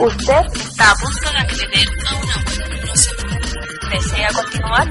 Usted 0.00 0.46
está 0.54 0.92
a 0.92 0.94
punto 0.94 1.28
de 1.30 1.38
acceder 1.38 1.88
a 2.06 2.14
una 2.14 2.36
web. 2.36 2.68
¿Desea 3.90 4.28
continuar? 4.32 4.88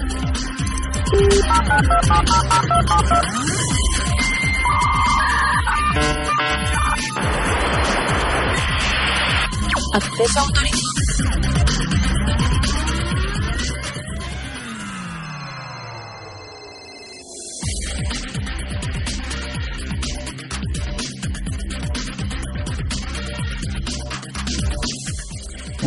Acceso 9.94 10.40
autorizado. 10.40 11.57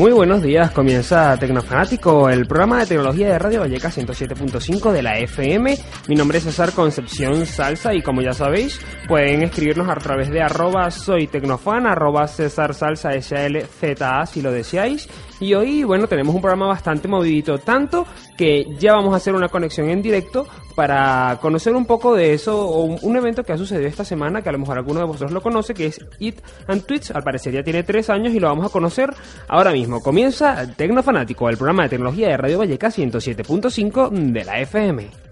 Muy 0.00 0.12
buenos 0.12 0.40
días, 0.40 0.70
comienza 0.70 1.36
Tecnofanático, 1.36 2.30
el 2.30 2.46
programa 2.46 2.78
de 2.80 2.86
tecnología 2.86 3.28
de 3.28 3.38
Radio 3.38 3.60
Valleca 3.60 3.90
107.5 3.90 4.92
de 4.92 5.02
la 5.02 5.18
FM. 5.18 5.76
Mi 6.08 6.14
nombre 6.14 6.38
es 6.38 6.44
César 6.44 6.72
Concepción 6.72 7.46
Salsa 7.46 7.94
y 7.94 8.02
como 8.02 8.22
ya 8.22 8.32
sabéis, 8.32 8.80
pueden 9.06 9.42
escribirnos 9.42 9.88
a 9.88 9.94
través 9.96 10.30
de 10.30 10.40
arroba 10.40 10.90
soy 10.90 11.26
tecnofan, 11.26 11.86
arroba 11.86 12.26
César 12.26 12.74
Salsa 12.74 13.10
SLZA 13.12 14.26
si 14.26 14.42
lo 14.42 14.50
deseáis. 14.50 15.08
Y 15.40 15.54
hoy, 15.54 15.84
bueno, 15.84 16.06
tenemos 16.06 16.34
un 16.34 16.40
programa 16.40 16.66
bastante 16.66 17.06
movidito, 17.06 17.58
tanto 17.58 18.06
que 18.36 18.64
ya 18.78 18.94
vamos 18.94 19.14
a 19.14 19.18
hacer 19.18 19.34
una 19.34 19.48
conexión 19.48 19.88
en 19.88 20.02
directo 20.02 20.46
para 20.74 21.38
conocer 21.40 21.74
un 21.74 21.86
poco 21.86 22.14
de 22.14 22.34
eso, 22.34 22.58
o 22.58 22.84
un, 22.84 23.16
evento 23.16 23.42
que 23.42 23.52
ha 23.52 23.58
sucedido 23.58 23.88
esta 23.88 24.04
semana, 24.04 24.42
que 24.42 24.48
a 24.48 24.52
lo 24.52 24.58
mejor 24.58 24.78
alguno 24.78 25.00
de 25.00 25.06
vosotros 25.06 25.32
lo 25.32 25.42
conoce, 25.42 25.74
que 25.74 25.86
es 25.86 26.00
It 26.18 26.40
and 26.66 26.84
Twitch, 26.84 27.10
al 27.10 27.22
parecer 27.22 27.52
ya 27.52 27.62
tiene 27.62 27.82
tres 27.82 28.10
años 28.10 28.34
y 28.34 28.40
lo 28.40 28.48
vamos 28.48 28.66
a 28.66 28.70
conocer 28.70 29.14
ahora 29.48 29.72
mismo. 29.72 30.00
Comienza 30.00 30.66
Tecnofanático, 30.74 31.48
el 31.48 31.56
programa 31.56 31.84
de 31.84 31.90
tecnología 31.90 32.28
de 32.28 32.36
Radio 32.36 32.58
Valleca 32.58 32.88
107.5 32.88 34.10
de 34.10 34.44
la 34.44 34.60
FM. 34.60 35.29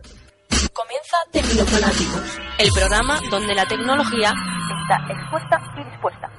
Comienza 0.66 1.16
Tecnofanáticos, 1.30 2.40
el 2.58 2.72
programa 2.72 3.20
donde 3.30 3.54
la 3.54 3.64
tecnología 3.64 4.32
está 4.82 5.12
expuesta 5.12 5.60
y 5.76 5.84
dispuesta. 5.84 6.32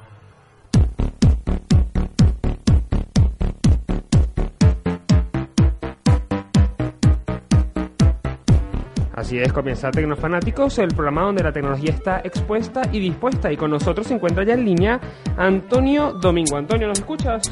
Así 9.14 9.38
es, 9.38 9.50
comienza 9.54 9.90
Tecnofanáticos, 9.90 10.78
el 10.80 10.88
programa 10.88 11.22
donde 11.22 11.42
la 11.42 11.52
tecnología 11.52 11.94
está 11.94 12.20
expuesta 12.20 12.82
y 12.92 13.00
dispuesta. 13.00 13.50
Y 13.50 13.56
con 13.56 13.70
nosotros 13.70 14.06
se 14.06 14.14
encuentra 14.14 14.44
ya 14.44 14.52
en 14.52 14.66
línea 14.66 15.00
Antonio 15.38 16.12
Domingo. 16.12 16.58
Antonio, 16.58 16.88
¿nos 16.88 16.98
escuchas? 16.98 17.50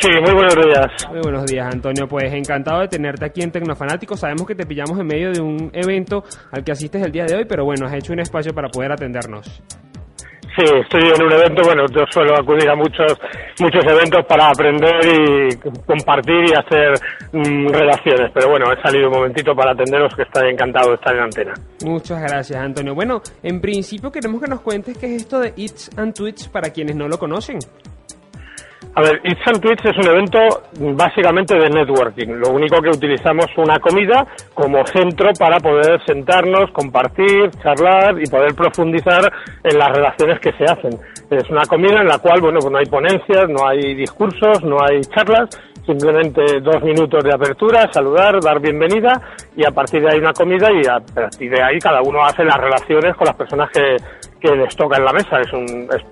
Sí, 0.00 0.08
muy 0.08 0.32
buenos 0.32 0.56
días. 0.56 0.86
Muy 1.10 1.20
buenos 1.22 1.46
días, 1.46 1.66
Antonio. 1.72 2.08
Pues 2.08 2.32
encantado 2.32 2.80
de 2.80 2.88
tenerte 2.88 3.24
aquí 3.24 3.42
en 3.42 3.52
Tecnofanáticos. 3.52 4.20
Sabemos 4.20 4.46
que 4.46 4.54
te 4.54 4.66
pillamos 4.66 4.98
en 4.98 5.06
medio 5.06 5.30
de 5.30 5.40
un 5.40 5.70
evento 5.72 6.24
al 6.50 6.64
que 6.64 6.72
asistes 6.72 7.02
el 7.02 7.12
día 7.12 7.24
de 7.24 7.36
hoy, 7.36 7.44
pero 7.48 7.64
bueno, 7.64 7.86
has 7.86 7.94
hecho 7.94 8.12
un 8.12 8.20
espacio 8.20 8.52
para 8.52 8.68
poder 8.68 8.92
atendernos. 8.92 9.62
Sí, 10.54 10.64
estoy 10.64 11.00
en 11.00 11.22
un 11.22 11.32
evento, 11.32 11.62
bueno, 11.64 11.84
yo 11.96 12.04
suelo 12.10 12.34
acudir 12.36 12.68
a 12.68 12.74
muchos 12.76 13.18
muchos 13.58 13.82
eventos 13.86 14.26
para 14.28 14.48
aprender 14.48 15.00
y 15.02 15.56
compartir 15.86 16.44
y 16.46 16.52
hacer 16.52 16.92
mm, 17.32 17.68
relaciones, 17.68 18.30
pero 18.34 18.50
bueno, 18.50 18.66
he 18.70 18.82
salido 18.82 19.08
un 19.08 19.14
momentito 19.14 19.54
para 19.54 19.72
atenderos 19.72 20.14
que 20.14 20.22
estoy 20.22 20.50
encantado 20.50 20.90
de 20.90 20.94
estar 20.96 21.16
en 21.16 21.22
antena. 21.22 21.54
Muchas 21.86 22.20
gracias, 22.20 22.60
Antonio. 22.60 22.94
Bueno, 22.94 23.22
en 23.42 23.62
principio 23.62 24.12
queremos 24.12 24.42
que 24.42 24.48
nos 24.48 24.60
cuentes 24.60 24.98
qué 24.98 25.06
es 25.06 25.22
esto 25.22 25.40
de 25.40 25.54
It's 25.56 25.90
and 25.96 26.12
Twitch 26.12 26.50
para 26.50 26.68
quienes 26.68 26.96
no 26.96 27.08
lo 27.08 27.18
conocen. 27.18 27.58
A 28.94 29.00
ver, 29.00 29.22
It's 29.24 29.40
and 29.46 29.58
Twitch 29.60 29.82
es 29.86 29.96
un 29.96 30.06
evento 30.06 30.38
básicamente 30.94 31.54
de 31.54 31.70
networking. 31.70 32.26
Lo 32.28 32.50
único 32.50 32.82
que 32.82 32.90
utilizamos 32.90 33.46
una 33.56 33.78
comida 33.78 34.26
como 34.52 34.84
centro 34.86 35.30
para 35.38 35.58
poder 35.60 35.98
sentarnos, 36.04 36.70
compartir, 36.72 37.50
charlar 37.62 38.20
y 38.20 38.28
poder 38.28 38.54
profundizar 38.54 39.32
en 39.64 39.78
las 39.78 39.96
relaciones 39.96 40.40
que 40.40 40.52
se 40.52 40.64
hacen. 40.64 40.92
Es 41.30 41.48
una 41.48 41.62
comida 41.64 42.02
en 42.02 42.08
la 42.08 42.18
cual, 42.18 42.42
bueno, 42.42 42.58
pues 42.60 42.70
no 42.70 42.78
hay 42.78 42.84
ponencias, 42.84 43.48
no 43.48 43.66
hay 43.66 43.94
discursos, 43.94 44.62
no 44.62 44.76
hay 44.82 45.00
charlas, 45.00 45.48
simplemente 45.86 46.60
dos 46.60 46.82
minutos 46.82 47.24
de 47.24 47.32
apertura, 47.32 47.90
saludar, 47.90 48.40
dar 48.42 48.60
bienvenida 48.60 49.12
y 49.56 49.66
a 49.66 49.70
partir 49.70 50.02
de 50.02 50.12
ahí 50.12 50.18
una 50.18 50.34
comida 50.34 50.68
y 50.70 50.86
a 50.86 51.00
partir 51.00 51.50
de 51.50 51.62
ahí 51.62 51.78
cada 51.78 52.02
uno 52.02 52.22
hace 52.22 52.44
las 52.44 52.58
relaciones 52.58 53.16
con 53.16 53.26
las 53.26 53.36
personas 53.36 53.70
que, 53.70 53.96
que 54.42 54.56
les 54.56 54.74
toca 54.76 54.98
en 54.98 55.04
la 55.04 55.12
mesa. 55.12 55.40
Es 55.40 55.52
un, 55.52 55.88
es, 55.94 56.02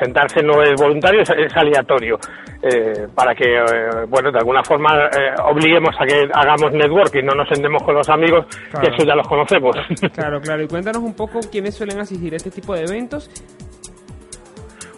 sentarse 0.00 0.40
no 0.42 0.62
es 0.62 0.80
voluntario, 0.80 1.22
es, 1.22 1.30
es 1.30 1.56
aleatorio, 1.56 2.16
eh, 2.62 3.08
para 3.12 3.34
que, 3.34 3.56
eh, 3.56 4.04
bueno, 4.08 4.30
de 4.30 4.38
alguna 4.38 4.62
forma 4.62 5.06
eh, 5.06 5.34
obliguemos 5.44 5.94
a 5.98 6.06
que 6.06 6.28
hagamos 6.32 6.72
networking, 6.72 7.24
no 7.24 7.34
nos 7.34 7.48
sentemos 7.48 7.82
con 7.82 7.94
los 7.96 8.08
amigos, 8.08 8.46
Claro. 8.70 8.86
que 8.88 8.94
eso 8.94 9.04
ya 9.04 9.14
los 9.16 9.26
conocemos. 9.26 9.76
Claro, 10.12 10.40
claro. 10.42 10.62
Y 10.62 10.68
cuéntanos 10.68 11.02
un 11.02 11.14
poco 11.14 11.40
quiénes 11.50 11.74
suelen 11.74 11.98
asistir 11.98 12.32
a 12.34 12.36
este 12.36 12.50
tipo 12.50 12.74
de 12.74 12.82
eventos. 12.84 13.28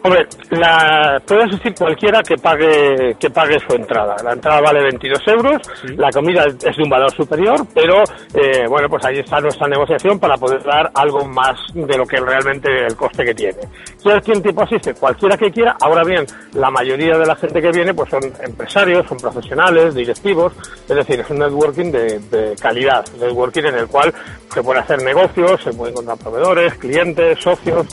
Hombre, 0.03 0.27
la, 0.51 1.21
puede 1.27 1.45
asistir 1.45 1.75
cualquiera 1.75 2.23
que 2.23 2.37
pague 2.37 3.15
que 3.21 3.29
pague 3.29 3.59
su 3.61 3.75
entrada. 3.75 4.17
La 4.25 4.33
entrada 4.33 4.61
vale 4.63 4.83
22 4.83 5.21
euros, 5.29 5.61
Sí. 5.83 5.95
la 5.97 6.11
comida 6.11 6.45
es 6.47 6.77
de 6.77 6.83
un 6.83 6.89
valor 6.89 7.11
superior, 7.13 7.67
pero 7.75 8.03
eh, 8.35 8.67
bueno, 8.67 8.89
pues 8.89 9.05
ahí 9.05 9.19
está 9.19 9.41
nuestra 9.41 9.69
negociación 9.69 10.19
para 10.19 10.37
poder 10.39 10.63
dar 10.63 10.91
algo 10.95 11.27
más 11.27 11.59
de 11.75 11.99
lo 11.99 12.07
que 12.07 12.17
realmente 12.17 12.87
el 12.87 12.97
coste 12.97 13.25
que 13.27 13.35
tiene. 13.35 13.59
¿Quién, 14.03 14.21
quién 14.21 14.43
tipo 14.43 14.63
asiste? 14.63 14.95
Cualquiera 14.95 15.37
que 15.37 15.51
quiera. 15.51 15.77
Ahora 15.81 16.03
bien, 16.03 16.25
la 16.55 16.71
mayoría 16.71 17.19
de 17.19 17.27
la 17.27 17.37
gente 17.37 17.61
que 17.61 17.71
viene 17.71 17.93
pues 17.93 18.09
son 18.09 18.23
empresarios, 18.43 19.07
son 19.07 19.19
profesionales, 19.19 19.95
directivos, 19.95 20.55
es 20.89 20.97
decir, 20.97 21.21
es 21.21 21.29
un 21.29 21.41
networking 21.41 21.93
de, 21.93 22.19
de 22.21 22.57
calidad, 22.57 23.05
networking 23.19 23.65
en 23.65 23.75
el 23.75 23.87
cual 23.87 24.15
se 24.53 24.63
puede 24.63 24.81
hacer 24.81 25.03
negocios, 25.03 25.61
se 25.63 25.73
pueden 25.73 25.93
encontrar 25.93 26.17
proveedores, 26.19 26.75
clientes, 26.75 27.39
socios, 27.39 27.87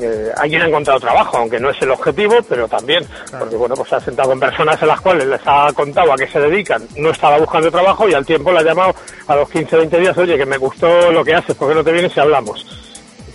eh, 0.00 0.32
alguien 0.36 0.62
ha 0.62 0.68
encontrado 0.68 1.00
trabajo, 1.00 1.38
aunque 1.38 1.60
no 1.60 1.70
es 1.70 1.80
el 1.82 1.90
objetivo, 1.90 2.38
pero 2.48 2.68
también, 2.68 3.04
porque 3.38 3.56
bueno, 3.56 3.74
pues 3.74 3.88
se 3.88 3.96
ha 3.96 4.00
sentado 4.00 4.30
con 4.30 4.40
personas 4.40 4.80
en 4.80 4.88
las 4.88 5.00
cuales 5.00 5.26
les 5.26 5.40
ha 5.44 5.72
contado 5.72 6.12
a 6.12 6.16
qué 6.16 6.26
se 6.26 6.40
dedican, 6.40 6.86
no 6.96 7.10
estaba 7.10 7.38
buscando 7.38 7.70
trabajo 7.70 8.08
y 8.08 8.14
al 8.14 8.26
tiempo 8.26 8.52
le 8.52 8.58
ha 8.58 8.62
llamado 8.62 8.94
a 9.26 9.36
los 9.36 9.48
15, 9.50 9.76
20 9.76 10.00
días, 10.00 10.18
oye, 10.18 10.36
que 10.36 10.46
me 10.46 10.58
gustó 10.58 11.10
lo 11.10 11.24
que 11.24 11.34
haces, 11.34 11.54
¿por 11.56 11.68
qué 11.68 11.74
no 11.74 11.84
te 11.84 11.92
vienes 11.92 12.16
y 12.16 12.20
hablamos? 12.20 12.66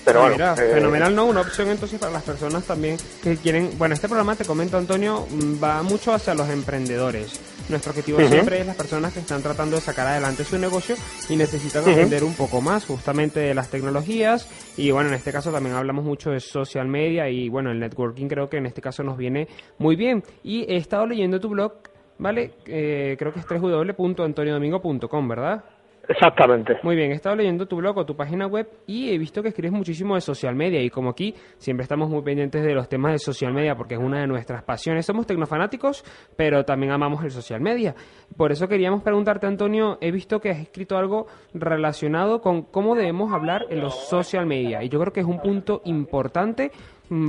Pero 0.05 0.19
bueno, 0.19 0.35
mira, 0.35 0.53
eh, 0.53 0.73
fenomenal, 0.75 1.15
¿no? 1.15 1.25
Una 1.25 1.41
opción 1.41 1.67
entonces 1.69 1.99
para 1.99 2.11
las 2.11 2.21
personas 2.21 2.63
también 2.63 2.95
que 3.23 3.37
quieren... 3.37 3.71
Bueno, 3.77 3.95
este 3.95 4.07
programa, 4.07 4.35
te 4.35 4.45
comento, 4.45 4.77
Antonio, 4.77 5.25
mm, 5.29 5.63
va 5.63 5.81
mucho 5.81 6.13
hacia 6.13 6.35
los 6.35 6.47
emprendedores. 6.49 7.39
Nuestro 7.69 7.91
objetivo 7.91 8.19
siempre 8.19 8.59
es 8.59 8.67
las 8.67 8.75
personas 8.75 9.11
que 9.11 9.19
están 9.19 9.41
tratando 9.41 9.75
de 9.75 9.81
sacar 9.81 10.05
adelante 10.05 10.43
su 10.43 10.57
negocio 10.59 10.95
y 11.29 11.35
necesitan 11.35 11.81
aprender 11.81 12.23
un 12.23 12.35
poco 12.35 12.61
más 12.61 12.85
justamente 12.85 13.39
de 13.39 13.55
las 13.55 13.69
tecnologías. 13.69 14.47
Y 14.77 14.91
bueno, 14.91 15.09
en 15.09 15.15
este 15.15 15.31
caso 15.31 15.51
también 15.51 15.75
hablamos 15.75 16.05
mucho 16.05 16.29
de 16.29 16.39
social 16.39 16.87
media 16.87 17.27
y 17.29 17.49
bueno, 17.49 17.71
el 17.71 17.79
networking 17.79 18.27
creo 18.27 18.49
que 18.49 18.57
en 18.57 18.67
este 18.67 18.81
caso 18.81 19.03
nos 19.03 19.17
viene 19.17 19.47
muy 19.79 19.95
bien. 19.95 20.23
Y 20.43 20.61
he 20.71 20.77
estado 20.77 21.07
leyendo 21.07 21.39
tu 21.39 21.49
blog, 21.49 21.73
¿vale? 22.19 22.51
Eh, 22.67 23.15
creo 23.17 23.33
que 23.33 23.39
es 23.39 23.45
www.antoniodomingo.com, 23.47 25.27
¿verdad? 25.27 25.63
Exactamente. 26.07 26.77
Muy 26.83 26.95
bien, 26.95 27.11
he 27.11 27.15
estado 27.15 27.35
leyendo 27.35 27.67
tu 27.67 27.77
blog 27.77 27.97
o 27.97 28.05
tu 28.05 28.15
página 28.15 28.47
web 28.47 28.67
y 28.87 29.09
he 29.09 29.17
visto 29.17 29.41
que 29.41 29.49
escribes 29.49 29.71
muchísimo 29.71 30.15
de 30.15 30.21
social 30.21 30.55
media 30.55 30.81
y 30.81 30.89
como 30.89 31.09
aquí 31.09 31.35
siempre 31.57 31.83
estamos 31.83 32.09
muy 32.09 32.21
pendientes 32.21 32.63
de 32.63 32.73
los 32.73 32.87
temas 32.87 33.13
de 33.13 33.19
social 33.19 33.53
media 33.53 33.75
porque 33.75 33.95
es 33.95 33.99
una 33.99 34.21
de 34.21 34.27
nuestras 34.27 34.63
pasiones. 34.63 35.05
Somos 35.05 35.25
tecnofanáticos, 35.25 36.03
pero 36.35 36.63
también 36.63 36.91
amamos 36.91 37.23
el 37.23 37.31
social 37.31 37.61
media. 37.61 37.95
Por 38.37 38.51
eso 38.51 38.67
queríamos 38.67 39.01
preguntarte, 39.03 39.47
Antonio, 39.47 39.97
he 40.01 40.11
visto 40.11 40.39
que 40.39 40.49
has 40.49 40.59
escrito 40.59 40.97
algo 40.97 41.27
relacionado 41.53 42.41
con 42.41 42.63
cómo 42.63 42.95
debemos 42.95 43.33
hablar 43.33 43.65
en 43.69 43.79
los 43.79 44.07
social 44.07 44.45
media 44.45 44.83
y 44.83 44.89
yo 44.89 44.99
creo 44.99 45.13
que 45.13 45.21
es 45.21 45.25
un 45.25 45.39
punto 45.39 45.81
importante 45.85 46.71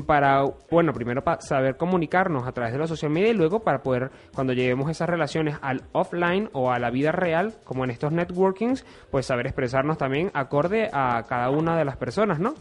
para, 0.07 0.45
bueno, 0.71 0.93
primero 0.93 1.23
para 1.23 1.41
saber 1.41 1.77
comunicarnos 1.77 2.47
a 2.47 2.53
través 2.53 2.73
de 2.73 2.79
la 2.79 2.87
social 2.87 3.11
media 3.11 3.31
y 3.31 3.35
luego 3.35 3.61
para 3.61 3.83
poder, 3.83 4.11
cuando 4.35 4.53
llevemos 4.53 4.91
esas 4.91 5.09
relaciones 5.09 5.57
al 5.63 5.83
offline 5.93 6.49
o 6.53 6.71
a 6.71 6.79
la 6.79 6.91
vida 6.91 7.13
real, 7.13 7.55
como 7.65 7.85
en 7.85 7.91
estos 7.91 8.13
networkings, 8.13 8.85
pues 9.11 9.27
saber 9.27 9.47
expresarnos 9.47 9.99
también 9.99 10.31
acorde 10.35 10.89
a 10.93 11.25
cada 11.29 11.51
una 11.51 11.77
de 11.77 11.85
las 11.85 11.97
personas, 11.97 12.39
¿no? 12.39 12.55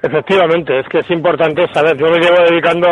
Efectivamente, 0.00 0.78
es 0.78 0.88
que 0.88 0.98
es 0.98 1.10
importante 1.10 1.66
saber. 1.72 1.96
Yo 1.96 2.06
me 2.08 2.18
llevo 2.18 2.36
dedicando 2.48 2.88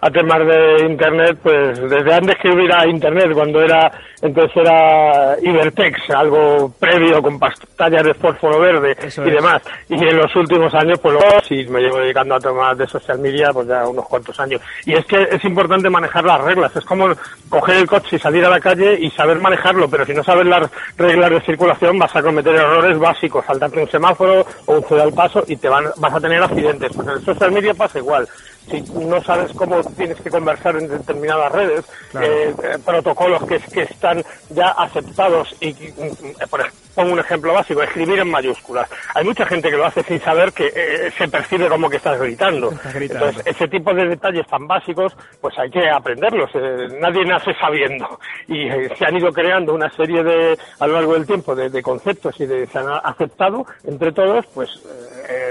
a 0.00 0.10
temas 0.10 0.40
de 0.46 0.86
Internet, 0.86 1.38
pues 1.42 1.80
desde 1.88 2.14
antes 2.14 2.36
que 2.36 2.50
hubiera 2.50 2.86
Internet, 2.86 3.32
cuando 3.32 3.62
era, 3.62 3.90
entonces 4.20 4.56
era 4.56 5.36
Ibertex, 5.40 6.10
algo 6.10 6.70
previo 6.78 7.22
con 7.22 7.38
pantallas 7.38 8.04
de 8.04 8.14
fósforo 8.14 8.60
verde 8.60 8.94
Eso 8.98 9.24
y 9.24 9.28
es. 9.28 9.34
demás. 9.36 9.62
Y 9.88 9.94
en 9.94 10.18
los 10.18 10.36
últimos 10.36 10.74
años, 10.74 10.98
pues 11.00 11.14
luego 11.14 11.40
sí 11.48 11.64
me 11.70 11.80
llevo 11.80 11.98
dedicando 11.98 12.34
a 12.34 12.40
temas 12.40 12.76
de 12.76 12.86
social 12.86 13.18
media, 13.18 13.50
pues 13.54 13.66
ya 13.66 13.88
unos 13.88 14.06
cuantos 14.06 14.38
años. 14.38 14.60
Y 14.84 14.92
es 14.92 15.04
que 15.06 15.22
es 15.30 15.42
importante 15.44 15.88
manejar 15.88 16.24
las 16.24 16.42
reglas. 16.42 16.76
Es 16.76 16.84
como 16.84 17.08
coger 17.48 17.76
el 17.76 17.86
coche 17.86 18.16
y 18.16 18.18
salir 18.18 18.44
a 18.44 18.50
la 18.50 18.60
calle 18.60 18.98
y 19.00 19.10
saber 19.10 19.40
manejarlo, 19.40 19.88
pero 19.88 20.04
si 20.04 20.12
no 20.12 20.22
sabes 20.22 20.44
las 20.46 20.70
reglas 20.98 21.30
de 21.30 21.40
circulación 21.40 21.98
vas 21.98 22.14
a 22.14 22.22
cometer 22.22 22.54
errores 22.54 22.98
básicos, 22.98 23.46
saltarte 23.46 23.80
un 23.80 23.88
semáforo 23.90 24.44
o 24.66 24.74
un 24.74 25.00
al 25.00 25.12
paso 25.12 25.42
y 25.46 25.56
te 25.56 25.68
van, 25.68 25.84
vas 25.96 26.14
a 26.14 26.20
tener 26.20 26.42
accidentes. 26.50 26.92
Pues 26.94 27.08
en 27.08 27.14
el 27.14 27.24
social 27.24 27.52
media 27.52 27.74
pasa 27.74 27.98
igual. 27.98 28.28
Si 28.70 28.80
no 28.82 29.22
sabes 29.22 29.52
cómo 29.52 29.82
tienes 29.82 30.20
que 30.20 30.30
conversar 30.30 30.76
en 30.76 30.88
determinadas 30.88 31.50
redes, 31.52 31.84
eh, 32.20 32.54
eh, 32.62 32.78
protocolos 32.84 33.44
que, 33.46 33.58
que 33.58 33.82
están 33.82 34.22
ya 34.50 34.68
aceptados 34.70 35.54
y, 35.60 35.72
mm, 35.72 36.48
por 36.48 36.60
ejemplo, 36.60 36.79
pongo 36.94 37.12
un 37.12 37.18
ejemplo 37.18 37.52
básico, 37.52 37.82
escribir 37.82 38.18
en 38.18 38.30
mayúsculas. 38.30 38.88
Hay 39.14 39.24
mucha 39.24 39.46
gente 39.46 39.70
que 39.70 39.76
lo 39.76 39.86
hace 39.86 40.02
sin 40.02 40.20
saber 40.20 40.52
que 40.52 40.66
eh, 40.66 41.10
se 41.16 41.28
percibe 41.28 41.68
como 41.68 41.88
que 41.88 41.96
estás 41.96 42.20
gritando. 42.20 42.72
Entonces, 42.94 43.42
ese 43.46 43.68
tipo 43.68 43.92
de 43.94 44.08
detalles 44.08 44.46
tan 44.46 44.66
básicos, 44.66 45.16
pues 45.40 45.58
hay 45.58 45.70
que 45.70 45.88
aprenderlos. 45.88 46.50
Eh, 46.54 46.88
nadie 47.00 47.24
nace 47.24 47.54
sabiendo. 47.54 48.18
Y 48.48 48.68
eh, 48.68 48.90
se 48.98 49.06
han 49.06 49.16
ido 49.16 49.32
creando 49.32 49.74
una 49.74 49.90
serie 49.90 50.22
de, 50.22 50.58
a 50.78 50.86
lo 50.86 50.94
largo 50.94 51.14
del 51.14 51.26
tiempo, 51.26 51.54
de, 51.54 51.80
conceptos 51.82 52.38
y 52.40 52.46
de, 52.46 52.66
se 52.66 52.78
han 52.78 52.88
aceptado 53.02 53.64
entre 53.84 54.12
todos, 54.12 54.46
pues 54.54 54.68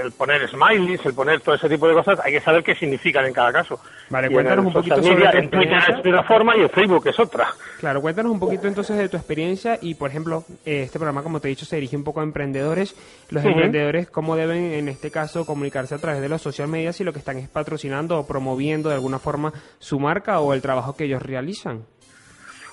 el 0.02 0.12
poner 0.12 0.48
smileys, 0.48 1.04
el 1.04 1.14
poner 1.14 1.40
todo 1.40 1.54
ese 1.54 1.68
tipo 1.68 1.88
de 1.88 1.94
cosas, 1.94 2.20
hay 2.22 2.32
que 2.32 2.40
saber 2.40 2.62
qué 2.62 2.74
significan 2.74 3.24
en 3.24 3.32
cada 3.32 3.52
caso. 3.52 3.80
Vale, 4.10 4.30
cuéntanos 4.30 4.66
un 4.66 4.72
poquito 4.72 5.02
sobre 5.02 5.38
En 5.38 5.50
Twitter 5.50 5.78
es 5.88 6.02
de 6.02 6.10
una 6.10 6.22
forma 6.22 6.56
y 6.56 6.62
en 6.62 6.70
Facebook 6.70 7.06
es 7.06 7.18
otra. 7.18 7.48
Claro, 7.78 8.00
cuéntanos 8.00 8.32
un 8.32 8.40
poquito 8.40 8.68
entonces 8.68 8.96
de 8.96 9.08
tu 9.08 9.16
experiencia 9.16 9.78
y, 9.80 9.94
por 9.94 10.10
ejemplo, 10.10 10.44
este 10.64 10.98
programa, 10.98 11.22
como 11.30 11.40
te 11.40 11.46
he 11.46 11.50
dicho, 11.50 11.64
se 11.64 11.76
dirige 11.76 11.96
un 11.96 12.02
poco 12.02 12.18
a 12.18 12.24
emprendedores. 12.24 12.96
Los 13.28 13.44
emprendedores, 13.44 14.10
¿cómo 14.10 14.34
deben, 14.34 14.72
en 14.72 14.88
este 14.88 15.12
caso, 15.12 15.46
comunicarse 15.46 15.94
a 15.94 15.98
través 15.98 16.20
de 16.20 16.28
los 16.28 16.42
social 16.42 16.66
media 16.66 16.92
si 16.92 17.04
lo 17.04 17.12
que 17.12 17.20
están 17.20 17.38
es 17.38 17.48
patrocinando 17.48 18.18
o 18.18 18.26
promoviendo 18.26 18.88
de 18.88 18.96
alguna 18.96 19.20
forma 19.20 19.52
su 19.78 20.00
marca 20.00 20.40
o 20.40 20.52
el 20.54 20.60
trabajo 20.60 20.96
que 20.96 21.04
ellos 21.04 21.22
realizan? 21.22 21.84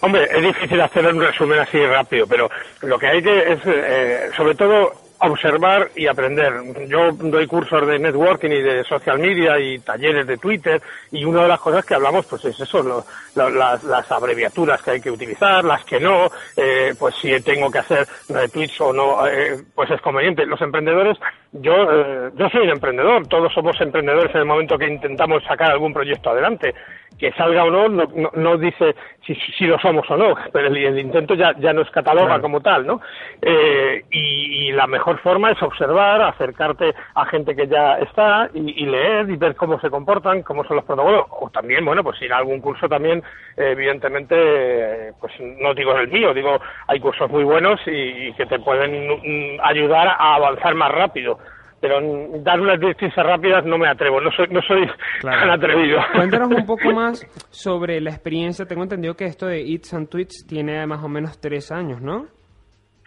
Hombre, 0.02 0.24
es 0.24 0.42
difícil 0.42 0.82
hacer 0.82 1.06
un 1.06 1.22
resumen 1.22 1.60
así 1.60 1.78
rápido, 1.86 2.26
pero 2.26 2.50
lo 2.82 2.98
que 2.98 3.08
hay 3.08 3.22
que 3.22 3.54
es, 3.54 3.60
eh, 3.66 4.30
sobre 4.36 4.56
todo, 4.56 4.92
observar 5.20 5.92
y 5.96 6.08
aprender. 6.08 6.54
Yo 6.88 7.12
doy 7.12 7.48
cursos 7.48 7.88
de 7.88 8.00
networking 8.00 8.50
y 8.50 8.62
de 8.62 8.84
social 8.84 9.20
media 9.20 9.60
y 9.60 9.80
talleres 9.80 10.28
de 10.28 10.38
Twitter 10.38 10.82
y 11.12 11.26
una 11.26 11.44
de 11.44 11.48
las 11.48 11.60
cosas 11.60 11.86
que 11.86 11.96
hablamos 11.96 12.26
pues 12.26 12.46
es 12.46 12.60
eso, 12.60 13.06
las, 13.38 14.12
abreviaturas 14.12 14.82
que 14.82 14.92
hay 14.92 15.02
que 15.02 15.12
utilizar, 15.12 15.64
las 15.64 15.84
que 15.86 16.00
no, 16.00 16.28
eh, 16.56 16.94
pues 16.98 17.16
si 17.16 17.40
tengo 17.42 17.70
que 17.72 17.80
hacer 17.80 18.08
retweets 18.30 18.82
o 18.82 18.94
no, 18.94 19.28
eh, 19.28 19.58
pues 19.74 19.90
es 19.92 20.02
conveniente. 20.02 20.46
Los 20.46 20.62
emprendedores, 20.62 21.18
yo, 21.52 21.74
eh, 21.92 22.32
yo 22.36 22.50
soy 22.50 22.64
un 22.64 22.70
emprendedor, 22.70 23.28
todos 23.28 23.54
somos 23.54 23.80
emprendedores 23.80 24.34
en 24.34 24.42
el 24.42 24.46
momento 24.46 24.78
que 24.78 24.88
intentamos 24.88 25.44
sacar 25.44 25.72
algún 25.72 25.94
proyecto 25.94 26.30
adelante 26.30 26.74
que 27.18 27.32
salga 27.34 27.64
o 27.64 27.72
no, 27.72 27.90
no, 27.90 28.32
no, 28.34 28.58
dice 28.58 28.96
si, 29.26 29.36
si, 29.36 29.66
lo 29.66 29.80
somos 29.80 30.10
o 30.10 30.18
no, 30.18 30.36
pero 30.54 30.68
el, 30.68 31.00
intento 31.00 31.34
ya, 31.34 31.54
ya 31.58 31.74
nos 31.74 31.90
cataloga 31.90 32.40
como 32.40 32.62
tal, 32.62 32.86
¿no? 32.86 33.02
Eh, 33.42 34.04
y, 34.12 34.72
la 34.72 34.86
mejor 34.86 35.18
forma 35.20 35.52
es 35.52 35.64
observar, 35.64 36.22
acercarte 36.22 36.94
a 37.16 37.26
gente 37.26 37.56
que 37.56 37.68
ya 37.68 37.98
está 37.98 38.48
y, 38.54 38.86
leer 38.86 39.28
y 39.30 39.36
ver 39.36 39.56
cómo 39.56 39.80
se 39.80 39.90
comportan, 39.90 40.44
cómo 40.44 40.64
son 40.66 40.76
los 40.76 40.86
protocolos, 40.86 41.26
o 41.32 41.50
también, 41.50 41.84
bueno, 41.84 42.04
pues 42.04 42.22
ir 42.22 42.32
a 42.32 42.38
algún 42.38 42.62
curso 42.62 42.88
también, 42.88 43.24
evidentemente, 43.56 45.14
pues 45.20 45.34
no 45.40 45.74
digo 45.74 45.98
el 45.98 46.08
mío, 46.10 46.34
digo, 46.34 46.60
hay 46.88 47.00
cursos 47.00 47.30
muy 47.30 47.44
buenos 47.44 47.80
y 47.88 48.32
que 48.34 48.46
te 48.46 48.60
pueden 48.60 49.08
mm, 49.08 49.60
ayudar 49.64 50.08
a 50.08 50.36
avanzar 50.36 50.76
más 50.76 50.92
rápido 50.92 51.38
pero 51.80 52.00
dar 52.42 52.60
unas 52.60 52.80
directrices 52.80 53.24
rápidas 53.24 53.66
no 53.66 53.78
me 53.78 53.88
atrevo, 53.88 54.20
no 54.20 54.32
soy, 54.32 54.48
no 54.50 54.62
soy 54.62 54.88
tan 55.22 55.50
atrevido. 55.50 56.00
Cuéntanos 56.14 56.50
un 56.50 56.66
poco 56.66 56.92
más 56.94 57.26
sobre 57.50 58.02
la 58.02 58.10
experiencia. 58.10 58.66
Tengo 58.66 58.84
entendido 58.84 59.16
que 59.16 59.26
esto 59.26 59.46
de 59.48 59.62
Eats 59.62 59.94
and 59.94 60.10
Tweets 60.10 60.46
tiene 60.48 60.86
más 60.88 61.04
o 61.04 61.08
menos 61.08 61.40
tres 61.40 61.72
años, 61.72 62.02
¿no? 62.02 62.26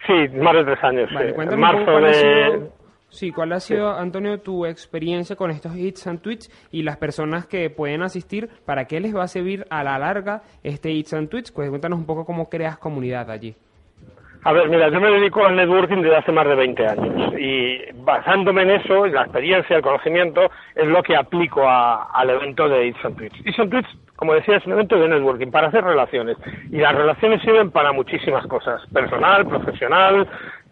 Sí, 0.07 0.13
más 0.37 0.53
de 0.53 0.63
tres 0.63 0.83
años. 0.83 1.09
Vale, 1.13 1.33
cuéntanos 1.33 1.59
marzo 1.59 1.99
de... 1.99 2.69
Sí, 3.11 3.31
¿cuál 3.31 3.51
ha 3.51 3.59
sido, 3.59 3.91
Antonio, 3.93 4.39
tu 4.39 4.65
experiencia 4.65 5.35
con 5.35 5.51
estos 5.51 5.75
Eats 5.75 6.07
and 6.07 6.21
Tweets 6.21 6.49
y 6.71 6.83
las 6.83 6.95
personas 6.95 7.45
que 7.45 7.69
pueden 7.69 8.03
asistir? 8.03 8.49
¿Para 8.65 8.85
qué 8.85 9.01
les 9.01 9.13
va 9.13 9.23
a 9.23 9.27
servir 9.27 9.65
a 9.69 9.83
la 9.83 9.99
larga 9.99 10.43
este 10.63 10.91
Eats 10.91 11.13
and 11.13 11.27
Tweets? 11.27 11.51
Pues 11.51 11.69
cuéntanos 11.69 11.99
un 11.99 12.05
poco 12.05 12.25
cómo 12.25 12.49
creas 12.49 12.77
comunidad 12.77 13.29
allí. 13.29 13.53
A 14.43 14.53
ver, 14.53 14.69
mira, 14.69 14.89
yo 14.89 15.01
me 15.01 15.11
dedico 15.11 15.45
al 15.45 15.57
networking 15.57 15.97
desde 15.97 16.15
hace 16.15 16.31
más 16.31 16.47
de 16.47 16.55
20 16.55 16.87
años 16.87 17.33
y 17.37 17.79
basándome 17.95 18.63
en 18.63 18.71
eso, 18.71 19.05
en 19.05 19.13
la 19.13 19.23
experiencia, 19.23 19.75
el 19.75 19.83
conocimiento, 19.83 20.49
es 20.73 20.87
lo 20.87 21.03
que 21.03 21.15
aplico 21.15 21.67
al 21.67 22.29
evento 22.29 22.69
de 22.69 22.87
It's 22.87 23.05
on 23.05 23.15
Twitch. 23.15 23.35
It's 23.45 23.59
on 23.59 23.69
Twitch, 23.69 23.85
como 24.15 24.33
decía, 24.33 24.55
es 24.55 24.65
un 24.65 24.71
evento 24.71 24.97
de 24.97 25.09
networking 25.09 25.51
para 25.51 25.67
hacer 25.67 25.83
relaciones 25.83 26.37
y 26.71 26.77
las 26.77 26.95
relaciones 26.95 27.41
sirven 27.41 27.71
para 27.71 27.91
muchísimas 27.91 28.47
cosas, 28.47 28.81
personal, 28.91 29.45
profesional, 29.45 30.27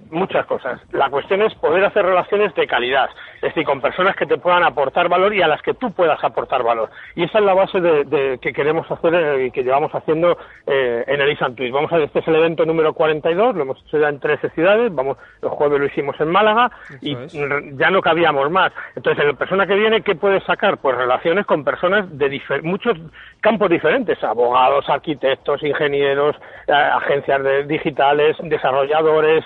muchas 0.10 0.46
cosas. 0.46 0.82
La 0.92 1.10
cuestión 1.10 1.42
es 1.42 1.54
poder 1.56 1.84
hacer 1.86 2.06
relaciones 2.06 2.54
de 2.56 2.68
calidad, 2.68 3.10
es 3.36 3.42
decir, 3.42 3.66
con 3.66 3.82
personas 3.82 4.16
que 4.16 4.26
te 4.26 4.38
puedan 4.38 4.64
aportar 4.64 5.10
valor 5.10 5.34
y 5.34 5.42
a 5.42 5.48
las 5.48 5.62
que 5.62 5.74
tú 5.74 5.92
puedas 5.92 6.24
aportar 6.24 6.64
valor. 6.64 6.90
Y 7.16 7.24
esa 7.24 7.40
es 7.40 7.46
la 7.46 7.54
base 7.54 7.80
de, 7.80 8.40
que 8.42 8.54
queremos 8.54 8.90
hacer 8.90 9.14
eh, 9.14 9.46
y 9.46 9.52
que 9.52 9.64
llevamos 9.64 9.94
haciendo 9.94 10.38
eh, 10.66 11.04
en 11.08 11.22
el 11.22 11.32
ISAN 11.32 11.56
Vamos 11.72 11.92
a 11.92 11.98
este 12.00 12.20
es 12.20 12.28
el 12.28 12.36
evento 12.36 12.66
número 12.66 12.94
42, 12.94 13.56
lo 13.56 13.62
hemos 13.64 13.82
hecho 13.86 14.00
ya 14.00 14.10
en 14.10 14.20
13 14.20 14.50
ciudades, 14.52 14.94
vamos, 14.94 15.18
los 15.42 15.52
jueves 15.54 15.80
lo 15.80 15.86
hicimos 15.86 16.20
en 16.20 16.30
Málaga 16.30 16.72
y 17.02 17.16
ya 17.78 17.90
no 17.90 18.02
cabíamos 18.02 18.50
más. 18.50 18.72
Entonces, 18.96 19.26
la 19.26 19.34
persona 19.34 19.68
que 19.68 19.76
viene, 19.76 20.02
¿qué 20.02 20.16
puede 20.16 20.40
sacar? 20.42 20.78
Pues 20.78 20.98
relaciones 20.98 21.46
con 21.46 21.64
personas 21.64 22.06
de 22.18 22.42
muchos 22.64 22.98
campos 23.42 23.70
diferentes, 23.70 24.22
abogados, 24.24 24.90
arquitectos, 24.90 25.64
ingenieros, 25.64 26.36
eh, 26.68 26.74
agencias 26.74 27.44
de, 27.44 27.64
digitales, 27.66 28.38
desarrolladores, 28.44 29.44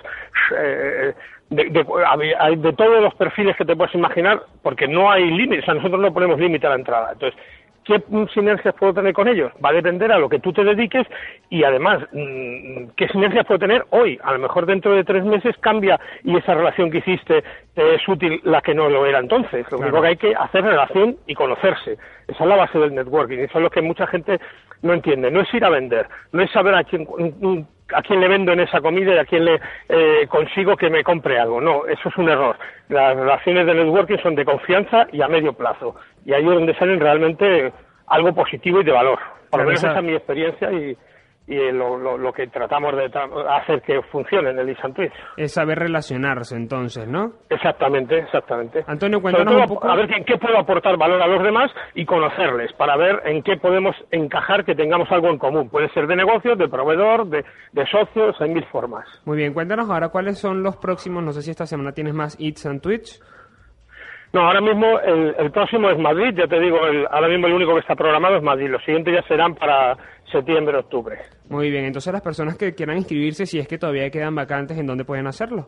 eh, 0.58 1.14
de, 1.50 1.70
de, 1.70 2.74
todos 2.74 3.02
los 3.02 3.14
perfiles 3.16 3.56
que 3.56 3.66
te 3.66 3.76
puedes 3.76 3.94
imaginar, 3.96 4.42
porque 4.62 4.88
no 4.88 5.12
hay 5.12 5.30
límites, 5.30 5.64
o 5.64 5.66
sea, 5.66 5.74
nosotros 5.76 6.02
no 6.02 6.14
ponemos 6.14 6.40
límite 6.40 6.66
a 6.68 6.72
la 6.72 6.76
entrada. 6.78 7.12
Entonces, 7.14 7.40
¿qué 7.84 8.02
sinergias 8.34 8.74
puedo 8.76 8.94
tener 8.94 9.14
con 9.14 9.28
ellos? 9.28 9.52
Va 9.64 9.70
a 9.70 9.74
depender 9.74 10.12
a 10.12 10.18
lo 10.18 10.30
que 10.30 10.40
tú 10.40 10.54
te 10.54 10.64
dediques 10.64 11.06
y 11.50 11.64
además, 11.64 12.02
mm, 12.12 12.90
¿qué 12.96 13.08
sinergias 13.10 13.46
puedo 13.46 13.60
tener 13.60 13.86
hoy? 13.92 14.20
A 14.24 14.34
lo 14.34 14.40
mejor 14.40 14.66
dentro 14.66 14.96
de 14.96 15.04
tres 15.04 15.24
meses 15.24 15.56
cambia 15.60 16.00
y 16.24 16.36
esa 16.38 16.54
relación 16.54 16.90
que 16.90 17.00
hiciste 17.00 17.44
es 17.76 18.08
útil 18.08 18.40
la 18.44 18.62
que 18.62 18.74
no 18.74 18.90
lo 18.90 19.06
era 19.06 19.20
entonces. 19.20 19.70
Lo 19.72 19.80
único 19.80 20.02
que 20.02 20.08
hay 20.08 20.18
que 20.18 20.36
hacer 20.36 20.64
relación 20.64 21.18
y 21.28 21.36
conocerse. 21.36 21.98
Esa 22.28 22.44
es 22.44 22.50
la 22.50 22.56
base 22.56 22.80
del 22.80 22.96
networking. 22.96 23.40
Eso 23.40 23.58
es 23.58 23.64
lo 23.64 23.70
que 23.70 23.82
mucha 23.82 24.08
gente 24.08 24.40
no 24.82 24.94
entiende. 24.94 25.30
No 25.32 25.42
es 25.42 25.54
ir 25.54 25.66
a 25.66 25.70
vender, 25.70 26.08
no 26.32 26.42
es 26.42 26.52
saber 26.52 26.76
a 26.76 26.84
quién 26.84 27.06
a 27.94 28.01
quién 28.01 28.19
le 28.19 28.28
vendo 28.28 28.51
en 28.54 28.62
esa 28.62 28.81
comida 28.81 29.16
y 29.16 29.18
a 29.18 29.25
quién 29.25 29.45
le 29.45 29.60
eh, 29.90 30.28
consigo 30.28 30.75
que 30.75 30.90
me 30.90 31.04
compre 31.04 31.40
algo. 31.40 31.62
No, 31.62 31.86
eso 31.86 32.10
es 32.10 32.18
un 32.18 32.30
error. 32.30 32.57
Las 32.90 33.16
relaciones 33.16 33.66
de 33.66 33.74
networking 33.75 34.18
son 34.18 34.36
de 34.36 34.45
confianza 34.45 35.07
y 35.12 35.21
a 35.21 35.28
medio 35.28 35.54
plazo. 35.54 35.95
Y 36.26 36.33
ahí 36.33 36.44
es 36.44 36.50
donde 36.50 36.76
salen 36.76 37.00
realmente 37.00 37.71
algo 38.07 38.33
positivo 38.33 38.81
y 38.81 38.83
de 38.83 38.92
valor. 38.92 39.19
Por 39.50 39.62
lo 39.62 39.68
menos 39.68 39.83
esa 39.83 39.97
es 39.97 40.04
mi 40.04 40.14
experiencia 40.14 40.71
y, 40.71 40.97
y 41.47 41.71
lo, 41.71 41.97
lo, 41.97 42.33
que 42.33 42.47
tratamos 42.47 42.95
de 42.95 43.12
hacer 43.50 43.81
que 43.81 44.02
funcione 44.04 44.52
en 44.52 44.59
el 44.59 44.69
Isan 44.69 44.94
Twitch. 44.94 45.12
Es 45.35 45.54
saber 45.54 45.80
relacionarse 45.80 46.56
entonces, 46.56 47.07
¿no? 47.07 47.33
Exactamente, 47.50 48.18
exactamente. 48.19 48.83
Antonio, 48.88 49.21
cuéntanos 49.21 49.54
un 49.54 49.68
poco... 49.68 49.90
A 49.90 49.95
ver 49.95 50.12
en 50.14 50.23
qué 50.23 50.38
puedo 50.38 50.57
aportar 50.57 50.97
valor 50.97 51.21
a 51.21 51.28
los 51.28 51.44
demás 51.44 51.69
y 51.95 52.06
conocerles 52.06 52.71
para 52.73 52.95
ver 52.95 53.21
en 53.26 53.44
qué 53.44 53.57
podemos 53.57 53.95
encajar 54.12 54.64
que 54.64 54.73
tengamos 54.73 55.12
algo 55.12 55.30
en 55.30 55.38
común. 55.38 55.69
Puede 55.69 55.90
ser 55.90 56.07
de 56.07 56.16
negocios, 56.16 56.57
de 56.57 56.69
proveedor, 56.69 57.28
de, 57.28 57.44
de 57.73 57.85
socios, 57.88 58.40
en 58.40 58.54
mil 58.54 58.66
formas. 58.66 59.06
Muy 59.26 59.38
bien, 59.38 59.54
cuéntanos 59.54 59.90
ahora 59.90 60.09
cuáles 60.09 60.40
son 60.40 60.64
los 60.64 60.78
próximos, 60.78 61.23
no 61.23 61.33
sé 61.33 61.42
si 61.42 61.52
esta 61.52 61.66
semana 61.66 61.92
tienes 61.92 62.14
más 62.14 62.38
Eats 62.40 62.66
and 62.66 62.81
Twitch. 62.81 63.19
No, 64.33 64.42
ahora 64.42 64.61
mismo 64.61 64.99
el, 64.99 65.52
próximo 65.52 65.92
es 65.92 65.99
Madrid, 65.99 66.33
ya 66.35 66.47
te 66.47 66.59
digo, 66.59 66.80
ahora 67.11 67.28
mismo 67.28 67.45
el 67.45 67.54
único 67.54 67.75
que 67.75 67.81
está 67.81 67.95
programado 67.95 68.35
es 68.35 68.42
Madrid. 68.42 68.68
Los 68.68 68.83
siguientes 68.83 69.13
ya 69.13 69.21
serán 69.28 69.54
para 69.54 69.95
septiembre, 70.31 70.75
octubre. 70.75 71.19
Muy 71.49 71.69
bien, 71.69 71.85
entonces 71.85 72.11
las 72.11 72.23
personas 72.23 72.57
que 72.57 72.73
quieran 72.73 72.97
inscribirse, 72.97 73.45
si 73.45 73.59
es 73.59 73.68
que 73.68 73.78
todavía 73.78 74.09
quedan 74.09 74.33
vacantes, 74.33 74.75
¿en 74.80 74.87
dónde 74.87 75.06
pueden 75.06 75.28
hacerlo? 75.28 75.68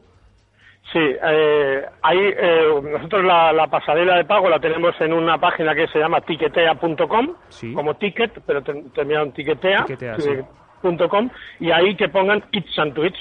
Sí, 0.92 1.00
eh, 1.00 1.86
ahí 2.02 2.18
eh, 2.18 2.82
nosotros 2.92 3.24
la, 3.24 3.68
pasarela 3.70 4.18
de 4.18 4.26
pago 4.26 4.50
la 4.50 4.60
tenemos 4.60 5.00
en 5.00 5.14
una 5.14 5.38
página 5.38 5.76
que 5.76 5.88
se 5.88 6.00
llama 6.00 6.22
tiquetea.com, 6.22 7.36
como 7.76 7.94
ticket, 7.98 8.42
pero 8.48 8.64
terminado 8.64 9.26
en 9.26 9.32
tiquetea.com, 9.34 11.30
y 11.60 11.70
ahí 11.70 11.96
que 11.96 12.10
pongan 12.10 12.44
Eat 12.52 12.66
Sandwich 12.76 13.16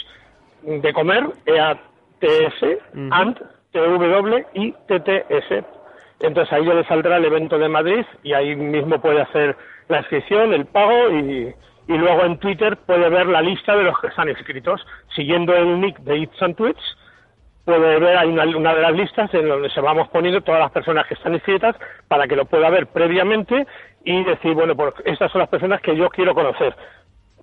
de 0.62 0.92
comer, 0.94 1.24
E-A-T-S, 1.44 2.78
and 3.10 3.53
T-W-I-T-T-S. 3.74 5.64
Entonces 6.20 6.52
ahí 6.52 6.64
ya 6.64 6.74
le 6.74 6.84
saldrá 6.84 7.16
el 7.16 7.24
evento 7.24 7.58
de 7.58 7.68
Madrid 7.68 8.06
y 8.22 8.32
ahí 8.32 8.54
mismo 8.54 9.00
puede 9.00 9.20
hacer 9.20 9.56
la 9.88 9.98
inscripción, 9.98 10.54
el 10.54 10.66
pago 10.66 11.10
y, 11.10 11.52
y 11.88 11.98
luego 11.98 12.22
en 12.22 12.38
Twitter 12.38 12.76
puede 12.86 13.08
ver 13.08 13.26
la 13.26 13.42
lista 13.42 13.76
de 13.76 13.82
los 13.82 13.98
que 14.00 14.06
están 14.06 14.28
inscritos. 14.28 14.80
Siguiendo 15.14 15.54
el 15.54 15.80
nick 15.80 15.98
de 15.98 16.18
It's 16.18 16.40
and 16.40 16.56
Tweets, 16.56 16.96
puede 17.64 17.98
ver 17.98 18.16
hay 18.16 18.28
una, 18.28 18.44
una, 18.44 18.74
de 18.74 18.82
las 18.82 18.92
listas 18.92 19.34
en 19.34 19.48
donde 19.48 19.68
se 19.70 19.80
vamos 19.80 20.08
poniendo 20.08 20.40
todas 20.40 20.60
las 20.60 20.70
personas 20.70 21.06
que 21.06 21.14
están 21.14 21.34
inscritas 21.34 21.74
para 22.06 22.28
que 22.28 22.36
lo 22.36 22.44
pueda 22.44 22.70
ver 22.70 22.86
previamente 22.86 23.66
y 24.04 24.22
decir, 24.22 24.54
bueno, 24.54 24.76
pues 24.76 24.94
estas 25.04 25.32
son 25.32 25.40
las 25.40 25.48
personas 25.48 25.80
que 25.80 25.96
yo 25.96 26.08
quiero 26.10 26.32
conocer 26.34 26.76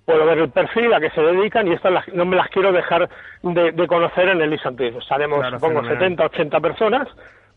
puedo 0.04 0.26
ver 0.26 0.38
el 0.38 0.50
perfil 0.50 0.92
a 0.92 1.00
que 1.00 1.10
se 1.10 1.20
dedican 1.20 1.66
y 1.68 1.72
estas 1.72 2.08
no 2.14 2.24
me 2.24 2.36
las 2.36 2.48
quiero 2.48 2.72
dejar 2.72 3.08
de, 3.42 3.86
conocer 3.86 4.28
en 4.28 4.40
el 4.40 4.54
Isantis. 4.54 4.94
Haremos, 5.10 5.46
supongo, 5.50 5.84
70, 5.84 6.24
80 6.24 6.60
personas 6.60 7.08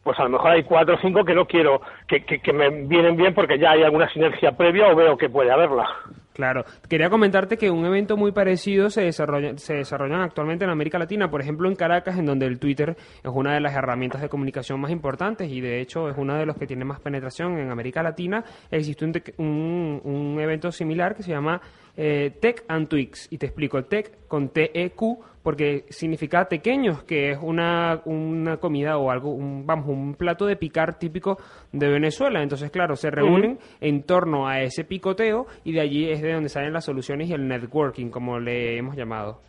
pues 0.05 0.19
a 0.19 0.23
lo 0.23 0.29
mejor 0.29 0.51
hay 0.51 0.61
cuatro 0.61 0.93
o 0.93 0.99
cinco 0.99 1.25
que 1.25 1.33
no 1.33 1.47
quiero, 1.47 1.81
que, 2.07 2.23
que, 2.23 2.39
que 2.39 2.53
me 2.53 2.69
vienen 2.69 3.15
bien 3.17 3.33
porque 3.33 3.57
ya 3.57 3.71
hay 3.71 3.81
alguna 3.81 4.07
sinergia 4.09 4.51
previa 4.51 4.87
o 4.87 4.95
veo 4.95 5.17
que 5.17 5.29
puede 5.29 5.51
haberla. 5.51 5.87
Claro, 6.35 6.63
quería 6.87 7.09
comentarte 7.09 7.57
que 7.57 7.71
un 7.71 7.85
evento 7.85 8.15
muy 8.15 8.31
parecido 8.31 8.91
se 8.91 9.01
desarrolla, 9.01 9.57
se 9.57 9.73
desarrollan 9.73 10.21
actualmente 10.21 10.63
en 10.63 10.69
América 10.69 10.99
Latina, 10.99 11.29
por 11.31 11.41
ejemplo 11.41 11.67
en 11.67 11.75
Caracas, 11.75 12.19
en 12.19 12.25
donde 12.25 12.45
el 12.45 12.59
Twitter 12.59 12.95
es 13.23 13.31
una 13.33 13.55
de 13.55 13.61
las 13.61 13.73
herramientas 13.73 14.21
de 14.21 14.29
comunicación 14.29 14.79
más 14.79 14.91
importantes 14.91 15.49
y 15.49 15.59
de 15.59 15.81
hecho 15.81 16.07
es 16.07 16.17
uno 16.17 16.35
de 16.35 16.45
los 16.45 16.55
que 16.55 16.67
tiene 16.67 16.85
más 16.85 16.99
penetración 16.99 17.57
en 17.57 17.71
América 17.71 18.03
Latina. 18.03 18.43
Existe 18.69 19.05
un, 19.05 19.13
un, 19.37 20.01
un 20.03 20.39
evento 20.39 20.71
similar 20.71 21.15
que 21.15 21.23
se 21.23 21.31
llama 21.31 21.61
eh, 21.97 22.31
Tech 22.39 22.63
and 22.67 22.87
Twix 22.87 23.27
y 23.31 23.37
te 23.37 23.45
explico, 23.45 23.83
Tech 23.83 24.27
con 24.27 24.49
T-E-Q 24.49 25.19
porque 25.45 25.85
significa 25.89 26.45
tequeños, 26.45 27.03
que 27.03 27.29
es 27.29 27.37
una, 27.39 28.01
una 28.05 28.57
comida 28.57 28.97
o 28.97 29.11
algo, 29.11 29.29
un, 29.29 29.67
vamos, 29.67 29.87
un 29.87 30.15
plato 30.15 30.47
de 30.47 30.55
picar 30.55 30.97
típico 30.97 31.37
de 31.71 31.87
Venezuela. 31.87 32.41
Entonces, 32.41 32.71
claro, 32.71 32.95
se 32.95 33.11
reúnen 33.11 33.59
en 33.79 34.01
torno 34.01 34.47
a 34.47 34.61
ese 34.61 34.85
picoteo 34.85 35.45
y 35.63 35.73
de 35.73 35.81
allí 35.81 36.09
es 36.09 36.23
de 36.23 36.33
donde 36.33 36.49
salen 36.49 36.73
las 36.73 36.85
soluciones 36.85 37.29
y 37.29 37.33
el 37.33 37.47
networking, 37.47 38.09
como 38.09 38.39
le 38.39 38.75
hemos 38.75 38.95
llamado. 38.95 39.39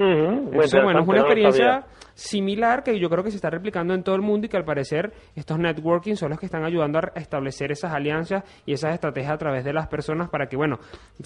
Entonces, 0.00 0.82
bueno, 0.82 1.00
es 1.00 1.08
una 1.08 1.20
experiencia 1.20 1.84
similar 2.14 2.82
que 2.82 2.98
yo 2.98 3.08
creo 3.08 3.24
que 3.24 3.30
se 3.30 3.36
está 3.36 3.50
replicando 3.50 3.94
en 3.94 4.02
todo 4.02 4.14
el 4.14 4.22
mundo 4.22 4.46
y 4.46 4.48
que 4.48 4.56
al 4.56 4.64
parecer 4.64 5.12
estos 5.34 5.58
networking 5.58 6.14
son 6.14 6.30
los 6.30 6.38
que 6.38 6.46
están 6.46 6.64
ayudando 6.64 6.98
a 6.98 7.18
establecer 7.18 7.72
esas 7.72 7.92
alianzas 7.92 8.44
y 8.66 8.72
esas 8.72 8.94
estrategias 8.94 9.32
a 9.32 9.38
través 9.38 9.64
de 9.64 9.72
las 9.72 9.88
personas 9.88 10.28
para 10.28 10.46
que, 10.46 10.56
bueno, 10.56 10.78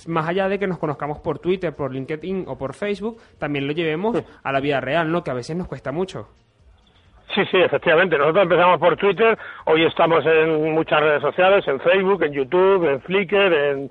más 0.06 0.28
allá 0.28 0.48
de 0.48 0.58
que 0.58 0.66
nos 0.66 0.78
conozcamos 0.78 1.20
por 1.20 1.38
Twitter, 1.38 1.74
por 1.74 1.92
LinkedIn 1.92 2.44
o 2.46 2.56
por 2.56 2.74
Facebook, 2.74 3.20
también 3.38 3.66
lo 3.66 3.72
llevemos 3.72 4.22
a 4.42 4.52
la 4.52 4.60
vida 4.60 4.80
real, 4.80 5.10
¿no? 5.10 5.22
Que 5.22 5.30
a 5.30 5.34
veces 5.34 5.56
nos 5.56 5.68
cuesta 5.68 5.92
mucho. 5.92 6.28
Sí, 7.34 7.42
sí, 7.50 7.56
efectivamente. 7.58 8.16
Nosotros 8.18 8.44
empezamos 8.44 8.78
por 8.78 8.96
Twitter, 8.96 9.36
hoy 9.64 9.84
estamos 9.84 10.24
en 10.26 10.72
muchas 10.72 11.00
redes 11.00 11.22
sociales, 11.22 11.66
en 11.66 11.80
Facebook, 11.80 12.22
en 12.22 12.32
YouTube, 12.32 12.84
en 12.88 13.00
Flickr, 13.00 13.52
en. 13.52 13.90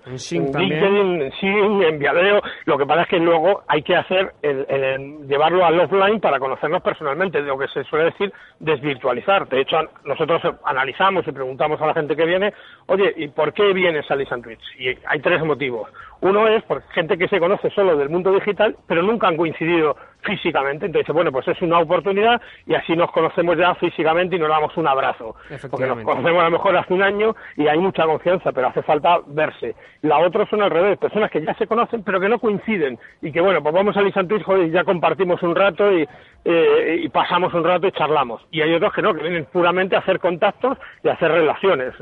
LinkedIn, 0.59 1.21
en 1.23 1.31
Sing, 1.33 1.81
en 1.83 1.99
Viadeo. 1.99 2.41
Lo 2.65 2.77
que 2.77 2.85
pasa 2.85 3.01
es 3.01 3.07
que 3.09 3.19
luego 3.19 3.63
hay 3.67 3.81
que 3.81 3.95
hacer 3.95 4.31
el, 4.41 4.65
el- 4.69 5.27
llevarlo 5.27 5.65
al 5.65 5.79
offline 5.79 6.19
para 6.21 6.39
conocernos 6.39 6.81
personalmente, 6.81 7.41
lo 7.41 7.57
que 7.57 7.67
se 7.67 7.83
suele 7.85 8.05
decir 8.05 8.31
desvirtualizar. 8.59 9.47
De 9.49 9.61
hecho, 9.61 9.77
nosotros 10.05 10.41
analizamos 10.65 11.27
y 11.27 11.31
preguntamos 11.31 11.81
a 11.81 11.87
la 11.87 11.93
gente 11.93 12.15
que 12.15 12.25
viene, 12.25 12.53
oye, 12.87 13.13
¿y 13.17 13.27
por 13.27 13.53
qué 13.53 13.73
vienes 13.73 14.09
a 14.09 14.15
Listen 14.15 14.41
Twitch? 14.41 14.61
Y 14.79 14.87
hay 15.05 15.19
tres 15.21 15.43
motivos. 15.43 15.89
Uno 16.21 16.47
es 16.47 16.63
por 16.63 16.81
gente 16.93 17.17
que 17.17 17.27
se 17.27 17.39
conoce 17.39 17.69
solo 17.71 17.97
del 17.97 18.09
mundo 18.09 18.31
digital, 18.31 18.75
pero 18.87 19.01
nunca 19.01 19.27
han 19.27 19.35
coincidido 19.37 19.97
físicamente. 20.23 20.85
Entonces, 20.85 21.13
bueno, 21.13 21.31
pues 21.31 21.47
es 21.47 21.61
una 21.61 21.79
oportunidad 21.79 22.41
y 22.65 22.73
así 22.75 22.95
nos 22.95 23.11
conocemos 23.11 23.57
ya 23.57 23.75
físicamente 23.75 24.35
y 24.35 24.39
nos 24.39 24.49
damos 24.49 24.75
un 24.77 24.87
abrazo. 24.87 25.35
Porque 25.69 25.85
nos 25.85 26.03
conocemos 26.03 26.41
a 26.41 26.45
lo 26.45 26.51
mejor 26.51 26.75
hace 26.77 26.93
un 26.93 27.03
año 27.03 27.35
y 27.55 27.67
hay 27.67 27.77
mucha 27.77 28.05
confianza, 28.05 28.51
pero 28.51 28.67
hace 28.67 28.81
falta 28.83 29.19
verse. 29.27 29.75
La 30.01 30.19
otra 30.19 30.45
son 30.49 30.61
al 30.61 30.71
revés, 30.71 30.97
personas 30.97 31.29
que 31.31 31.41
ya 31.41 31.53
se 31.55 31.67
conocen 31.67 32.03
pero 32.03 32.19
que 32.19 32.29
no 32.29 32.39
coinciden 32.39 32.97
y 33.21 33.31
que, 33.31 33.41
bueno, 33.41 33.61
pues 33.61 33.73
vamos 33.73 33.95
a 33.97 34.01
Lisan 34.01 34.27
Twitch 34.27 34.43
joder, 34.43 34.67
y 34.67 34.71
ya 34.71 34.83
compartimos 34.83 35.41
un 35.43 35.55
rato 35.55 35.91
y, 35.91 36.07
eh, 36.45 37.01
y 37.03 37.09
pasamos 37.09 37.53
un 37.53 37.63
rato 37.63 37.87
y 37.87 37.91
charlamos. 37.91 38.41
Y 38.51 38.61
hay 38.61 38.73
otros 38.73 38.93
que 38.93 39.01
no, 39.01 39.13
que 39.13 39.21
vienen 39.21 39.45
puramente 39.45 39.95
a 39.95 39.99
hacer 39.99 40.19
contactos 40.19 40.77
y 41.03 41.09
a 41.09 41.13
hacer 41.13 41.31
relaciones. 41.31 41.93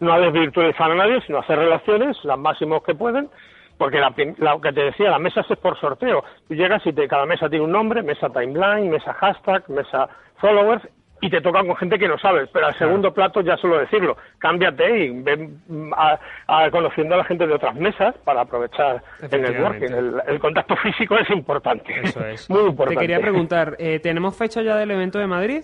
No 0.00 0.12
a 0.12 0.20
desvirtualizar 0.20 0.90
a 0.90 0.94
nadie, 0.94 1.20
sino 1.26 1.38
a 1.38 1.42
hacer 1.42 1.58
relaciones, 1.58 2.16
las 2.24 2.38
máximos 2.38 2.82
que 2.82 2.94
pueden 2.94 3.28
porque 3.78 3.98
la, 4.00 4.12
la 4.38 4.58
que 4.60 4.72
te 4.72 4.82
decía, 4.82 5.10
las 5.10 5.20
mesas 5.20 5.46
es 5.50 5.58
por 5.58 5.78
sorteo. 5.78 6.24
Tú 6.48 6.54
llegas 6.54 6.84
y 6.86 6.92
te, 6.92 7.06
cada 7.08 7.24
mesa 7.26 7.48
tiene 7.48 7.64
un 7.64 7.72
nombre, 7.72 8.02
mesa 8.02 8.28
timeline, 8.28 8.90
mesa 8.90 9.12
hashtag, 9.14 9.62
mesa 9.70 10.08
followers, 10.40 10.86
y 11.20 11.30
te 11.30 11.40
tocan 11.40 11.66
con 11.66 11.74
gente 11.76 11.98
que 11.98 12.06
no 12.06 12.16
sabes. 12.18 12.48
Pero 12.52 12.66
al 12.66 12.74
segundo 12.78 13.12
plato 13.12 13.40
ya 13.40 13.56
suelo 13.56 13.78
decirlo, 13.78 14.16
cámbiate 14.38 14.98
y 15.06 15.10
ven 15.22 15.60
a- 15.96 16.18
a- 16.46 16.70
conociendo 16.70 17.14
a 17.14 17.18
la 17.18 17.24
gente 17.24 17.46
de 17.46 17.54
otras 17.54 17.74
mesas 17.74 18.14
para 18.24 18.42
aprovechar 18.42 19.02
el 19.20 19.42
networking. 19.42 19.92
El, 19.92 20.22
el 20.28 20.38
contacto 20.38 20.76
físico 20.76 21.16
es 21.18 21.28
importante. 21.30 21.92
Eso 22.02 22.24
es. 22.26 22.48
Muy 22.50 22.60
importante. 22.68 22.94
Te 22.94 23.00
quería 23.00 23.20
preguntar, 23.20 23.74
eh, 23.78 23.98
¿tenemos 24.00 24.36
fecha 24.36 24.62
ya 24.62 24.76
del 24.76 24.90
evento 24.92 25.18
de 25.18 25.26
Madrid? 25.26 25.62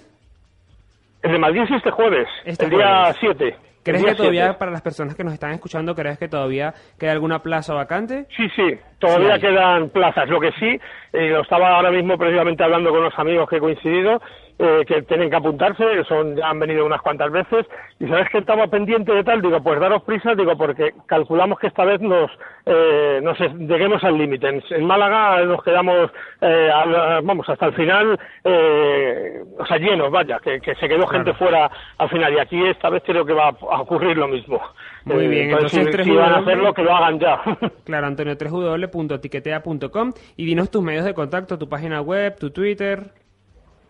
El 1.22 1.32
de 1.32 1.38
Madrid 1.38 1.62
es 1.62 1.70
este 1.70 1.90
jueves, 1.90 2.28
Este 2.44 2.64
el 2.64 2.70
día 2.72 3.12
jueves. 3.14 3.16
7. 3.20 3.56
¿Crees 3.84 4.04
que 4.04 4.14
todavía, 4.14 4.44
7. 4.44 4.58
para 4.58 4.70
las 4.70 4.82
personas 4.82 5.14
que 5.14 5.22
nos 5.24 5.34
están 5.34 5.52
escuchando, 5.52 5.94
crees 5.94 6.18
que 6.18 6.28
todavía 6.28 6.72
queda 6.98 7.12
alguna 7.12 7.40
plaza 7.40 7.74
vacante? 7.74 8.26
Sí, 8.36 8.48
sí, 8.56 8.78
todavía 8.98 9.34
Sí 9.34 9.42
quedan 9.42 9.90
plazas. 9.90 10.28
Lo 10.28 10.40
que 10.40 10.52
sí, 10.52 10.80
eh, 11.12 11.28
lo 11.28 11.42
estaba 11.42 11.76
ahora 11.76 11.90
mismo 11.90 12.16
precisamente 12.16 12.64
hablando 12.64 12.90
con 12.90 13.02
los 13.02 13.18
amigos 13.18 13.48
que 13.48 13.56
he 13.56 13.60
coincidido, 13.60 14.22
eh, 14.58 14.84
que 14.86 15.02
tienen 15.02 15.30
que 15.30 15.36
apuntarse, 15.36 16.04
son 16.04 16.40
han 16.42 16.58
venido 16.60 16.86
unas 16.86 17.02
cuantas 17.02 17.30
veces, 17.32 17.66
y 17.98 18.06
sabes 18.06 18.28
que 18.30 18.38
estaba 18.38 18.66
pendiente 18.68 19.12
de 19.12 19.24
tal, 19.24 19.42
digo, 19.42 19.62
pues 19.62 19.80
daros 19.80 20.02
prisa, 20.04 20.34
digo, 20.34 20.56
porque 20.56 20.92
calculamos 21.06 21.58
que 21.58 21.66
esta 21.68 21.84
vez 21.84 22.00
nos, 22.00 22.30
eh, 22.66 23.20
nos 23.22 23.38
lleguemos 23.38 24.02
al 24.04 24.16
límite. 24.16 24.48
En, 24.48 24.62
en 24.70 24.84
Málaga 24.86 25.44
nos 25.44 25.62
quedamos, 25.62 26.10
eh, 26.40 26.70
al- 26.72 27.22
vamos, 27.22 27.48
hasta 27.48 27.66
el 27.66 27.74
final, 27.74 28.18
eh, 28.44 29.42
o 29.58 29.66
sea, 29.66 29.78
llenos, 29.78 30.10
vaya, 30.10 30.38
que, 30.38 30.60
que 30.60 30.74
se 30.76 30.88
quedó 30.88 31.06
gente 31.06 31.32
fuera 31.34 31.70
al 31.98 32.08
final, 32.08 32.32
y 32.34 32.38
aquí 32.38 32.62
esta 32.66 32.90
vez 32.90 33.02
creo 33.04 33.24
que 33.24 33.32
va 33.32 33.48
a 33.48 33.80
ocurrir 33.80 34.16
lo 34.16 34.28
mismo. 34.28 34.60
Muy 35.04 35.24
Eh, 35.24 35.28
bien, 35.28 35.50
entonces, 35.50 35.84
si- 35.84 35.90
tres 35.90 36.06
si 36.06 36.12
van 36.12 36.32
a 36.32 36.38
hacerlo, 36.38 36.72
que 36.72 36.82
lo 36.82 36.94
hagan 36.94 37.18
ya. 37.18 37.40
Claro, 37.84 38.06
Antonio, 38.06 38.34
www.tiquetea.com 38.36 40.12
y 40.36 40.46
dinos 40.46 40.70
tus 40.70 40.82
medios 40.82 41.04
de 41.04 41.12
contacto, 41.14 41.58
tu 41.58 41.68
página 41.68 42.00
web, 42.00 42.36
tu 42.38 42.50
Twitter. 42.50 43.10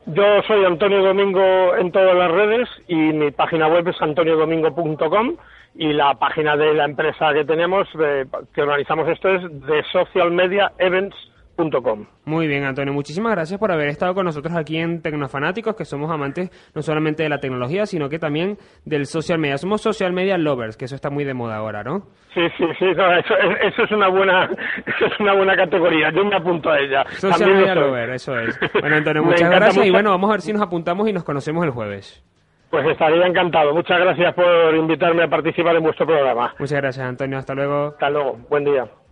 Yo 0.07 0.43
soy 0.47 0.65
Antonio 0.67 1.03
Domingo 1.03 1.75
en 1.77 1.91
todas 1.91 2.15
las 2.15 2.31
redes 2.31 2.69
y 2.89 2.95
mi 2.95 3.31
página 3.31 3.69
web 3.69 3.89
es 3.89 4.01
antoniodomingo.com 4.03 5.37
y 5.77 5.95
la 5.95 6.15
página 6.15 6.57
de 6.57 6.75
la 6.75 6.85
empresa 6.85 7.33
que 7.33 7.45
tenemos, 7.47 7.89
eh, 7.99 8.27
que 8.55 8.63
organizamos 8.63 9.09
esto, 9.09 9.31
es 9.31 9.43
de 9.67 9.83
socialmediaevents.com. 11.55 12.07
Muy 12.25 12.47
bien, 12.47 12.65
Antonio, 12.65 12.93
muchísimas 12.93 13.33
gracias 13.33 13.59
por 13.59 13.71
haber 13.73 13.89
estado 13.89 14.15
con 14.15 14.25
nosotros 14.25 14.55
aquí 14.55 14.79
en 14.79 15.03
Tecnofanáticos, 15.03 15.75
que 15.75 15.85
somos 15.85 16.11
amantes 16.11 16.51
no 16.75 16.83
solamente 16.83 17.23
de 17.23 17.29
la 17.29 17.39
tecnología, 17.39 17.87
sino 17.87 18.09
que 18.09 18.19
también 18.19 18.59
del 18.85 19.07
social 19.07 19.39
media. 19.39 19.59
Somos 19.59 19.81
social 19.81 20.13
media 20.13 20.37
lovers, 20.39 20.77
que 20.77 20.87
eso 20.87 20.95
está 20.95 21.11
muy 21.11 21.25
de 21.25 21.35
moda 21.35 21.57
ahora, 21.57 21.83
¿no? 21.83 22.07
Sí, 22.35 22.43
sí, 22.57 22.65
sí, 22.79 22.87
no, 22.97 23.17
eso, 23.17 23.35
eso 23.63 23.83
es 23.85 23.91
una 23.93 24.09
buena, 24.09 24.45
eso 24.87 25.07
es 25.07 25.21
una 25.21 25.35
buena 25.35 25.57
categoría. 25.57 26.11
Yo 26.13 26.25
me 26.25 26.37
apunto 26.37 26.71
a 26.71 26.79
ella. 26.79 27.05
Social 27.11 27.39
También 27.39 27.59
media 27.61 27.75
lover, 27.75 28.11
eso 28.11 28.37
es. 28.39 28.59
Bueno, 28.81 28.97
Antonio, 28.97 29.23
muchas 29.25 29.51
gracias 29.51 29.87
y 29.87 29.91
bueno, 29.91 30.11
vamos 30.11 30.31
a 30.31 30.33
ver 30.33 30.41
si 30.41 30.53
nos 30.53 30.63
apuntamos 30.63 31.09
y 31.09 31.13
nos 31.13 31.25
conocemos 31.25 31.65
el 31.65 31.71
jueves. 31.71 32.25
Pues 32.71 32.87
estaría 32.89 33.25
encantado. 33.25 33.73
Muchas 33.73 34.01
gracias 34.01 34.35
por 34.35 34.75
invitarme 34.75 35.23
a 35.23 35.29
participar 35.29 35.77
en 35.77 35.85
vuestro 35.85 36.07
programa. 36.07 36.53
Muchas 36.59 36.81
gracias, 36.81 37.07
Antonio. 37.07 37.39
Hasta 37.39 37.55
luego. 37.55 37.89
Hasta 37.91 38.11
luego. 38.11 38.37
Buen 38.49 38.65
día. 38.65 39.04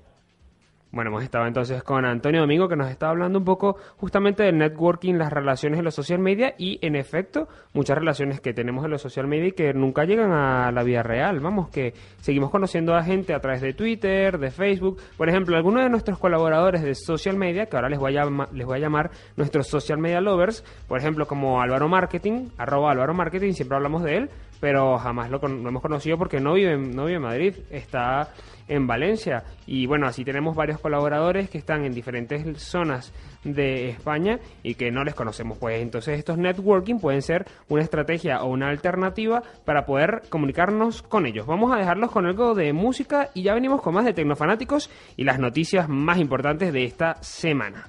Bueno, 0.92 1.08
hemos 1.08 1.24
estado 1.24 1.46
entonces 1.46 1.82
con 1.82 2.04
Antonio 2.04 2.42
Domingo 2.42 2.68
que 2.68 2.76
nos 2.76 2.90
está 2.90 3.08
hablando 3.08 3.38
un 3.38 3.46
poco 3.46 3.76
justamente 3.96 4.42
del 4.42 4.58
networking, 4.58 5.14
las 5.14 5.32
relaciones 5.32 5.78
en 5.78 5.86
los 5.86 5.94
social 5.94 6.18
media 6.18 6.54
y 6.58 6.78
en 6.82 6.96
efecto 6.96 7.48
muchas 7.72 7.96
relaciones 7.96 8.42
que 8.42 8.52
tenemos 8.52 8.84
en 8.84 8.90
los 8.90 9.00
social 9.00 9.26
media 9.26 9.46
y 9.46 9.52
que 9.52 9.72
nunca 9.72 10.04
llegan 10.04 10.32
a 10.32 10.70
la 10.70 10.82
vida 10.82 11.02
real. 11.02 11.40
Vamos, 11.40 11.70
que 11.70 11.94
seguimos 12.20 12.50
conociendo 12.50 12.94
a 12.94 13.02
gente 13.02 13.32
a 13.32 13.40
través 13.40 13.62
de 13.62 13.72
Twitter, 13.72 14.38
de 14.38 14.50
Facebook. 14.50 14.98
Por 15.16 15.30
ejemplo, 15.30 15.56
algunos 15.56 15.82
de 15.82 15.88
nuestros 15.88 16.18
colaboradores 16.18 16.82
de 16.82 16.94
social 16.94 17.38
media, 17.38 17.64
que 17.64 17.76
ahora 17.76 17.88
les 17.88 17.98
voy 17.98 18.18
a, 18.18 18.26
les 18.52 18.66
voy 18.66 18.76
a 18.76 18.80
llamar 18.80 19.12
nuestros 19.38 19.68
social 19.68 19.96
media 19.96 20.20
lovers, 20.20 20.62
por 20.88 20.98
ejemplo, 20.98 21.26
como 21.26 21.62
Álvaro 21.62 21.88
Marketing, 21.88 22.50
arroba 22.58 22.90
Álvaro 22.90 23.14
Marketing, 23.14 23.52
siempre 23.52 23.78
hablamos 23.78 24.02
de 24.02 24.18
él, 24.18 24.30
pero 24.60 24.98
jamás 24.98 25.30
lo, 25.30 25.38
lo 25.38 25.68
hemos 25.70 25.80
conocido 25.80 26.18
porque 26.18 26.38
no 26.38 26.52
vive, 26.52 26.76
no 26.76 27.06
vive 27.06 27.16
en 27.16 27.22
Madrid, 27.22 27.54
está 27.70 28.28
en 28.68 28.86
Valencia. 28.86 29.44
Y 29.66 29.86
bueno, 29.86 30.06
así 30.06 30.24
tenemos 30.24 30.56
varios 30.56 30.80
colaboradores 30.80 31.50
que 31.50 31.58
están 31.58 31.84
en 31.84 31.92
diferentes 31.92 32.62
zonas 32.62 33.12
de 33.44 33.90
España 33.90 34.38
y 34.62 34.74
que 34.74 34.90
no 34.90 35.04
les 35.04 35.14
conocemos. 35.14 35.58
Pues 35.58 35.80
entonces 35.80 36.18
estos 36.18 36.38
networking 36.38 36.98
pueden 36.98 37.22
ser 37.22 37.46
una 37.68 37.82
estrategia 37.82 38.42
o 38.42 38.50
una 38.50 38.68
alternativa 38.68 39.42
para 39.64 39.84
poder 39.84 40.22
comunicarnos 40.28 41.02
con 41.02 41.26
ellos. 41.26 41.46
Vamos 41.46 41.72
a 41.72 41.78
dejarlos 41.78 42.10
con 42.10 42.26
algo 42.26 42.54
de 42.54 42.72
música 42.72 43.30
y 43.34 43.42
ya 43.42 43.54
venimos 43.54 43.82
con 43.82 43.94
más 43.94 44.04
de 44.04 44.12
Tecnofanáticos 44.12 44.90
y 45.16 45.24
las 45.24 45.38
noticias 45.38 45.88
más 45.88 46.18
importantes 46.18 46.72
de 46.72 46.84
esta 46.84 47.22
semana. 47.22 47.88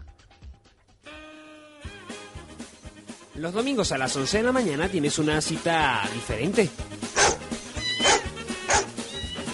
Los 3.36 3.52
domingos 3.52 3.92
a 3.92 3.98
las 3.98 4.16
11 4.16 4.38
de 4.38 4.44
la 4.44 4.52
mañana 4.52 4.88
tienes 4.88 5.18
una 5.18 5.42
cita 5.42 6.02
diferente. 6.14 6.70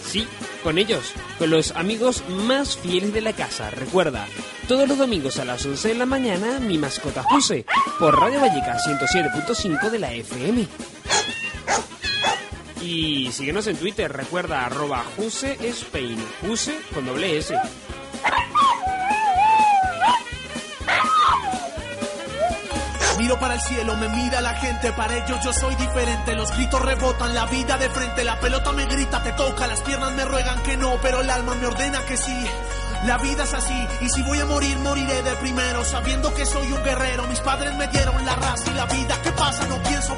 Sí, 0.04 0.28
con 0.64 0.78
ellos, 0.78 1.14
con 1.38 1.50
los 1.50 1.72
amigos 1.72 2.24
más 2.30 2.78
fieles 2.78 3.14
de 3.14 3.22
la 3.22 3.34
casa. 3.34 3.70
Recuerda, 3.70 4.28
todos 4.68 4.88
los 4.88 4.98
domingos 4.98 5.40
a 5.40 5.46
las 5.46 5.66
11 5.66 5.90
de 5.90 5.96
la 5.96 6.06
mañana, 6.06 6.60
mi 6.60 6.78
mascota 6.78 7.24
Juse, 7.24 7.66
por 8.00 8.20
Radio 8.20 8.42
Valleca 8.42 8.78
107.5 8.78 9.90
de 9.90 10.00
la 10.00 10.14
FM. 10.14 10.68
Y 12.82 13.32
síguenos 13.32 13.68
en 13.68 13.78
Twitter, 13.78 14.12
recuerda 14.12 14.66
arroba 14.66 15.04
Juse 15.16 15.58
Spain, 15.62 16.18
Juse 16.42 16.80
con 16.94 17.06
doble 17.06 17.38
S. 17.38 17.56
Miro 23.20 23.38
para 23.38 23.56
el 23.56 23.60
cielo, 23.60 23.98
me 23.98 24.08
mira 24.08 24.40
la 24.40 24.54
gente, 24.54 24.94
para 24.94 25.18
ellos 25.18 25.40
yo 25.44 25.52
soy 25.52 25.76
diferente. 25.76 26.36
Los 26.36 26.56
gritos 26.56 26.82
rebotan, 26.82 27.36
la 27.36 27.46
vida 27.48 27.78
de 27.78 27.90
frente, 27.90 28.24
la 28.24 28.40
pelota 28.40 28.72
me 28.72 28.86
grita, 28.86 29.22
te 29.22 29.34
toca, 29.34 29.68
las 29.68 29.82
piernas 29.82 30.14
me 30.14 30.24
ruegan 30.24 30.64
que 30.64 30.78
no, 30.78 30.98
pero 31.02 31.20
el 31.20 31.30
alma 31.30 31.54
me 31.56 31.68
ordena 31.68 32.00
que 32.06 32.16
sí. 32.16 32.46
La 33.06 33.18
vida 33.18 33.44
es 33.44 33.54
así, 33.54 33.88
y 34.00 34.10
si 34.10 34.22
voy 34.24 34.40
a 34.40 34.46
morir, 34.46 34.78
moriré 34.80 35.22
de 35.22 35.36
primero, 35.36 35.84
sabiendo 35.84 36.34
que 36.34 36.46
soy 36.46 36.72
un 36.72 36.82
guerrero. 36.82 37.28
Mis 37.28 37.42
padres 37.42 37.76
me 37.76 37.88
dieron 37.88 38.26
la 38.26 38.36
raza 38.36 38.72
y 38.72 38.74
la 38.74 38.86
vida. 38.86 39.18
¿Qué 39.22 39.34
pasa? 39.34 39.68
No 39.68 39.84
pienso 39.84 40.09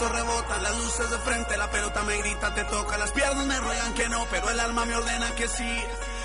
gritos 0.00 0.12
rebotan, 0.12 0.62
las 0.62 0.76
luces 0.78 1.10
de 1.10 1.18
frente, 1.18 1.56
la 1.58 1.70
pelota 1.70 2.02
me 2.04 2.16
grita, 2.18 2.54
te 2.54 2.64
toca, 2.64 2.96
las 2.96 3.10
piernas 3.12 3.46
me 3.46 3.60
ruegan 3.60 3.94
que 3.94 4.08
no, 4.08 4.26
pero 4.30 4.50
el 4.50 4.60
alma 4.60 4.86
me 4.86 4.94
ordena 4.94 5.34
que 5.34 5.46
sí. 5.46 5.84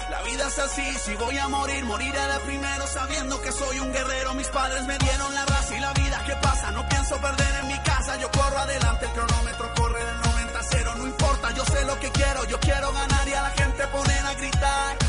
La 0.10 0.22
vida 0.22 0.48
es 0.48 0.60
así, 0.60 0.94
si 1.00 1.16
voy 1.16 1.38
a 1.38 1.48
morir, 1.50 1.84
moriré 1.84 2.20
de 2.20 2.40
primero 2.46 2.88
sabiendo 2.88 3.42
que 3.42 3.52
soy 3.52 3.80
un 3.80 3.92
guerrero. 3.92 4.34
Mis 4.36 4.48
padres 4.48 4.86
me 4.86 4.98
dieron 4.98 5.34
la 5.34 5.46
raza 5.46 5.76
y 5.76 5.80
la 5.80 5.94
vida, 5.94 6.24
¿qué 6.26 6.36
pasa? 6.36 6.72
No 6.72 6.88
pienso 6.88 7.18
perder 7.18 7.56
en 7.62 7.68
mi 7.68 7.80
casa, 7.80 8.16
yo 8.18 8.32
corro 8.32 8.60
adelante, 8.60 9.06
el 9.06 9.12
cronómetro 9.12 9.74
corre 9.76 10.06
del 10.06 10.22
90 10.22 10.60
a 10.60 10.64
0. 10.64 10.94
No 10.98 11.08
importa, 11.08 11.52
yo 11.52 11.66
sé 11.66 11.86
lo 11.86 12.00
que 12.00 12.12
quiero, 12.12 12.46
yo 12.46 12.60
quiero 12.60 12.94
ganar 12.94 13.28
y 13.28 13.34
a 13.34 13.42
la 13.42 13.50
gente 13.50 13.88
poner 13.88 14.26
a 14.26 14.34
gritar. 14.36 15.05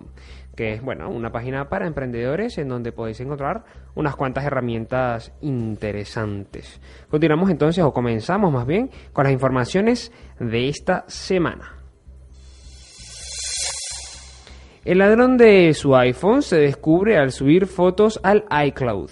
que 0.54 0.74
es 0.74 0.82
bueno 0.82 1.10
una 1.10 1.32
página 1.32 1.68
para 1.68 1.86
emprendedores 1.86 2.58
en 2.58 2.68
donde 2.68 2.92
podéis 2.92 3.20
encontrar 3.20 3.64
unas 3.94 4.16
cuantas 4.16 4.44
herramientas 4.44 5.32
interesantes. 5.40 6.80
Continuamos 7.10 7.50
entonces 7.50 7.82
o 7.82 7.92
comenzamos 7.92 8.52
más 8.52 8.66
bien 8.66 8.90
con 9.12 9.24
las 9.24 9.32
informaciones 9.32 10.12
de 10.38 10.68
esta 10.68 11.04
semana. 11.08 11.83
El 14.84 14.98
ladrón 14.98 15.38
de 15.38 15.72
su 15.72 15.96
iPhone 15.96 16.42
se 16.42 16.56
descubre 16.56 17.16
al 17.16 17.32
subir 17.32 17.66
fotos 17.66 18.20
al 18.22 18.44
iCloud. 18.66 19.10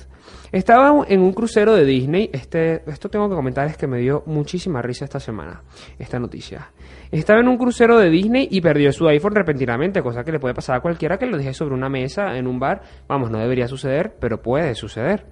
Estaba 0.52 1.06
en 1.08 1.22
un 1.22 1.32
crucero 1.32 1.74
de 1.74 1.86
Disney. 1.86 2.28
Este, 2.30 2.82
esto 2.86 3.08
tengo 3.08 3.26
que 3.30 3.34
comentar, 3.34 3.66
es 3.68 3.78
que 3.78 3.86
me 3.86 3.96
dio 3.96 4.22
muchísima 4.26 4.82
risa 4.82 5.06
esta 5.06 5.18
semana, 5.18 5.62
esta 5.98 6.18
noticia. 6.18 6.72
Estaba 7.10 7.40
en 7.40 7.48
un 7.48 7.56
crucero 7.56 7.96
de 7.98 8.10
Disney 8.10 8.48
y 8.50 8.60
perdió 8.60 8.92
su 8.92 9.08
iPhone 9.08 9.34
repentinamente, 9.34 10.02
cosa 10.02 10.24
que 10.24 10.32
le 10.32 10.38
puede 10.38 10.52
pasar 10.52 10.76
a 10.76 10.80
cualquiera 10.80 11.16
que 11.16 11.24
lo 11.24 11.38
deje 11.38 11.54
sobre 11.54 11.74
una 11.74 11.88
mesa 11.88 12.36
en 12.36 12.46
un 12.46 12.60
bar. 12.60 12.82
Vamos, 13.08 13.30
no 13.30 13.38
debería 13.38 13.66
suceder, 13.66 14.14
pero 14.20 14.42
puede 14.42 14.74
suceder. 14.74 15.24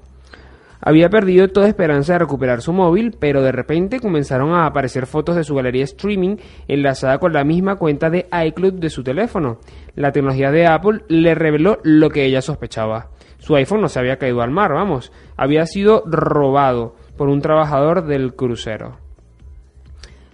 Había 0.83 1.11
perdido 1.11 1.49
toda 1.49 1.69
esperanza 1.69 2.15
de 2.15 2.21
recuperar 2.21 2.63
su 2.63 2.73
móvil, 2.73 3.15
pero 3.19 3.43
de 3.43 3.53
repente 3.53 4.01
comenzaron 4.01 4.53
a 4.55 4.67
aparecer 4.67 5.07
fotos 5.07 5.37
de 5.37 5.45
su 5.45 5.55
galería 5.55 5.85
streaming 5.85 6.37
enlazada 6.69 7.19
con 7.19 7.33
la 7.33 7.45
misma 7.45 7.77
cuenta 7.77 8.09
de 8.09 8.27
iCloud 8.47 8.75
de 8.75 8.91
su 8.91 9.03
teléfono. 9.03 9.59
La 9.95 10.13
tecnología 10.13 10.51
de 10.51 10.67
Apple 10.67 11.03
le 11.09 11.35
reveló 11.35 11.79
lo 11.83 12.09
que 12.09 12.25
ella 12.25 12.41
sospechaba. 12.41 13.11
Su 13.39 13.57
iPhone 13.57 13.81
no 13.81 13.89
se 13.89 13.99
había 13.99 14.19
caído 14.19 14.43
al 14.43 14.51
mar, 14.51 14.73
vamos, 14.73 15.13
había 15.37 15.67
sido 15.67 16.03
robado 16.07 16.95
por 17.17 17.29
un 17.29 17.41
trabajador 17.41 18.07
del 18.07 18.35
crucero. 18.35 18.99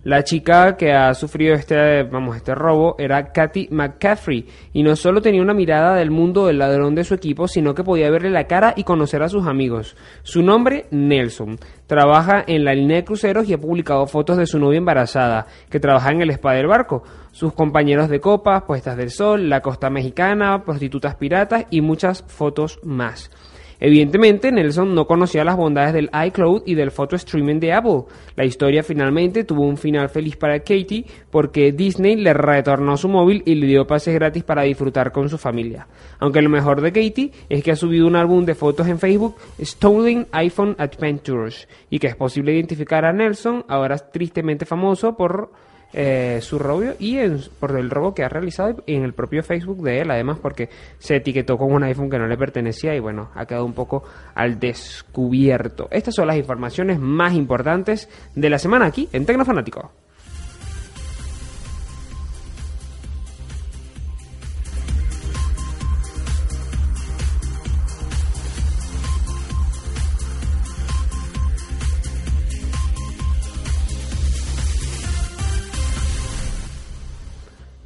La 0.07 0.23
chica 0.23 0.77
que 0.77 0.93
ha 0.93 1.13
sufrido 1.15 1.57
este, 1.57 2.05
vamos, 2.05 2.37
este 2.37 2.55
robo 2.55 2.95
era 2.97 3.33
Kathy 3.33 3.67
McCaffrey 3.73 4.47
y 4.73 4.85
no 4.85 4.95
solo 4.95 5.21
tenía 5.21 5.43
una 5.43 5.53
mirada 5.53 5.97
del 5.97 6.13
mundo 6.13 6.47
del 6.47 6.61
ladrón 6.61 6.95
de 6.95 7.03
su 7.03 7.13
equipo, 7.13 7.49
sino 7.49 7.75
que 7.75 7.83
podía 7.83 8.09
verle 8.09 8.31
la 8.31 8.47
cara 8.47 8.73
y 8.77 8.85
conocer 8.85 9.25
a 9.25 9.29
sus 9.29 9.49
amigos. 9.49 9.97
Su 10.23 10.45
nombre, 10.45 10.87
Nelson. 10.93 11.59
Trabaja 11.89 12.45
en 12.47 12.65
la 12.65 12.73
línea 12.73 12.99
de 12.99 13.05
cruceros 13.05 13.49
y 13.49 13.55
ha 13.55 13.59
publicado 13.59 14.07
fotos 14.07 14.37
de 14.37 14.47
su 14.47 14.61
novia 14.61 14.79
embarazada, 14.79 15.49
que 15.69 15.81
trabaja 15.81 16.13
en 16.13 16.23
el 16.23 16.31
spa 16.31 16.53
del 16.53 16.69
barco, 16.69 17.03
sus 17.33 17.53
compañeros 17.53 18.09
de 18.09 18.21
copas, 18.21 18.63
puestas 18.63 18.97
del 18.97 19.11
sol, 19.11 19.49
la 19.49 19.61
costa 19.61 19.91
mexicana, 19.91 20.63
prostitutas 20.63 21.17
piratas 21.17 21.65
y 21.69 21.81
muchas 21.81 22.23
fotos 22.29 22.79
más. 22.85 23.29
Evidentemente, 23.79 24.51
Nelson 24.51 24.95
no 24.95 25.07
conocía 25.07 25.45
las 25.45 25.57
bondades 25.57 25.93
del 25.93 26.11
iCloud 26.27 26.63
y 26.67 26.75
del 26.75 26.91
photo 26.91 27.17
streaming 27.17 27.61
de 27.61 27.73
Apple. 27.73 28.05
La 28.35 28.45
historia 28.45 28.83
finalmente 28.83 29.45
tuvo 29.45 29.63
un 29.63 29.77
final 29.77 30.09
feliz 30.09 30.37
para 30.37 30.59
Katie 30.61 31.05
porque 31.31 31.73
Disney 31.73 32.17
le 32.17 32.33
retornó 32.33 32.97
su 32.97 33.09
móvil 33.09 33.43
y 33.45 33.55
le 33.55 33.67
dio 33.67 33.87
pases 33.87 34.15
gratis 34.15 34.45
para 34.45 34.63
disfrutar 34.63 35.13
con 35.13 35.29
su 35.29 35.39
familia. 35.39 35.87
Aunque 36.19 36.43
lo 36.43 36.49
mejor 36.49 36.81
de 36.81 36.93
Katie 36.93 37.33
es 37.49 37.63
que 37.63 37.73
ha 37.73 37.77
subido 37.77 38.07
un 38.07 38.17
álbum 38.17 38.45
de 38.45 38.55
fotos 38.55 38.87
en 38.89 38.99
Facebook, 38.99 39.37
Stolen 39.61 40.27
iPhone 40.33 40.75
Adventures, 40.79 41.69
y 41.91 41.99
que 41.99 42.07
es 42.07 42.17
posible 42.17 42.55
identificar 42.55 43.05
a 43.05 43.13
Nelson, 43.13 43.65
ahora 43.69 43.97
tristemente 43.99 44.65
famoso 44.65 45.17
por 45.17 45.51
eh, 45.93 46.41
su 46.43 46.59
robo 46.59 46.83
y 46.99 47.19
en- 47.19 47.41
por 47.59 47.79
el 47.79 47.89
robo 47.91 48.13
que 48.15 48.23
ha 48.25 48.29
realizado 48.29 48.83
en 48.87 49.03
el 49.03 49.15
propio 49.15 49.43
Facebook 49.43 49.83
de 49.83 50.01
él, 50.01 50.11
además 50.11 50.39
porque 50.43 50.69
se 50.99 51.17
etiquetó 51.17 51.57
con 51.57 51.73
un 51.73 51.85
iPhone 51.85 52.11
que 52.11 52.19
no 52.19 52.27
le 52.27 52.37
pertenecía 52.37 52.95
y 52.95 53.01
bueno, 53.01 53.31
ha 53.35 53.47
quedado 53.47 53.65
un 53.65 53.73
poco 53.73 54.03
al 54.35 54.59
descubierto. 54.59 55.89
Estas 55.91 56.15
son 56.15 56.27
las 56.27 56.37
informaciones 56.37 56.99
más 56.99 57.33
importantes 57.35 58.09
de 58.35 58.51
la 58.51 58.59
semana 58.59 58.87
aquí 58.87 59.09
en 59.13 59.25
Tecnofanático. 59.27 59.91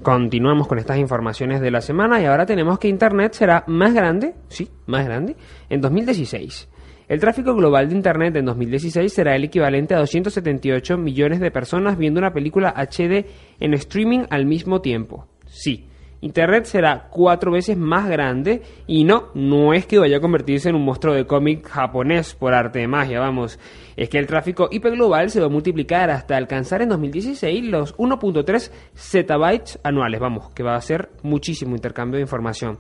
Continuamos 0.03 0.67
con 0.67 0.79
estas 0.79 0.97
informaciones 0.97 1.61
de 1.61 1.71
la 1.71 1.83
semana 1.83 2.23
y 2.23 2.25
ahora 2.25 2.47
tenemos 2.47 2.79
que 2.79 2.89
Internet 2.89 3.35
será 3.35 3.65
más 3.67 3.93
grande, 3.93 4.35
sí, 4.49 4.71
más 4.87 5.05
grande, 5.05 5.37
en 5.69 5.83
2016. 5.83 6.69
El 7.07 7.21
tráfico 7.21 7.55
global 7.55 7.89
de 7.89 7.97
Internet 7.97 8.35
en 8.37 8.47
2016 8.47 9.13
será 9.13 9.37
el 9.37 9.45
equivalente 9.45 9.95
a 9.95 9.99
278 9.99 10.97
millones 10.97 11.41
de 11.41 11.51
personas 11.51 11.99
viendo 11.99 12.19
una 12.19 12.33
película 12.33 12.71
HD 12.71 13.27
en 13.61 13.75
streaming 13.75 14.21
al 14.31 14.47
mismo 14.47 14.81
tiempo. 14.81 15.27
Sí, 15.47 15.90
Internet 16.23 16.65
será 16.67 17.09
cuatro 17.11 17.51
veces 17.51 17.79
más 17.79 18.09
grande 18.09 18.63
y 18.87 19.05
no, 19.05 19.29
no 19.35 19.73
es 19.73 19.87
que 19.87 19.99
vaya 19.99 20.19
a 20.19 20.21
convertirse 20.21 20.69
en 20.69 20.75
un 20.75 20.85
monstruo 20.85 21.15
de 21.15 21.27
cómic 21.27 21.67
japonés 21.67 22.35
por 22.35 22.53
arte 22.53 22.81
de 22.81 22.89
magia, 22.89 23.21
vamos. 23.21 23.59
Es 23.97 24.11
que 24.11 24.19
el 24.19 24.27
tráfico 24.27 24.69
IP 24.71 24.85
global 24.87 25.31
se 25.31 25.41
va 25.41 25.47
a 25.47 25.51
multiplicar 25.51 26.11
hasta 26.11 26.37
alcanzar 26.37 26.83
en 26.83 26.91
2016 26.91 27.65
los 27.65 27.97
1.3 27.97 28.71
zettabytes 28.95 29.79
anuales, 29.83 30.21
vamos, 30.21 30.51
que 30.51 30.63
va 30.63 30.75
a 30.75 30.81
ser 30.81 31.09
muchísimo 31.23 31.75
intercambio 31.75 32.19
de 32.19 32.23
información 32.23 32.79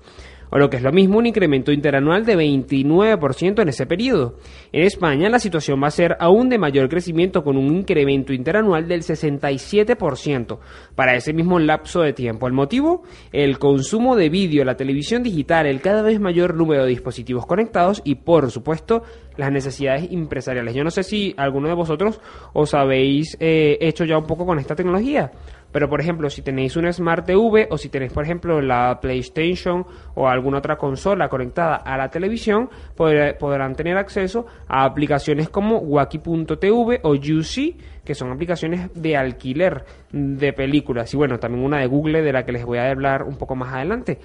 o 0.50 0.58
lo 0.58 0.68
que 0.68 0.76
es 0.76 0.82
lo 0.82 0.92
mismo 0.92 1.18
un 1.18 1.26
incremento 1.26 1.72
interanual 1.72 2.24
de 2.24 2.36
29% 2.36 3.62
en 3.62 3.68
ese 3.68 3.86
periodo. 3.86 4.36
En 4.72 4.82
España 4.82 5.28
la 5.28 5.38
situación 5.38 5.82
va 5.82 5.88
a 5.88 5.92
ser 5.92 6.16
aún 6.20 6.48
de 6.48 6.58
mayor 6.58 6.88
crecimiento 6.88 7.42
con 7.42 7.56
un 7.56 7.76
incremento 7.76 8.32
interanual 8.32 8.88
del 8.88 9.02
67% 9.02 10.58
para 10.94 11.14
ese 11.14 11.32
mismo 11.32 11.58
lapso 11.58 12.02
de 12.02 12.12
tiempo. 12.12 12.46
El 12.46 12.52
motivo, 12.52 13.02
el 13.32 13.58
consumo 13.58 14.16
de 14.16 14.28
vídeo, 14.28 14.64
la 14.64 14.76
televisión 14.76 15.22
digital, 15.22 15.66
el 15.66 15.80
cada 15.80 16.02
vez 16.02 16.20
mayor 16.20 16.54
número 16.54 16.82
de 16.82 16.90
dispositivos 16.90 17.46
conectados 17.46 18.02
y 18.04 18.16
por 18.16 18.50
supuesto 18.50 19.02
las 19.36 19.50
necesidades 19.50 20.10
empresariales. 20.10 20.74
Yo 20.74 20.84
no 20.84 20.90
sé 20.90 21.02
si 21.02 21.34
alguno 21.36 21.68
de 21.68 21.74
vosotros 21.74 22.20
os 22.52 22.74
habéis 22.74 23.36
eh, 23.40 23.78
hecho 23.80 24.04
ya 24.04 24.18
un 24.18 24.26
poco 24.26 24.44
con 24.44 24.58
esta 24.58 24.74
tecnología. 24.74 25.30
Pero, 25.72 25.88
por 25.88 26.00
ejemplo, 26.00 26.28
si 26.30 26.42
tenéis 26.42 26.76
un 26.76 26.92
Smart 26.92 27.24
TV 27.26 27.68
o 27.70 27.78
si 27.78 27.88
tenéis, 27.88 28.12
por 28.12 28.24
ejemplo, 28.24 28.60
la 28.60 28.98
PlayStation 29.00 29.84
o 30.14 30.28
alguna 30.28 30.58
otra 30.58 30.76
consola 30.76 31.28
conectada 31.28 31.76
a 31.76 31.96
la 31.96 32.08
televisión, 32.10 32.68
podrá- 32.96 33.36
podrán 33.38 33.74
tener 33.76 33.96
acceso 33.96 34.46
a 34.66 34.84
aplicaciones 34.84 35.48
como 35.48 35.78
Waki.tv 35.78 37.00
o 37.02 37.10
UC, 37.12 37.76
que 38.04 38.14
son 38.14 38.32
aplicaciones 38.32 38.90
de 38.94 39.16
alquiler 39.16 39.84
de 40.12 40.52
películas. 40.52 41.12
Y 41.14 41.16
bueno, 41.16 41.38
también 41.38 41.64
una 41.64 41.78
de 41.78 41.86
Google 41.86 42.22
de 42.22 42.32
la 42.32 42.44
que 42.44 42.52
les 42.52 42.64
voy 42.64 42.78
a 42.78 42.90
hablar 42.90 43.22
un 43.22 43.36
poco 43.36 43.54
más 43.54 43.72
adelante. 43.72 44.18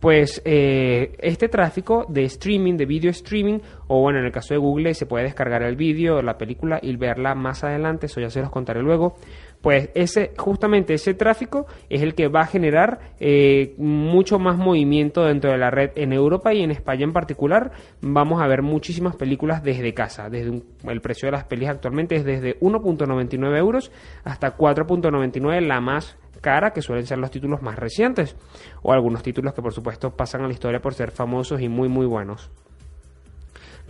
Pues 0.00 0.40
eh, 0.46 1.12
este 1.18 1.48
tráfico 1.50 2.06
de 2.08 2.24
streaming, 2.24 2.78
de 2.78 2.86
video 2.86 3.10
streaming, 3.10 3.58
o 3.86 4.00
bueno, 4.00 4.18
en 4.18 4.24
el 4.24 4.32
caso 4.32 4.54
de 4.54 4.58
Google 4.58 4.94
se 4.94 5.04
puede 5.04 5.24
descargar 5.24 5.62
el 5.62 5.76
vídeo, 5.76 6.22
la 6.22 6.38
película 6.38 6.78
y 6.80 6.96
verla 6.96 7.34
más 7.34 7.64
adelante, 7.64 8.06
eso 8.06 8.18
ya 8.18 8.30
se 8.30 8.40
los 8.40 8.48
contaré 8.50 8.80
luego. 8.80 9.16
Pues 9.62 9.90
ese, 9.94 10.32
justamente 10.38 10.94
ese 10.94 11.12
tráfico 11.12 11.66
es 11.90 12.00
el 12.00 12.14
que 12.14 12.28
va 12.28 12.40
a 12.40 12.46
generar 12.46 12.98
eh, 13.20 13.74
mucho 13.76 14.38
más 14.38 14.56
movimiento 14.56 15.24
dentro 15.24 15.50
de 15.50 15.58
la 15.58 15.70
red 15.70 15.90
en 15.96 16.14
Europa 16.14 16.54
y 16.54 16.62
en 16.62 16.70
España 16.70 17.04
en 17.04 17.12
particular. 17.12 17.70
Vamos 18.00 18.40
a 18.40 18.46
ver 18.46 18.62
muchísimas 18.62 19.16
películas 19.16 19.62
desde 19.62 19.92
casa. 19.92 20.30
Desde 20.30 20.48
un- 20.50 20.64
el 20.88 21.02
precio 21.02 21.26
de 21.26 21.32
las 21.32 21.44
pelis 21.44 21.68
actualmente 21.68 22.14
es 22.16 22.24
desde 22.24 22.56
1.99 22.60 23.58
euros 23.58 23.92
hasta 24.24 24.56
4.99 24.56 25.60
la 25.60 25.80
más 25.82 26.16
cara, 26.40 26.72
que 26.72 26.80
suelen 26.80 27.04
ser 27.06 27.18
los 27.18 27.30
títulos 27.30 27.60
más 27.60 27.78
recientes, 27.78 28.34
o 28.80 28.92
algunos 28.94 29.22
títulos 29.22 29.52
que 29.52 29.60
por 29.60 29.74
supuesto 29.74 30.10
pasan 30.16 30.40
a 30.42 30.46
la 30.46 30.54
historia 30.54 30.80
por 30.80 30.94
ser 30.94 31.10
famosos 31.10 31.60
y 31.60 31.68
muy 31.68 31.90
muy 31.90 32.06
buenos. 32.06 32.50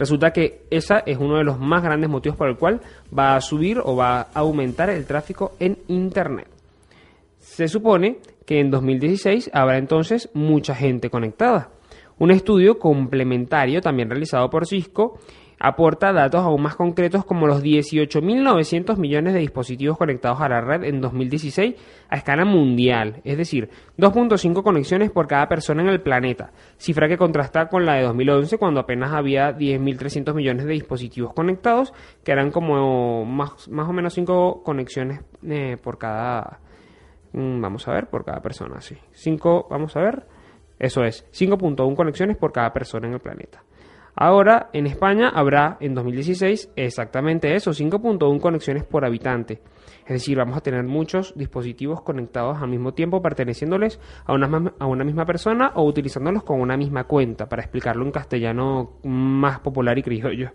Resulta 0.01 0.33
que 0.33 0.63
esa 0.71 1.01
es 1.01 1.19
uno 1.19 1.37
de 1.37 1.45
los 1.45 1.59
más 1.59 1.83
grandes 1.83 2.09
motivos 2.09 2.39
por 2.39 2.49
el 2.49 2.57
cual 2.57 2.81
va 3.17 3.37
a 3.37 3.41
subir 3.43 3.79
o 3.85 3.95
va 3.95 4.21
a 4.23 4.29
aumentar 4.33 4.89
el 4.89 5.05
tráfico 5.05 5.53
en 5.61 5.77
Internet. 5.89 6.49
Se 7.39 7.69
supone 7.69 8.17
que 8.47 8.61
en 8.61 8.71
2016 8.71 9.51
habrá 9.53 9.77
entonces 9.77 10.31
mucha 10.33 10.75
gente 10.75 11.11
conectada. 11.11 11.69
Un 12.19 12.31
estudio 12.31 12.79
complementario 12.79 13.83
también 13.83 14.09
realizado 14.09 14.49
por 14.49 14.67
Cisco 14.67 15.19
aporta 15.61 16.13
datos 16.13 16.41
aún 16.43 16.63
más 16.63 16.75
concretos 16.75 17.25
como 17.27 17.47
los 17.47 17.63
18.900 17.63 18.97
millones 18.97 19.35
de 19.35 19.41
dispositivos 19.41 19.99
conectados 19.99 20.41
a 20.41 20.49
la 20.49 20.63
red 20.63 20.85
en 20.85 21.03
2016 21.03 21.75
a 22.09 22.17
escala 22.17 22.47
mundial, 22.47 23.21
es 23.25 23.37
decir, 23.37 23.69
2.5 23.99 24.63
conexiones 24.63 25.11
por 25.11 25.29
cada 25.29 25.49
persona 25.49 25.83
en 25.83 25.89
el 25.89 26.01
planeta, 26.01 26.51
cifra 26.79 27.09
que 27.09 27.19
contrasta 27.19 27.69
con 27.69 27.85
la 27.85 27.95
de 27.95 28.03
2011 28.05 28.57
cuando 28.57 28.81
apenas 28.81 29.13
había 29.13 29.57
10.300 29.57 30.35
millones 30.35 30.65
de 30.65 30.73
dispositivos 30.73 31.35
conectados, 31.35 31.93
que 32.25 32.33
eran 32.33 32.51
como 32.51 33.27
más, 33.27 33.69
más 33.69 33.89
o 33.89 33.93
menos 33.93 34.15
5 34.15 34.63
conexiones 34.65 35.21
eh, 35.47 35.77
por 35.83 35.99
cada... 35.99 36.61
mm, 37.33 37.61
Vamos 37.61 37.87
a 37.87 37.93
ver, 37.93 38.09
por 38.09 38.25
cada 38.25 38.41
persona, 38.41 38.81
sí. 38.81 38.97
5, 39.13 39.67
vamos 39.71 39.95
a 39.97 40.01
ver. 40.01 40.27
Eso 40.79 41.05
es, 41.05 41.27
5.1 41.33 41.95
conexiones 41.95 42.39
por 42.39 42.53
cada 42.53 42.73
persona 42.73 43.07
en 43.07 43.13
el 43.13 43.21
planeta. 43.21 43.63
Ahora, 44.23 44.69
en 44.75 44.87
España 44.87 45.31
habrá 45.31 45.79
en 45.81 45.95
2016 45.95 46.73
exactamente 46.77 47.55
eso, 47.55 47.71
5.1 47.71 48.39
conexiones 48.39 48.85
por 48.85 49.07
habitante. 49.07 49.63
Es 50.03 50.13
decir, 50.13 50.37
vamos 50.37 50.59
a 50.59 50.61
tener 50.61 50.85
muchos 50.85 51.33
dispositivos 51.39 52.03
conectados 52.03 52.61
al 52.61 52.69
mismo 52.69 52.93
tiempo 52.93 53.23
perteneciéndoles 53.23 53.99
a 54.27 54.35
una, 54.35 54.75
a 54.79 54.87
una 54.87 55.05
misma 55.05 55.25
persona 55.25 55.73
o 55.75 55.85
utilizándolos 55.85 56.43
con 56.43 56.61
una 56.61 56.77
misma 56.77 57.05
cuenta, 57.05 57.49
para 57.49 57.63
explicarlo 57.63 58.05
en 58.05 58.13
castellano 58.13 58.99
más 59.05 59.61
popular 59.61 59.97
y 59.97 60.03
criollo. 60.03 60.51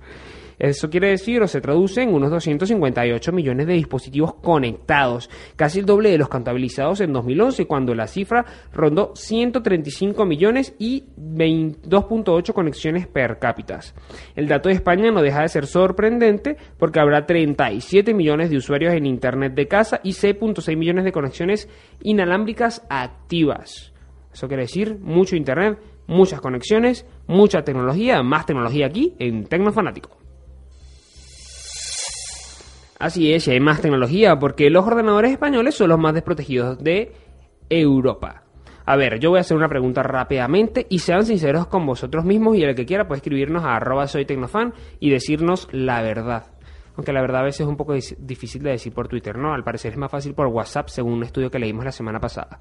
Eso 0.57 0.89
quiere 0.89 1.09
decir 1.09 1.41
o 1.41 1.47
se 1.47 1.61
traduce 1.61 2.01
en 2.01 2.13
unos 2.13 2.31
258 2.31 3.31
millones 3.31 3.67
de 3.67 3.73
dispositivos 3.73 4.35
conectados, 4.35 5.29
casi 5.55 5.79
el 5.79 5.85
doble 5.85 6.11
de 6.11 6.17
los 6.17 6.29
contabilizados 6.29 7.01
en 7.01 7.13
2011, 7.13 7.67
cuando 7.67 7.93
la 7.93 8.07
cifra 8.07 8.45
rondó 8.73 9.11
135 9.15 10.25
millones 10.25 10.73
y 10.79 11.03
22.8 11.17 12.53
conexiones 12.53 13.07
per 13.07 13.37
cápita. 13.39 13.65
El 14.35 14.47
dato 14.47 14.69
de 14.69 14.75
España 14.75 15.11
no 15.11 15.21
deja 15.21 15.41
de 15.41 15.49
ser 15.49 15.65
sorprendente 15.65 16.57
porque 16.77 16.99
habrá 16.99 17.25
37 17.25 18.13
millones 18.13 18.49
de 18.49 18.57
usuarios 18.57 18.93
en 18.93 19.05
Internet 19.05 19.53
de 19.53 19.67
casa 19.67 19.99
y 20.03 20.11
6.6 20.11 20.77
millones 20.77 21.03
de 21.03 21.11
conexiones 21.11 21.69
inalámbricas 22.01 22.85
activas. 22.89 23.93
Eso 24.33 24.47
quiere 24.47 24.63
decir 24.63 24.97
mucho 24.99 25.35
Internet, 25.35 25.79
muchas 26.07 26.41
conexiones, 26.41 27.05
mucha 27.27 27.63
tecnología, 27.63 28.21
más 28.21 28.45
tecnología 28.45 28.87
aquí 28.87 29.15
en 29.19 29.45
Tecnofanático. 29.45 30.24
Así 32.99 33.33
es, 33.33 33.47
y 33.47 33.51
hay 33.51 33.59
más 33.59 33.81
tecnología 33.81 34.37
porque 34.39 34.69
los 34.69 34.85
ordenadores 34.85 35.31
españoles 35.31 35.75
son 35.75 35.89
los 35.89 35.99
más 35.99 36.13
desprotegidos 36.13 36.81
de 36.81 37.11
Europa. 37.69 38.43
A 38.85 38.95
ver, 38.95 39.19
yo 39.19 39.31
voy 39.31 39.39
a 39.39 39.41
hacer 39.41 39.57
una 39.57 39.67
pregunta 39.67 40.03
rápidamente 40.03 40.85
y 40.89 40.99
sean 40.99 41.25
sinceros 41.25 41.67
con 41.67 41.85
vosotros 41.85 42.23
mismos 42.23 42.55
y 42.55 42.63
el 42.63 42.75
que 42.75 42.85
quiera 42.85 43.07
puede 43.07 43.17
escribirnos 43.17 43.63
a 43.63 43.75
arroba 43.75 44.07
soy 44.07 44.25
tecnofan 44.25 44.73
y 44.99 45.09
decirnos 45.09 45.67
la 45.71 46.01
verdad. 46.01 46.45
Aunque 46.95 47.11
la 47.11 47.19
verdad 47.19 47.41
a 47.41 47.45
veces 47.45 47.61
es 47.61 47.67
un 47.67 47.75
poco 47.75 47.93
difícil 47.93 48.63
de 48.63 48.71
decir 48.71 48.93
por 48.93 49.07
Twitter, 49.09 49.37
¿no? 49.37 49.53
Al 49.53 49.63
parecer 49.63 49.93
es 49.93 49.97
más 49.97 50.11
fácil 50.11 50.33
por 50.33 50.47
WhatsApp 50.47 50.87
según 50.87 51.13
un 51.13 51.23
estudio 51.23 51.49
que 51.49 51.59
leímos 51.59 51.83
la 51.83 51.91
semana 51.91 52.19
pasada. 52.19 52.59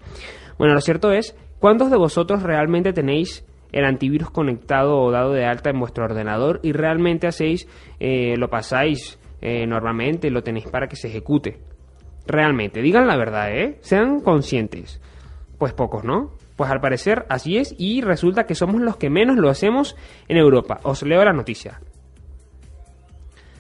Bueno, 0.59 0.75
lo 0.75 0.81
cierto 0.81 1.13
es, 1.13 1.37
¿cuántos 1.61 1.91
de 1.91 1.97
vosotros 1.97 2.43
realmente 2.43 2.93
tenéis 2.93 3.47
el 3.71 3.85
antivirus 3.85 4.31
conectado 4.31 4.99
o 4.99 5.11
dado 5.11 5.33
de 5.33 5.45
alta 5.45 5.71
en 5.71 5.79
vuestro 5.79 6.05
ordenador 6.05 6.59
y 6.63 6.73
realmente 6.73 7.27
hacéis, 7.27 7.69
eh, 8.01 8.35
lo 8.37 8.49
pasáis 8.49 9.21
eh, 9.45 9.67
normalmente, 9.67 10.31
lo 10.31 10.43
tenéis 10.43 10.67
para 10.69 10.89
que 10.89 10.97
se 10.97 11.09
ejecute? 11.09 11.59
Realmente, 12.27 12.81
digan 12.81 13.07
la 13.07 13.19
verdad, 13.19 13.55
¿eh? 13.55 13.77
Sean 13.83 14.21
conscientes. 14.21 15.03
Pues 15.59 15.75
pocos, 15.75 16.03
¿no? 16.03 16.31
Pues 16.57 16.71
al 16.71 16.81
parecer 16.81 17.27
así 17.29 17.59
es 17.59 17.75
y 17.77 18.01
resulta 18.01 18.45
que 18.45 18.55
somos 18.55 18.81
los 18.81 18.97
que 18.97 19.11
menos 19.11 19.37
lo 19.37 19.51
hacemos 19.51 19.97
en 20.29 20.39
Europa. 20.39 20.81
Os 20.83 21.03
leo 21.03 21.23
la 21.23 21.35
noticia. 21.35 21.81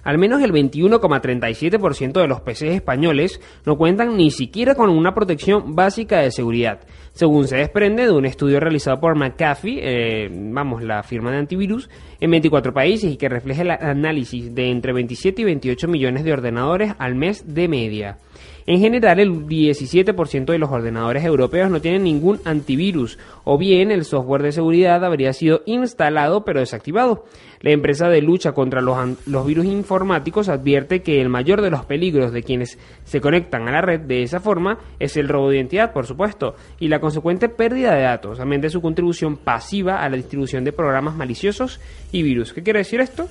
Al 0.04 0.18
menos 0.18 0.42
el 0.42 0.52
21,37% 0.52 2.20
de 2.20 2.28
los 2.28 2.40
PCs 2.40 2.74
españoles 2.74 3.40
no 3.64 3.76
cuentan 3.76 4.16
ni 4.16 4.30
siquiera 4.30 4.74
con 4.74 4.90
una 4.90 5.14
protección 5.14 5.74
básica 5.74 6.20
de 6.20 6.30
seguridad, 6.30 6.80
según 7.12 7.48
se 7.48 7.56
desprende 7.56 8.04
de 8.04 8.12
un 8.12 8.26
estudio 8.26 8.60
realizado 8.60 9.00
por 9.00 9.16
McAfee, 9.16 9.80
eh, 9.82 10.28
vamos, 10.30 10.82
la 10.82 11.02
firma 11.02 11.30
de 11.30 11.38
antivirus, 11.38 11.88
en 12.20 12.30
24 12.30 12.72
países 12.72 13.12
y 13.12 13.16
que 13.16 13.28
refleja 13.28 13.62
el 13.62 13.70
análisis 13.70 14.54
de 14.54 14.70
entre 14.70 14.92
27 14.92 15.42
y 15.42 15.44
28 15.44 15.88
millones 15.88 16.24
de 16.24 16.32
ordenadores 16.32 16.92
al 16.98 17.14
mes 17.14 17.54
de 17.54 17.68
media. 17.68 18.18
En 18.66 18.80
general, 18.80 19.20
el 19.20 19.46
17% 19.46 20.46
de 20.46 20.58
los 20.58 20.70
ordenadores 20.70 21.22
europeos 21.22 21.70
no 21.70 21.82
tienen 21.82 22.04
ningún 22.04 22.40
antivirus, 22.46 23.18
o 23.44 23.58
bien 23.58 23.90
el 23.90 24.06
software 24.06 24.42
de 24.42 24.52
seguridad 24.52 25.04
habría 25.04 25.34
sido 25.34 25.60
instalado 25.66 26.46
pero 26.46 26.60
desactivado. 26.60 27.26
La 27.60 27.72
empresa 27.72 28.08
de 28.08 28.22
lucha 28.22 28.52
contra 28.52 28.80
los, 28.80 28.96
los 29.26 29.46
virus 29.46 29.66
informáticos 29.66 30.48
advierte 30.48 31.02
que 31.02 31.20
el 31.20 31.28
mayor 31.28 31.60
de 31.60 31.70
los 31.70 31.84
peligros 31.84 32.32
de 32.32 32.42
quienes 32.42 32.78
se 33.04 33.20
conectan 33.20 33.68
a 33.68 33.72
la 33.72 33.82
red 33.82 34.00
de 34.00 34.22
esa 34.22 34.40
forma 34.40 34.78
es 34.98 35.18
el 35.18 35.28
robo 35.28 35.50
de 35.50 35.56
identidad, 35.56 35.92
por 35.92 36.06
supuesto, 36.06 36.54
y 36.80 36.88
la 36.88 37.00
consecuente 37.00 37.50
pérdida 37.50 37.94
de 37.94 38.02
datos, 38.02 38.40
amén 38.40 38.62
de 38.62 38.70
su 38.70 38.80
contribución 38.80 39.36
pasiva 39.36 40.02
a 40.02 40.08
la 40.08 40.16
distribución 40.16 40.64
de 40.64 40.72
programas 40.72 41.16
maliciosos 41.16 41.80
y 42.12 42.22
virus. 42.22 42.54
¿Qué 42.54 42.62
quiere 42.62 42.78
decir 42.78 43.00
esto? 43.00 43.28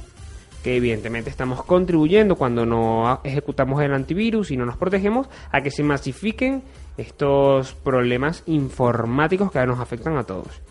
Que 0.64 0.78
evidentemente 0.78 1.30
estamos 1.30 1.64
contribuyendo 1.64 2.36
cuando 2.36 2.66
no 2.66 3.20
ejecutamos 3.24 3.82
el 3.84 3.94
antivirus 3.94 4.50
y 4.50 4.58
no 4.58 4.66
nos 4.66 4.78
protegemos 4.78 5.28
a 5.52 5.62
que 5.62 5.70
se 5.70 5.84
masifiquen 5.84 6.64
estos 6.98 7.74
problemas 7.74 8.44
informáticos 8.46 9.52
que 9.52 9.66
nos 9.66 9.80
afectan 9.80 10.18
a 10.18 10.24
todos. 10.24 10.62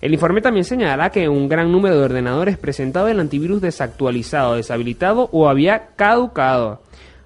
El 0.00 0.12
informe 0.12 0.42
también 0.42 0.64
señala 0.64 1.10
que 1.10 1.28
un 1.28 1.48
gran 1.48 1.72
número 1.72 1.96
de 1.96 2.04
ordenadores 2.04 2.58
presentaba 2.58 3.10
el 3.10 3.20
antivirus 3.20 3.62
desactualizado, 3.62 4.56
deshabilitado 4.56 5.30
o 5.32 5.48
había 5.48 5.94
caducado. 5.96 6.82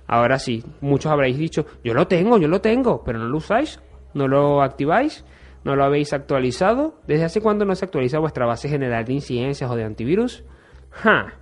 Ahora 0.06 0.38
sí, 0.38 0.62
muchos 0.80 1.11
habréis 1.11 1.38
dicho, 1.38 1.66
yo 1.83 1.94
lo 1.94 2.06
tengo, 2.06 2.38
yo 2.38 2.48
lo 2.48 2.61
tengo, 2.61 3.02
pero 3.02 3.18
no 3.18 3.26
lo 3.26 3.38
usáis, 3.38 3.80
no 4.12 4.28
lo 4.28 4.62
activáis, 4.62 5.24
no 5.64 5.74
lo 5.74 5.85
habéis 5.85 6.12
actualizado. 6.12 6.94
¿Desde 7.06 7.24
hace 7.24 7.40
cuándo 7.40 7.64
no 7.64 7.74
se 7.74 7.87
actualiza 7.87 8.18
vuestra 8.18 8.46
base 8.46 8.68
general 8.68 9.04
de 9.04 9.14
incidencias 9.14 9.70
o 9.70 9.74
de 9.74 9.85
antivirus? 9.85 10.44
¡Ja! 10.90 11.39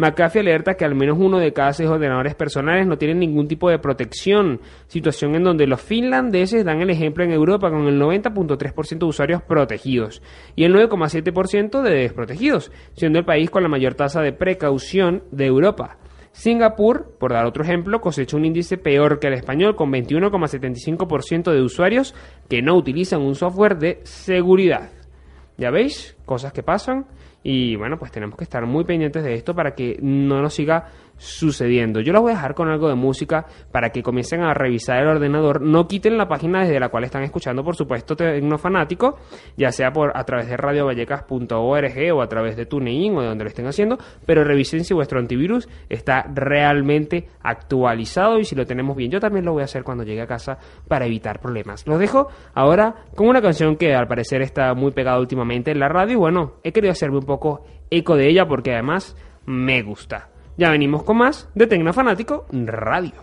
McAfee 0.00 0.40
alerta 0.40 0.74
que 0.74 0.86
al 0.86 0.94
menos 0.94 1.18
uno 1.20 1.38
de 1.38 1.52
cada 1.52 1.74
seis 1.74 1.88
ordenadores 1.88 2.34
personales 2.34 2.86
no 2.86 2.96
tienen 2.96 3.18
ningún 3.18 3.46
tipo 3.46 3.68
de 3.68 3.78
protección, 3.78 4.60
situación 4.86 5.34
en 5.34 5.44
donde 5.44 5.66
los 5.66 5.82
finlandeses 5.82 6.64
dan 6.64 6.80
el 6.80 6.88
ejemplo 6.88 7.22
en 7.22 7.32
Europa 7.32 7.70
con 7.70 7.86
el 7.86 8.00
90.3% 8.00 8.98
de 8.98 9.04
usuarios 9.04 9.42
protegidos 9.42 10.22
y 10.56 10.64
el 10.64 10.74
9,7% 10.74 11.82
de 11.82 11.94
desprotegidos, 11.94 12.72
siendo 12.94 13.18
el 13.18 13.26
país 13.26 13.50
con 13.50 13.62
la 13.62 13.68
mayor 13.68 13.94
tasa 13.94 14.22
de 14.22 14.32
precaución 14.32 15.22
de 15.30 15.44
Europa. 15.44 15.98
Singapur, 16.32 17.16
por 17.18 17.32
dar 17.32 17.44
otro 17.44 17.62
ejemplo, 17.62 18.00
cosecha 18.00 18.38
un 18.38 18.46
índice 18.46 18.78
peor 18.78 19.18
que 19.18 19.26
el 19.26 19.34
español 19.34 19.76
con 19.76 19.92
21,75% 19.92 21.52
de 21.52 21.60
usuarios 21.60 22.14
que 22.48 22.62
no 22.62 22.74
utilizan 22.74 23.20
un 23.20 23.34
software 23.34 23.76
de 23.76 24.00
seguridad. 24.04 24.90
Ya 25.58 25.70
veis, 25.70 26.16
cosas 26.24 26.54
que 26.54 26.62
pasan 26.62 27.04
y 27.42 27.76
bueno, 27.76 27.98
pues 27.98 28.12
tenemos 28.12 28.36
que 28.36 28.44
estar 28.44 28.64
muy 28.66 28.84
pendientes 28.84 29.24
de 29.24 29.34
esto 29.34 29.54
para 29.54 29.74
que 29.74 29.98
no 30.02 30.42
nos 30.42 30.54
siga 30.54 30.88
sucediendo. 31.20 32.00
Yo 32.00 32.14
los 32.14 32.22
voy 32.22 32.32
a 32.32 32.36
dejar 32.36 32.54
con 32.54 32.68
algo 32.68 32.88
de 32.88 32.94
música 32.94 33.44
para 33.70 33.90
que 33.90 34.02
comiencen 34.02 34.40
a 34.40 34.54
revisar 34.54 35.02
el 35.02 35.08
ordenador. 35.08 35.60
No 35.60 35.86
quiten 35.86 36.16
la 36.16 36.26
página 36.26 36.60
desde 36.60 36.80
la 36.80 36.88
cual 36.88 37.04
están 37.04 37.22
escuchando, 37.22 37.62
por 37.62 37.76
supuesto, 37.76 38.16
Tecnofanático, 38.16 39.18
ya 39.56 39.70
sea 39.70 39.92
por 39.92 40.16
a 40.16 40.24
través 40.24 40.48
de 40.48 40.56
radiovallecas.org 40.56 42.14
o 42.14 42.22
a 42.22 42.26
través 42.26 42.56
de 42.56 42.64
TuneIn 42.64 43.16
o 43.16 43.20
de 43.20 43.28
donde 43.28 43.44
lo 43.44 43.48
estén 43.48 43.66
haciendo, 43.66 43.98
pero 44.24 44.44
revisen 44.44 44.82
si 44.82 44.94
vuestro 44.94 45.18
antivirus 45.18 45.68
está 45.90 46.24
realmente 46.34 47.28
actualizado 47.42 48.38
y 48.38 48.44
si 48.44 48.56
lo 48.56 48.64
tenemos 48.64 48.96
bien. 48.96 49.10
Yo 49.10 49.20
también 49.20 49.44
lo 49.44 49.52
voy 49.52 49.60
a 49.60 49.66
hacer 49.66 49.84
cuando 49.84 50.04
llegue 50.04 50.22
a 50.22 50.26
casa 50.26 50.58
para 50.88 51.04
evitar 51.04 51.40
problemas. 51.40 51.86
Los 51.86 51.98
dejo 51.98 52.28
ahora 52.54 52.94
con 53.14 53.28
una 53.28 53.42
canción 53.42 53.76
que 53.76 53.94
al 53.94 54.08
parecer 54.08 54.40
está 54.40 54.72
muy 54.72 54.92
pegada 54.92 55.20
últimamente 55.20 55.70
en 55.70 55.80
la 55.80 55.88
radio 55.88 56.14
y 56.14 56.16
bueno, 56.16 56.54
he 56.64 56.72
querido 56.72 56.92
hacerme 56.92 57.18
un 57.18 57.26
poco 57.26 57.62
eco 57.90 58.16
de 58.16 58.30
ella 58.30 58.46
porque 58.46 58.72
además 58.72 59.16
me 59.44 59.82
gusta. 59.82 60.29
Ya 60.60 60.68
venimos 60.68 61.04
con 61.04 61.16
más 61.16 61.48
de 61.54 61.66
Tecnofanático 61.66 62.44
Radio. 62.52 63.14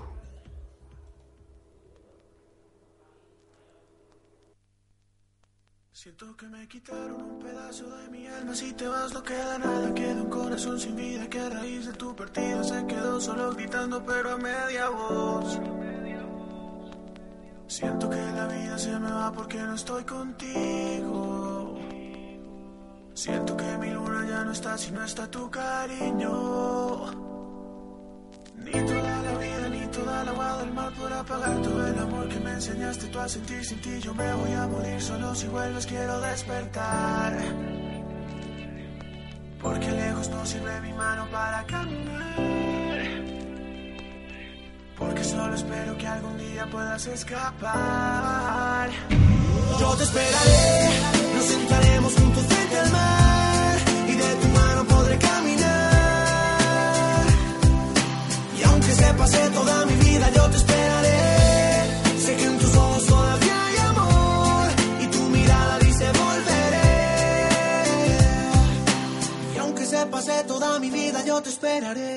Siento 5.92 6.36
que 6.36 6.48
me 6.48 6.68
quitaron 6.68 7.22
un 7.22 7.38
pedazo 7.38 7.96
de 7.96 8.10
mi 8.10 8.26
alma. 8.26 8.56
Si 8.56 8.74
te 8.74 8.88
vas, 8.88 9.14
no 9.14 9.22
queda 9.22 9.60
nada. 9.60 9.94
Queda 9.94 10.20
un 10.20 10.32
corazón 10.32 10.80
sin 10.80 10.96
vida 10.96 11.30
que 11.30 11.40
a 11.40 11.50
raíz 11.52 11.86
de 11.86 11.94
tu 11.94 12.16
partida 12.16 12.64
se 12.64 12.88
quedó 12.88 13.22
solo 13.22 13.54
gritando, 13.54 14.04
pero 14.04 14.32
a 14.32 14.38
media 14.38 14.90
voz. 14.90 15.60
Siento 17.68 18.10
que 18.10 18.16
la 18.16 18.48
vida 18.48 18.80
se 18.80 18.98
me 18.98 19.12
va 19.12 19.32
porque 19.32 19.60
no 19.60 19.76
estoy 19.76 20.04
contigo. 20.06 21.57
Siento 23.18 23.58
que 23.58 23.78
mi 23.80 23.90
luna 23.90 24.28
ya 24.30 24.44
no 24.44 24.52
está 24.52 24.78
si 24.78 24.92
no 24.92 25.04
está 25.04 25.26
tu 25.26 25.50
cariño. 25.50 26.32
Ni 28.64 28.72
toda 28.72 29.22
la 29.24 29.34
vida, 29.40 29.70
ni 29.70 29.88
toda 29.88 30.24
la 30.24 30.32
agua 30.32 30.58
del 30.60 30.72
mar 30.72 30.94
podrá 30.94 31.24
pagar 31.24 31.60
todo 31.64 31.88
el 31.88 31.98
amor 31.98 32.30
que 32.30 32.40
me 32.40 32.52
enseñaste 32.52 33.08
tú 33.08 33.18
a 33.18 33.28
sentir 33.28 33.66
sin 33.66 33.82
ti. 33.82 34.00
Yo 34.02 34.14
me 34.14 34.32
voy 34.34 34.52
a 34.52 34.68
morir 34.68 35.02
solo 35.02 35.34
si 35.34 35.48
vuelves, 35.48 35.88
quiero 35.88 36.22
despertar. 36.22 37.34
Porque 39.64 39.92
lejos 39.92 40.30
no 40.30 40.46
sirve 40.46 40.82
mi 40.82 40.94
mano 40.94 41.28
para 41.32 41.66
caminar. 41.66 43.08
Porque 44.96 45.24
solo 45.24 45.56
espero 45.56 45.98
que 45.98 46.06
algún 46.06 46.38
día 46.38 46.68
puedas 46.70 47.08
escapar. 47.08 48.92
Yo 49.80 49.96
te 49.96 50.04
esperaré, 50.04 51.17
nos 51.38 51.46
sentaremos 51.46 52.14
juntos 52.16 52.44
frente 52.46 52.80
al 52.80 52.92
mar. 52.92 53.78
Y 54.08 54.14
de 54.24 54.36
tu 54.42 54.48
mano 54.60 54.86
podré 54.86 55.18
caminar. 55.18 57.26
Y 58.60 58.64
aunque 58.64 58.92
se 58.92 59.14
pase 59.14 59.50
toda 59.54 59.86
mi 59.86 59.94
vida, 70.90 71.22
yo 71.24 71.42
te 71.42 71.50
esperaré. 71.50 72.17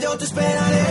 Yo 0.00 0.16
te 0.16 0.24
esperaré. 0.24 0.81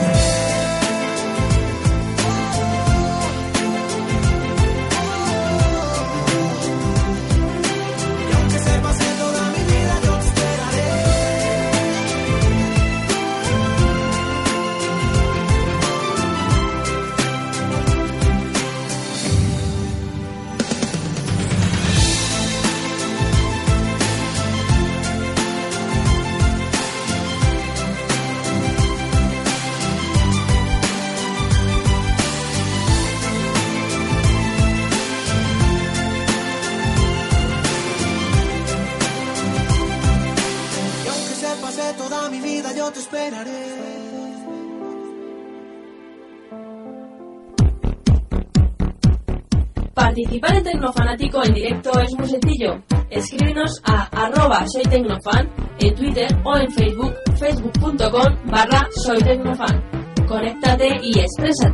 Participar 50.12 50.58
en 50.58 50.64
Tecnofanático 50.64 51.42
en 51.42 51.54
directo 51.54 51.98
es 52.02 52.14
muy 52.18 52.28
sencillo. 52.28 52.84
Escríbenos 53.10 53.82
a 53.86 54.08
arroba 54.08 54.66
soy 54.68 54.84
tecnofan 54.84 55.50
en 55.80 55.96
Twitter 55.96 56.28
o 56.44 56.58
en 56.58 56.70
Facebook, 56.70 57.14
facebook.com 57.40 58.52
barra 58.52 58.86
soy 59.06 59.20
tecnofan. 59.20 59.82
Conéctate 60.28 61.00
y 61.02 61.18
exprésate. 61.18 61.74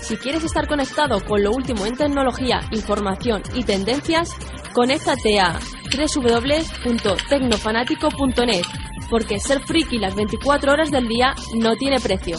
Si 0.00 0.16
quieres 0.16 0.42
estar 0.42 0.66
conectado 0.66 1.22
con 1.22 1.42
lo 1.42 1.50
último 1.50 1.84
en 1.84 1.94
tecnología, 1.94 2.60
información 2.70 3.42
y 3.54 3.64
tendencias, 3.64 4.34
conéctate 4.72 5.38
a 5.38 5.58
www.tecnofanático.net, 5.94 8.64
porque 9.10 9.38
ser 9.38 9.60
friki 9.60 9.98
las 9.98 10.14
24 10.14 10.72
horas 10.72 10.90
del 10.90 11.08
día 11.08 11.34
no 11.56 11.76
tiene 11.76 12.00
precio. 12.00 12.38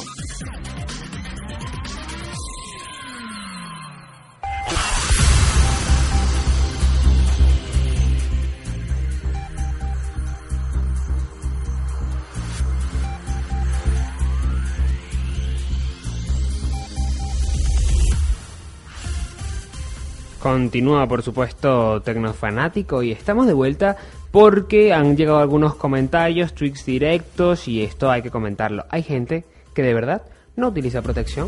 Continúa, 20.44 21.08
por 21.08 21.24
supuesto, 21.24 22.02
Tecnofanático 22.02 23.02
y 23.02 23.14
estamos 23.14 23.48
de 23.48 23.54
vuelta 23.54 23.96
porque 24.30 24.92
han 24.92 25.16
llegado 25.16 25.40
algunos 25.40 25.76
comentarios, 25.76 26.54
tweets 26.54 26.86
directos 26.86 27.70
y 27.70 27.82
esto 27.82 28.12
hay 28.12 28.22
que 28.22 28.30
comentarlo. 28.30 28.84
Hay 28.90 29.04
gente 29.04 29.46
que 29.74 29.84
de 29.84 29.94
verdad 29.94 30.24
no 30.58 30.68
utiliza 30.68 31.02
protección. 31.02 31.48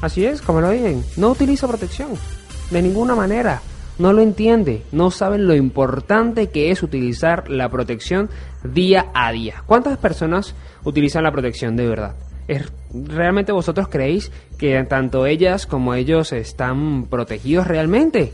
Así 0.00 0.26
es, 0.26 0.42
como 0.42 0.60
lo 0.60 0.70
oyen, 0.70 1.04
no 1.16 1.30
utiliza 1.30 1.68
protección. 1.68 2.14
De 2.72 2.82
ninguna 2.82 3.14
manera. 3.14 3.62
No 4.00 4.12
lo 4.12 4.22
entiende, 4.22 4.82
no 4.90 5.12
saben 5.12 5.46
lo 5.46 5.54
importante 5.54 6.50
que 6.50 6.72
es 6.72 6.82
utilizar 6.82 7.48
la 7.48 7.68
protección 7.68 8.28
día 8.64 9.06
a 9.14 9.30
día. 9.30 9.62
¿Cuántas 9.66 9.98
personas 9.98 10.56
utilizan 10.82 11.22
la 11.22 11.30
protección 11.30 11.76
de 11.76 11.86
verdad? 11.86 12.16
¿Es, 12.48 12.72
¿Realmente 12.92 13.52
vosotros 13.52 13.88
creéis 13.88 14.30
que 14.58 14.82
tanto 14.84 15.26
ellas 15.26 15.66
como 15.66 15.94
ellos 15.94 16.32
están 16.32 17.06
protegidos 17.06 17.66
realmente? 17.66 18.32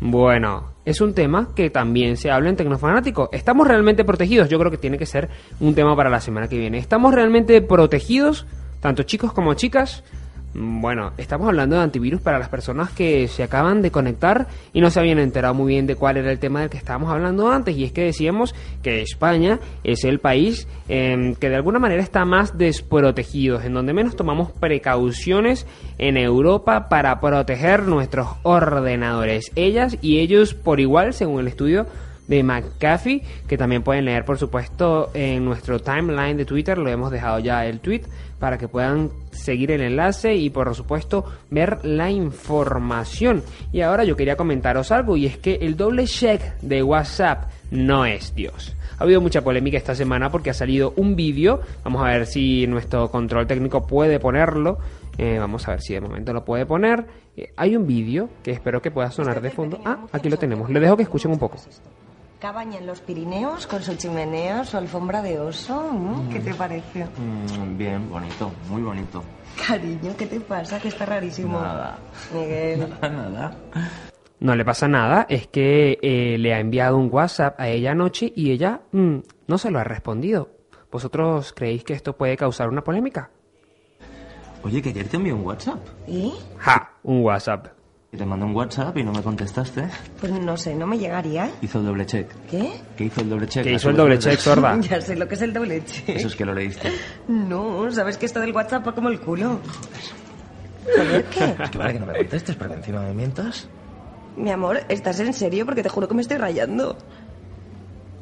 Bueno, 0.00 0.74
es 0.84 1.00
un 1.00 1.14
tema 1.14 1.48
que 1.54 1.70
también 1.70 2.16
se 2.16 2.30
habla 2.30 2.50
en 2.50 2.56
Tecnofanático. 2.56 3.30
¿Estamos 3.32 3.66
realmente 3.66 4.04
protegidos? 4.04 4.48
Yo 4.48 4.58
creo 4.58 4.70
que 4.70 4.78
tiene 4.78 4.98
que 4.98 5.06
ser 5.06 5.28
un 5.58 5.74
tema 5.74 5.96
para 5.96 6.10
la 6.10 6.20
semana 6.20 6.48
que 6.48 6.58
viene. 6.58 6.78
¿Estamos 6.78 7.14
realmente 7.14 7.60
protegidos, 7.62 8.46
tanto 8.80 9.02
chicos 9.02 9.32
como 9.32 9.54
chicas? 9.54 10.04
Bueno, 10.58 11.12
estamos 11.18 11.48
hablando 11.48 11.76
de 11.76 11.82
antivirus 11.82 12.22
para 12.22 12.38
las 12.38 12.48
personas 12.48 12.88
que 12.90 13.28
se 13.28 13.42
acaban 13.42 13.82
de 13.82 13.90
conectar 13.90 14.46
y 14.72 14.80
no 14.80 14.90
se 14.90 14.98
habían 14.98 15.18
enterado 15.18 15.52
muy 15.52 15.74
bien 15.74 15.86
de 15.86 15.96
cuál 15.96 16.16
era 16.16 16.32
el 16.32 16.38
tema 16.38 16.60
del 16.60 16.70
que 16.70 16.78
estábamos 16.78 17.12
hablando 17.12 17.50
antes. 17.50 17.76
Y 17.76 17.84
es 17.84 17.92
que 17.92 18.04
decíamos 18.04 18.54
que 18.82 19.02
España 19.02 19.60
es 19.84 20.04
el 20.04 20.18
país 20.18 20.66
em, 20.88 21.34
que 21.34 21.50
de 21.50 21.56
alguna 21.56 21.78
manera 21.78 22.02
está 22.02 22.24
más 22.24 22.56
desprotegido, 22.56 23.60
en 23.60 23.74
donde 23.74 23.92
menos 23.92 24.16
tomamos 24.16 24.50
precauciones 24.50 25.66
en 25.98 26.16
Europa 26.16 26.88
para 26.88 27.20
proteger 27.20 27.82
nuestros 27.82 28.28
ordenadores. 28.42 29.52
Ellas 29.56 29.98
y 30.00 30.20
ellos 30.20 30.54
por 30.54 30.80
igual, 30.80 31.12
según 31.12 31.40
el 31.40 31.48
estudio 31.48 31.86
de 32.28 32.42
McAfee, 32.42 33.22
que 33.46 33.56
también 33.56 33.82
pueden 33.82 34.04
leer, 34.04 34.24
por 34.24 34.38
supuesto, 34.38 35.10
en 35.14 35.44
nuestro 35.44 35.80
timeline 35.80 36.36
de 36.36 36.44
Twitter. 36.44 36.78
Lo 36.78 36.90
hemos 36.90 37.10
dejado 37.10 37.38
ya 37.38 37.64
el 37.66 37.80
tweet 37.80 38.02
para 38.38 38.58
que 38.58 38.68
puedan 38.68 39.10
seguir 39.30 39.70
el 39.70 39.80
enlace 39.80 40.34
y, 40.34 40.50
por 40.50 40.74
supuesto, 40.74 41.24
ver 41.50 41.84
la 41.84 42.10
información. 42.10 43.42
Y 43.72 43.80
ahora 43.80 44.04
yo 44.04 44.16
quería 44.16 44.36
comentaros 44.36 44.92
algo, 44.92 45.16
y 45.16 45.26
es 45.26 45.38
que 45.38 45.54
el 45.62 45.76
doble 45.76 46.04
check 46.06 46.42
de 46.60 46.82
WhatsApp 46.82 47.50
no 47.70 48.04
es 48.04 48.34
Dios. 48.34 48.76
Ha 48.98 49.04
habido 49.04 49.20
mucha 49.20 49.42
polémica 49.42 49.76
esta 49.76 49.94
semana 49.94 50.30
porque 50.30 50.50
ha 50.50 50.54
salido 50.54 50.94
un 50.96 51.16
vídeo. 51.16 51.60
Vamos 51.84 52.02
a 52.02 52.06
ver 52.06 52.26
si 52.26 52.66
nuestro 52.66 53.10
control 53.10 53.46
técnico 53.46 53.86
puede 53.86 54.18
ponerlo. 54.18 54.78
Eh, 55.18 55.38
vamos 55.38 55.66
a 55.68 55.72
ver 55.72 55.82
si 55.82 55.94
de 55.94 56.00
momento 56.00 56.32
lo 56.32 56.44
puede 56.44 56.64
poner. 56.64 57.04
Eh, 57.36 57.52
hay 57.56 57.76
un 57.76 57.86
vídeo 57.86 58.30
que 58.42 58.52
espero 58.52 58.80
que 58.80 58.90
pueda 58.90 59.10
sonar 59.10 59.40
de 59.42 59.50
fondo. 59.50 59.80
Ah, 59.84 60.06
aquí 60.12 60.30
lo 60.30 60.38
tenemos. 60.38 60.70
Le 60.70 60.80
dejo 60.80 60.96
que 60.96 61.02
escuchen 61.02 61.30
un 61.30 61.38
poco. 61.38 61.58
Cabaña 62.46 62.78
en 62.78 62.86
los 62.86 63.00
Pirineos 63.00 63.66
con 63.66 63.82
su 63.82 63.96
chimenea, 63.96 64.64
su 64.64 64.76
alfombra 64.76 65.20
de 65.20 65.40
oso. 65.40 65.92
¿no? 65.92 66.28
¿Qué 66.30 66.38
te 66.38 66.54
pareció? 66.54 67.06
Mm, 67.18 67.76
bien, 67.76 68.08
bonito, 68.08 68.52
muy 68.70 68.82
bonito. 68.82 69.24
Cariño, 69.66 70.14
¿qué 70.16 70.26
te 70.26 70.38
pasa? 70.38 70.78
Que 70.78 70.86
está 70.86 71.06
rarísimo. 71.06 71.60
Nada. 71.60 71.98
Miguel. 72.32 72.88
Nada. 73.02 73.52
No 74.38 74.54
le 74.54 74.64
pasa 74.64 74.86
nada, 74.86 75.26
es 75.28 75.48
que 75.48 75.98
eh, 76.00 76.38
le 76.38 76.54
ha 76.54 76.60
enviado 76.60 76.98
un 76.98 77.08
WhatsApp 77.10 77.58
a 77.58 77.68
ella 77.68 77.90
anoche 77.90 78.32
y 78.36 78.52
ella 78.52 78.82
mm, 78.92 79.16
no 79.48 79.58
se 79.58 79.72
lo 79.72 79.80
ha 79.80 79.84
respondido. 79.84 80.50
¿Vosotros 80.92 81.52
creéis 81.52 81.82
que 81.82 81.94
esto 81.94 82.16
puede 82.16 82.36
causar 82.36 82.68
una 82.68 82.84
polémica? 82.84 83.28
Oye, 84.62 84.80
que 84.80 84.90
ayer 84.90 85.08
te 85.08 85.16
envié 85.16 85.32
un 85.32 85.44
WhatsApp. 85.44 85.80
¿Y? 86.06 86.32
¡Ja! 86.58 86.92
Un 87.02 87.24
WhatsApp. 87.24 87.75
Y 88.12 88.16
te 88.16 88.24
mandé 88.24 88.46
un 88.46 88.54
WhatsApp 88.54 88.96
y 88.98 89.02
no 89.02 89.12
me 89.12 89.20
contestaste. 89.22 89.88
Pues 90.20 90.32
no 90.32 90.56
sé, 90.56 90.74
no 90.74 90.86
me 90.86 90.96
llegaría. 90.96 91.50
Hizo 91.60 91.80
el 91.80 91.86
doble 91.86 92.06
check. 92.06 92.30
¿Qué? 92.48 92.72
¿Qué 92.96 93.04
hizo 93.04 93.20
el 93.20 93.28
doble 93.30 93.48
check? 93.48 93.64
Que 93.64 93.72
Las 93.72 93.82
hizo 93.82 93.90
el 93.90 93.96
doble 93.96 94.18
check, 94.18 94.38
sorda. 94.38 94.78
Ya 94.80 95.00
sé 95.00 95.16
lo 95.16 95.26
que 95.26 95.34
es 95.34 95.42
el 95.42 95.52
doble 95.52 95.84
check. 95.84 96.08
Eso 96.10 96.28
es 96.28 96.36
que 96.36 96.44
lo 96.44 96.54
leíste. 96.54 96.92
No, 97.28 97.90
sabes 97.90 98.16
que 98.16 98.26
esto 98.26 98.40
del 98.40 98.52
WhatsApp 98.52 98.86
va 98.86 98.94
como 98.94 99.08
el 99.08 99.20
culo. 99.20 99.60
Joder, 100.84 101.24
¿qué? 101.24 101.44
Es 101.64 101.70
que 101.70 101.78
vale 101.78 101.92
que 101.94 102.00
no 102.00 102.06
me 102.06 102.14
contestes, 102.16 102.54
pero 102.56 102.70
que 102.70 102.76
encima 102.76 103.00
me 103.02 103.12
mientas. 103.12 103.68
Mi 104.36 104.50
amor, 104.50 104.80
¿estás 104.88 105.18
en 105.20 105.32
serio? 105.34 105.64
Porque 105.66 105.82
te 105.82 105.88
juro 105.88 106.06
que 106.06 106.14
me 106.14 106.22
estoy 106.22 106.36
rayando. 106.36 106.96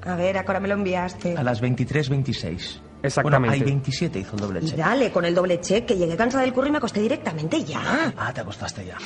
A 0.07 0.17
ver, 0.17 0.39
ahora 0.39 0.61
me 0.61 0.69
lo 0.69 0.75
enviaste. 0.75 1.37
A 1.37 1.43
las 1.43 1.63
23.26. 1.63 2.81
Exactamente. 3.03 3.49
Bueno, 3.49 3.53
hay 3.53 3.61
27 3.61 4.19
hizo 4.19 4.35
el 4.37 4.41
doble 4.41 4.61
Y 4.63 4.67
check. 4.69 4.77
dale, 4.79 5.11
con 5.13 5.25
el 5.27 5.35
doble 5.35 5.61
check, 5.61 5.85
que 5.85 5.97
llegué 5.97 6.17
cansada 6.17 6.43
del 6.43 6.55
curro 6.55 6.69
y 6.69 6.71
me 6.71 6.79
acosté 6.79 7.01
directamente 7.01 7.63
ya. 7.65 8.13
Ah, 8.17 8.33
te 8.33 8.41
acostaste 8.41 8.87
ya. 8.87 8.97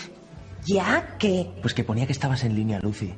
¿Ya 0.69 1.17
qué? 1.19 1.47
Pues 1.63 1.73
que 1.73 1.83
ponía 1.83 2.07
que 2.07 2.13
estabas 2.13 2.45
en 2.45 2.55
línea, 2.55 2.79
Lucy. 2.81 3.15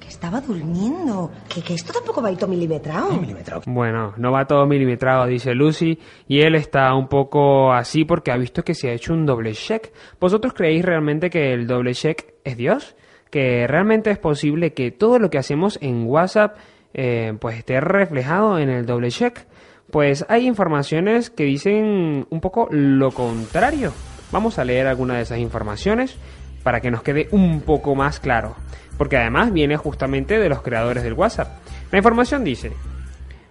Que 0.00 0.08
estaba 0.08 0.40
durmiendo. 0.40 1.30
Que, 1.48 1.62
que 1.62 1.74
esto 1.74 1.92
tampoco 1.92 2.20
va 2.20 2.28
a 2.28 2.32
ir 2.32 2.38
todo 2.38 2.50
milimetrado. 2.50 3.10
Un 3.10 3.20
milímetro. 3.20 3.60
Bueno, 3.66 4.14
no 4.16 4.32
va 4.32 4.46
todo 4.46 4.66
milimetrado, 4.66 5.26
dice 5.26 5.54
Lucy, 5.54 5.98
y 6.26 6.40
él 6.40 6.56
está 6.56 6.92
un 6.94 7.06
poco 7.06 7.72
así 7.72 8.04
porque 8.04 8.32
ha 8.32 8.36
visto 8.36 8.64
que 8.64 8.74
se 8.74 8.90
ha 8.90 8.92
hecho 8.92 9.12
un 9.12 9.24
doble 9.24 9.52
check. 9.52 9.92
¿Vosotros 10.18 10.52
creéis 10.52 10.84
realmente 10.84 11.30
que 11.30 11.52
el 11.52 11.66
doble 11.68 11.94
check 11.94 12.34
es 12.42 12.56
Dios? 12.56 12.96
¿Que 13.30 13.66
realmente 13.68 14.10
es 14.10 14.18
posible 14.18 14.72
que 14.72 14.90
todo 14.90 15.20
lo 15.20 15.30
que 15.30 15.38
hacemos 15.38 15.78
en 15.80 16.06
WhatsApp 16.06 16.56
eh, 16.92 17.34
pues 17.40 17.58
esté 17.58 17.80
reflejado 17.80 18.58
en 18.58 18.68
el 18.68 18.86
doble 18.86 19.10
check? 19.10 19.46
Pues 19.92 20.24
hay 20.28 20.46
informaciones 20.46 21.30
que 21.30 21.44
dicen 21.44 22.26
un 22.28 22.40
poco 22.40 22.68
lo 22.70 23.12
contrario. 23.12 23.92
Vamos 24.32 24.58
a 24.58 24.64
leer 24.64 24.86
alguna 24.86 25.16
de 25.16 25.22
esas 25.22 25.38
informaciones 25.38 26.16
para 26.62 26.80
que 26.80 26.90
nos 26.90 27.02
quede 27.02 27.28
un 27.32 27.60
poco 27.60 27.94
más 27.94 28.20
claro. 28.20 28.56
Porque 28.98 29.16
además 29.16 29.52
viene 29.52 29.76
justamente 29.76 30.38
de 30.38 30.48
los 30.48 30.62
creadores 30.62 31.02
del 31.02 31.14
WhatsApp. 31.14 31.48
La 31.90 31.98
información 31.98 32.44
dice, 32.44 32.72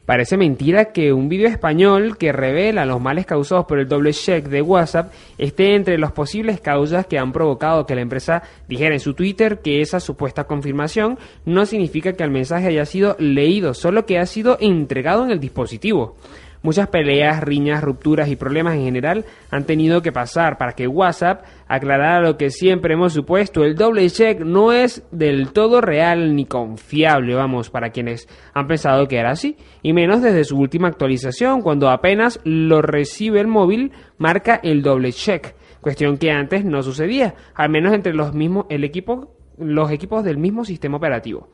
Parece 0.09 0.37
mentira 0.37 0.85
que 0.85 1.13
un 1.13 1.29
vídeo 1.29 1.47
español 1.47 2.17
que 2.17 2.31
revela 2.31 2.83
los 2.83 2.99
males 2.99 3.27
causados 3.27 3.67
por 3.67 3.77
el 3.77 3.87
doble 3.87 4.11
check 4.11 4.47
de 4.47 4.63
WhatsApp 4.63 5.13
esté 5.37 5.75
entre 5.75 5.99
las 5.99 6.13
posibles 6.13 6.59
causas 6.59 7.05
que 7.05 7.19
han 7.19 7.31
provocado 7.31 7.85
que 7.85 7.93
la 7.93 8.01
empresa 8.01 8.41
dijera 8.67 8.95
en 8.95 9.01
su 9.01 9.13
Twitter 9.13 9.59
que 9.59 9.81
esa 9.81 9.99
supuesta 9.99 10.45
confirmación 10.45 11.19
no 11.45 11.67
significa 11.67 12.13
que 12.13 12.23
el 12.23 12.31
mensaje 12.31 12.69
haya 12.69 12.85
sido 12.85 13.17
leído, 13.19 13.75
solo 13.75 14.07
que 14.07 14.17
ha 14.17 14.25
sido 14.25 14.57
entregado 14.59 15.25
en 15.25 15.29
el 15.29 15.39
dispositivo. 15.39 16.15
Muchas 16.61 16.89
peleas, 16.89 17.41
riñas, 17.41 17.81
rupturas 17.81 18.27
y 18.27 18.35
problemas 18.35 18.75
en 18.75 18.83
general 18.83 19.25
han 19.49 19.65
tenido 19.65 20.01
que 20.01 20.11
pasar 20.11 20.57
para 20.57 20.73
que 20.73 20.87
WhatsApp 20.87 21.45
aclarara 21.69 22.19
lo 22.19 22.35
que 22.35 22.49
siempre 22.49 22.95
hemos 22.95 23.13
supuesto. 23.13 23.63
El 23.63 23.75
doble 23.75 24.09
check 24.09 24.41
no 24.41 24.73
es 24.73 25.07
del 25.11 25.53
todo 25.53 25.79
real 25.79 26.35
ni 26.35 26.45
confiable, 26.45 27.33
vamos, 27.33 27.69
para 27.69 27.91
quienes 27.91 28.27
han 28.53 28.67
pensado 28.67 29.07
que 29.07 29.17
era 29.17 29.31
así. 29.31 29.55
Y 29.81 29.93
menos 29.93 30.21
desde 30.21 30.43
su 30.43 30.57
última 30.57 30.89
actualización, 30.89 31.61
cuando 31.61 31.89
apenas 31.89 32.41
lo 32.43 32.81
recibe 32.81 33.39
el 33.39 33.47
móvil, 33.47 33.93
marca 34.17 34.59
el 34.61 34.81
doble 34.81 35.13
check. 35.13 35.55
Cuestión 35.79 36.17
que 36.17 36.31
antes 36.31 36.65
no 36.65 36.81
sucedía, 36.81 37.35
al 37.55 37.69
menos 37.69 37.93
entre 37.93 38.13
los 38.13 38.33
mismos, 38.33 38.65
el 38.69 38.83
equipo, 38.83 39.33
los 39.57 39.91
equipos 39.91 40.25
del 40.25 40.37
mismo 40.37 40.65
sistema 40.65 40.97
operativo 40.97 41.47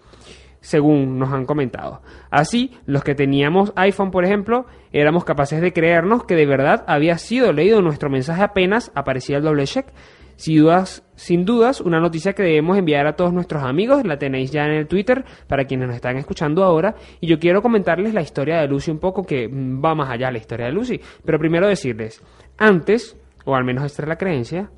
según 0.65 1.19
nos 1.19 1.31
han 1.31 1.45
comentado. 1.45 2.01
Así, 2.31 2.71
los 2.87 3.03
que 3.03 3.13
teníamos 3.13 3.71
iPhone, 3.75 4.09
por 4.09 4.25
ejemplo, 4.25 4.65
éramos 4.91 5.23
capaces 5.23 5.61
de 5.61 5.73
creernos 5.73 6.23
que 6.23 6.35
de 6.35 6.47
verdad 6.47 6.83
había 6.87 7.19
sido 7.19 7.53
leído 7.53 7.83
nuestro 7.83 8.09
mensaje 8.09 8.41
apenas 8.41 8.91
aparecía 8.95 9.37
el 9.37 9.43
doble 9.43 9.65
check. 9.65 9.85
Sin 10.37 10.57
dudas, 10.57 11.07
sin 11.15 11.45
dudas, 11.45 11.81
una 11.81 11.99
noticia 11.99 12.33
que 12.33 12.41
debemos 12.41 12.79
enviar 12.79 13.05
a 13.05 13.15
todos 13.15 13.31
nuestros 13.31 13.63
amigos, 13.63 14.03
la 14.05 14.17
tenéis 14.17 14.51
ya 14.51 14.65
en 14.65 14.71
el 14.71 14.87
Twitter 14.87 15.23
para 15.47 15.65
quienes 15.65 15.87
nos 15.87 15.95
están 15.95 16.17
escuchando 16.17 16.63
ahora, 16.63 16.95
y 17.21 17.27
yo 17.27 17.39
quiero 17.39 17.61
comentarles 17.61 18.13
la 18.13 18.21
historia 18.21 18.59
de 18.59 18.67
Lucy 18.67 18.89
un 18.91 18.99
poco 18.99 19.23
que 19.23 19.47
va 19.47 19.95
más 19.95 20.09
allá 20.09 20.27
de 20.27 20.33
la 20.33 20.39
historia 20.39 20.65
de 20.65 20.73
Lucy, 20.73 20.99
pero 21.23 21.39
primero 21.39 21.67
decirles, 21.67 22.21
antes, 22.57 23.17
o 23.45 23.55
al 23.55 23.63
menos 23.63 23.85
esta 23.85 24.01
es 24.01 24.09
la 24.09 24.17
creencia, 24.17 24.71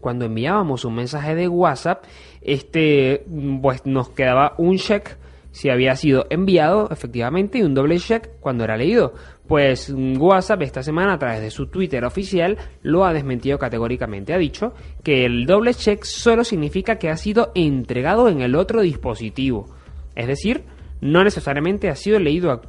cuando 0.00 0.24
enviábamos 0.24 0.84
un 0.84 0.94
mensaje 0.94 1.34
de 1.34 1.48
WhatsApp, 1.48 2.04
este 2.42 3.24
pues 3.60 3.84
nos 3.86 4.10
quedaba 4.10 4.54
un 4.58 4.76
check 4.76 5.16
si 5.52 5.68
había 5.68 5.96
sido 5.96 6.26
enviado 6.30 6.88
efectivamente 6.90 7.58
y 7.58 7.62
un 7.62 7.74
doble 7.74 7.98
check 7.98 8.28
cuando 8.40 8.64
era 8.64 8.76
leído. 8.76 9.14
Pues 9.46 9.92
WhatsApp 9.92 10.62
esta 10.62 10.82
semana 10.82 11.14
a 11.14 11.18
través 11.18 11.40
de 11.40 11.50
su 11.50 11.66
Twitter 11.66 12.04
oficial 12.04 12.56
lo 12.82 13.04
ha 13.04 13.12
desmentido 13.12 13.58
categóricamente. 13.58 14.32
Ha 14.32 14.38
dicho 14.38 14.74
que 15.02 15.24
el 15.24 15.46
doble 15.46 15.74
check 15.74 16.04
solo 16.04 16.44
significa 16.44 16.96
que 16.96 17.08
ha 17.08 17.16
sido 17.16 17.50
entregado 17.54 18.28
en 18.28 18.42
el 18.42 18.54
otro 18.54 18.80
dispositivo. 18.80 19.68
Es 20.14 20.28
decir, 20.28 20.64
no 21.00 21.24
necesariamente 21.24 21.88
ha 21.88 21.96
sido 21.96 22.20
leído 22.20 22.62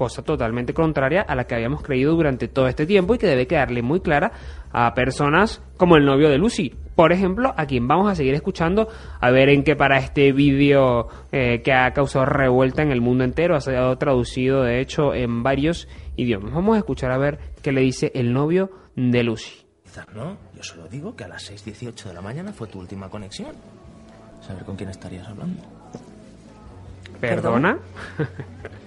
cosa 0.00 0.22
totalmente 0.22 0.72
contraria 0.72 1.20
a 1.20 1.34
la 1.34 1.44
que 1.44 1.54
habíamos 1.54 1.82
creído 1.82 2.14
durante 2.14 2.48
todo 2.48 2.68
este 2.68 2.86
tiempo 2.86 3.14
y 3.14 3.18
que 3.18 3.26
debe 3.26 3.46
quedarle 3.46 3.82
muy 3.82 4.00
clara 4.00 4.32
a 4.72 4.94
personas 4.94 5.62
como 5.76 5.96
el 5.96 6.06
novio 6.06 6.30
de 6.30 6.38
Lucy, 6.38 6.74
por 6.94 7.12
ejemplo, 7.12 7.52
a 7.54 7.66
quien 7.66 7.86
vamos 7.86 8.10
a 8.10 8.14
seguir 8.14 8.32
escuchando 8.32 8.88
a 9.20 9.30
ver 9.30 9.50
en 9.50 9.62
qué 9.62 9.76
para 9.76 9.98
este 9.98 10.32
vídeo 10.32 11.08
eh, 11.32 11.60
que 11.62 11.74
ha 11.74 11.92
causado 11.92 12.24
revuelta 12.24 12.80
en 12.80 12.92
el 12.92 13.02
mundo 13.02 13.24
entero, 13.24 13.54
ha 13.54 13.60
sido 13.60 13.94
traducido 13.98 14.62
de 14.62 14.80
hecho 14.80 15.12
en 15.12 15.42
varios 15.42 15.86
idiomas. 16.16 16.54
Vamos 16.54 16.76
a 16.76 16.78
escuchar 16.78 17.12
a 17.12 17.18
ver 17.18 17.38
qué 17.60 17.70
le 17.70 17.82
dice 17.82 18.10
el 18.14 18.32
novio 18.32 18.70
de 18.96 19.22
Lucy. 19.22 19.66
¿No? 20.14 20.38
Yo 20.56 20.62
solo 20.62 20.88
digo 20.88 21.14
que 21.14 21.24
a 21.24 21.28
las 21.28 21.52
6.18 21.52 22.04
de 22.04 22.14
la 22.14 22.22
mañana 22.22 22.54
fue 22.54 22.68
tu 22.68 22.80
última 22.80 23.10
conexión. 23.10 23.54
Saber 24.40 24.64
con 24.64 24.76
quién 24.76 24.88
estarías 24.88 25.28
hablando. 25.28 25.62
¿Perdona? 27.20 27.78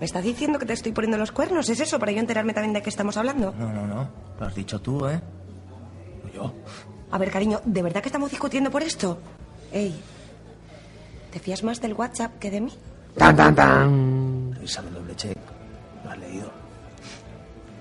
¿Me 0.00 0.06
estás 0.06 0.24
diciendo 0.24 0.58
que 0.58 0.64
te 0.64 0.72
estoy 0.72 0.92
poniendo 0.92 1.18
los 1.18 1.30
cuernos? 1.30 1.68
¿Es 1.68 1.78
eso? 1.78 1.98
Para 1.98 2.10
yo 2.10 2.20
enterarme 2.20 2.54
también 2.54 2.72
de 2.72 2.80
qué 2.80 2.88
estamos 2.88 3.18
hablando. 3.18 3.52
No, 3.58 3.70
no, 3.70 3.86
no. 3.86 4.08
Lo 4.40 4.46
has 4.46 4.54
dicho 4.54 4.80
tú, 4.80 5.06
¿eh? 5.06 5.20
No 6.24 6.32
yo. 6.32 6.54
A 7.10 7.18
ver, 7.18 7.30
cariño, 7.30 7.60
¿de 7.66 7.82
verdad 7.82 8.00
que 8.00 8.08
estamos 8.08 8.30
discutiendo 8.30 8.70
por 8.70 8.82
esto? 8.82 9.18
Ey, 9.70 9.94
¿te 11.30 11.38
fías 11.38 11.62
más 11.62 11.82
del 11.82 11.92
WhatsApp 11.92 12.38
que 12.38 12.50
de 12.50 12.62
mí? 12.62 12.72
¡Tan, 13.14 13.36
tan, 13.36 13.54
tan! 13.54 14.54
Revisa 14.54 14.80
el 14.80 14.94
doble 14.94 15.14
check. 15.16 15.36
Lo 16.02 16.10
has 16.10 16.18
leído. 16.18 16.50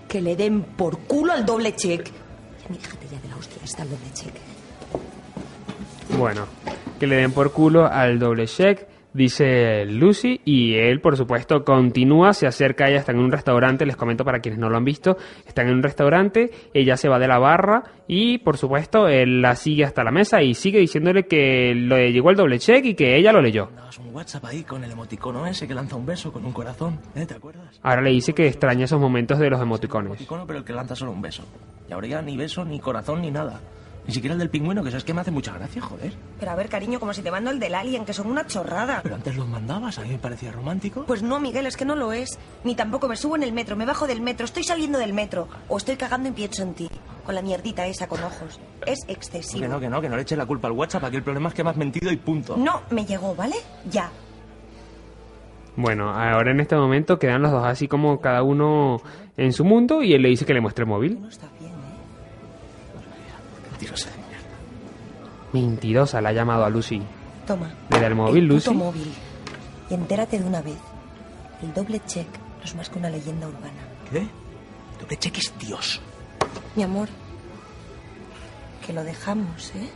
Que 0.09 0.19
le 0.19 0.35
den 0.35 0.63
por 0.63 0.99
culo 0.99 1.31
al 1.31 1.45
doble 1.45 1.73
check. 1.73 2.05
Ya, 2.05 2.67
mira, 2.67 2.83
ya 3.09 3.19
de 3.21 3.29
la 3.29 3.37
hostia, 3.37 3.61
está 3.63 3.83
el 3.83 3.91
doble 3.91 4.11
check. 4.13 4.33
Bueno, 6.17 6.47
que 6.99 7.07
le 7.07 7.15
den 7.15 7.31
por 7.31 7.53
culo 7.53 7.85
al 7.85 8.19
doble 8.19 8.45
check, 8.45 8.85
dice 9.13 9.85
Lucy, 9.85 10.41
y 10.45 10.75
él, 10.75 11.01
por 11.01 11.17
supuesto, 11.17 11.63
continúa, 11.63 12.33
se 12.33 12.47
acerca 12.47 12.85
a 12.85 12.89
ella, 12.89 12.99
están 12.99 13.17
en 13.17 13.23
un 13.23 13.31
restaurante, 13.31 13.85
les 13.85 13.95
comento 13.95 14.23
para 14.23 14.39
quienes 14.39 14.59
no 14.59 14.69
lo 14.69 14.77
han 14.77 14.85
visto, 14.85 15.17
están 15.47 15.67
en 15.67 15.75
un 15.75 15.83
restaurante, 15.83 16.51
ella 16.73 16.97
se 16.97 17.09
va 17.09 17.19
de 17.19 17.27
la 17.27 17.39
barra 17.39 17.83
y, 18.07 18.39
por 18.39 18.57
supuesto, 18.57 19.07
él 19.07 19.41
la 19.41 19.55
sigue 19.55 19.83
hasta 19.83 20.03
la 20.03 20.11
mesa 20.11 20.41
y 20.41 20.53
sigue 20.53 20.79
diciéndole 20.79 21.23
que 21.23 21.73
le 21.75 22.11
llegó 22.11 22.29
el 22.29 22.35
doble 22.35 22.59
check 22.59 22.85
y 22.85 22.95
que 22.95 23.17
ella 23.17 23.31
lo 23.31 23.41
leyó. 23.41 23.65
Mandabas 23.65 23.97
un 23.99 24.15
WhatsApp 24.15 24.45
ahí 24.45 24.63
con 24.63 24.83
el 24.83 24.91
emoticono 24.91 25.45
ese 25.45 25.67
que 25.67 25.73
lanza 25.73 25.95
un 25.95 26.05
beso 26.05 26.31
con 26.31 26.45
un 26.45 26.51
corazón, 26.51 26.99
¿eh? 27.15 27.25
¿Te 27.25 27.35
acuerdas? 27.35 27.79
Ahora 27.81 28.01
le 28.01 28.11
dice 28.11 28.33
que 28.33 28.47
extraña 28.47 28.85
esos 28.85 28.99
momentos 28.99 29.39
de 29.39 29.49
los 29.49 29.61
emoticones. 29.61 30.07
Emoticono, 30.07 30.45
pero 30.45 30.59
el 30.59 30.65
que 30.65 30.73
lanza 30.73 30.95
solo 30.95 31.11
un 31.11 31.21
beso. 31.21 31.43
Y 31.89 31.93
ahora 31.93 32.07
ya 32.07 32.21
ni 32.21 32.37
beso, 32.37 32.63
ni 32.65 32.79
corazón, 32.79 33.21
ni 33.21 33.31
nada. 33.31 33.59
Ni 34.09 34.15
siquiera 34.15 34.33
el 34.33 34.39
del 34.39 34.49
pingüino, 34.49 34.83
que 34.83 34.89
sabes 34.89 35.03
que 35.03 35.13
me 35.13 35.21
hace 35.21 35.29
mucha 35.29 35.53
gracia, 35.53 35.83
joder. 35.83 36.11
Pero 36.39 36.51
a 36.51 36.55
ver, 36.55 36.67
cariño, 36.67 36.99
como 36.99 37.13
si 37.13 37.21
te 37.21 37.29
mando 37.29 37.51
el 37.51 37.59
del 37.59 37.75
alien, 37.75 38.05
que 38.05 38.13
son 38.13 38.25
una 38.25 38.47
chorrada. 38.47 39.01
Pero 39.03 39.13
antes 39.13 39.37
los 39.37 39.47
mandabas, 39.47 39.99
a 39.99 40.01
mí 40.01 40.09
me 40.09 40.17
parecía 40.17 40.51
romántico. 40.51 41.03
Pues 41.05 41.21
no, 41.21 41.39
Miguel, 41.39 41.67
es 41.67 41.77
que 41.77 41.85
no 41.85 41.95
lo 41.95 42.11
es. 42.11 42.39
Ni 42.63 42.73
tampoco 42.73 43.07
me 43.07 43.15
subo 43.15 43.35
en 43.35 43.43
el 43.43 43.53
metro, 43.53 43.75
me 43.75 43.85
bajo 43.85 44.07
del 44.07 44.19
metro, 44.21 44.45
estoy 44.45 44.63
saliendo 44.63 44.97
del 44.97 45.13
metro. 45.13 45.47
O 45.67 45.77
estoy 45.77 45.95
cagando 45.95 46.27
y 46.27 46.31
pienso 46.31 46.63
en 46.63 46.73
ti. 46.73 46.89
Con 47.23 47.35
la 47.35 47.43
mierdita 47.43 47.85
esa 47.85 48.07
con 48.07 48.23
ojos. 48.23 48.59
Es 48.87 48.97
excesivo. 49.07 49.61
que 49.61 49.67
no, 49.67 49.79
que 49.79 49.89
no, 49.89 50.01
que 50.01 50.09
no 50.09 50.15
le 50.15 50.23
eches 50.23 50.39
la 50.39 50.47
culpa 50.47 50.69
al 50.69 50.73
WhatsApp. 50.73 51.03
Aquí 51.03 51.17
el 51.17 51.23
problema 51.23 51.49
es 51.49 51.53
que 51.53 51.63
me 51.63 51.69
has 51.69 51.77
mentido 51.77 52.11
y 52.11 52.17
punto. 52.17 52.57
No, 52.57 52.81
me 52.89 53.05
llegó, 53.05 53.35
¿vale? 53.35 53.57
Ya. 53.91 54.09
Bueno, 55.75 56.09
ahora 56.09 56.49
en 56.49 56.61
este 56.61 56.75
momento 56.75 57.19
quedan 57.19 57.43
los 57.43 57.51
dos 57.51 57.63
así 57.63 57.87
como 57.87 58.19
cada 58.19 58.41
uno 58.41 59.03
en 59.37 59.53
su 59.53 59.63
mundo 59.63 60.01
y 60.01 60.13
él 60.13 60.23
le 60.23 60.29
dice 60.29 60.45
que 60.45 60.55
le 60.55 60.61
muestre 60.61 60.81
el 60.81 60.89
móvil. 60.89 61.21
No 61.21 61.29
está 61.29 61.45
bien. 61.58 61.58
Mentirosa 63.79 64.09
de 64.11 64.17
mierda. 64.17 64.47
Mentirosa, 65.53 66.21
la 66.21 66.29
ha 66.29 66.33
llamado 66.33 66.65
a 66.65 66.69
Lucy. 66.69 67.01
Toma. 67.47 67.71
¿Le 67.89 67.99
da 67.99 68.07
el 68.07 68.15
móvil, 68.15 68.43
el 68.43 68.49
Lucy? 68.49 68.69
móvil. 68.73 69.11
Y 69.89 69.93
entérate 69.93 70.37
de 70.39 70.45
una 70.45 70.61
vez. 70.61 70.77
El 71.63 71.73
doble 71.73 72.01
check 72.05 72.27
no 72.57 72.63
es 72.63 72.75
más 72.75 72.89
que 72.89 72.99
una 72.99 73.09
leyenda 73.09 73.47
urbana. 73.47 73.81
¿Qué? 74.11 74.27
Doble 75.01 75.17
cheque 75.17 75.39
es 75.39 75.53
Dios. 75.59 76.01
Mi 76.75 76.83
amor, 76.83 77.07
que 78.85 78.93
lo 78.93 79.03
dejamos, 79.03 79.71
¿eh? 79.75 79.89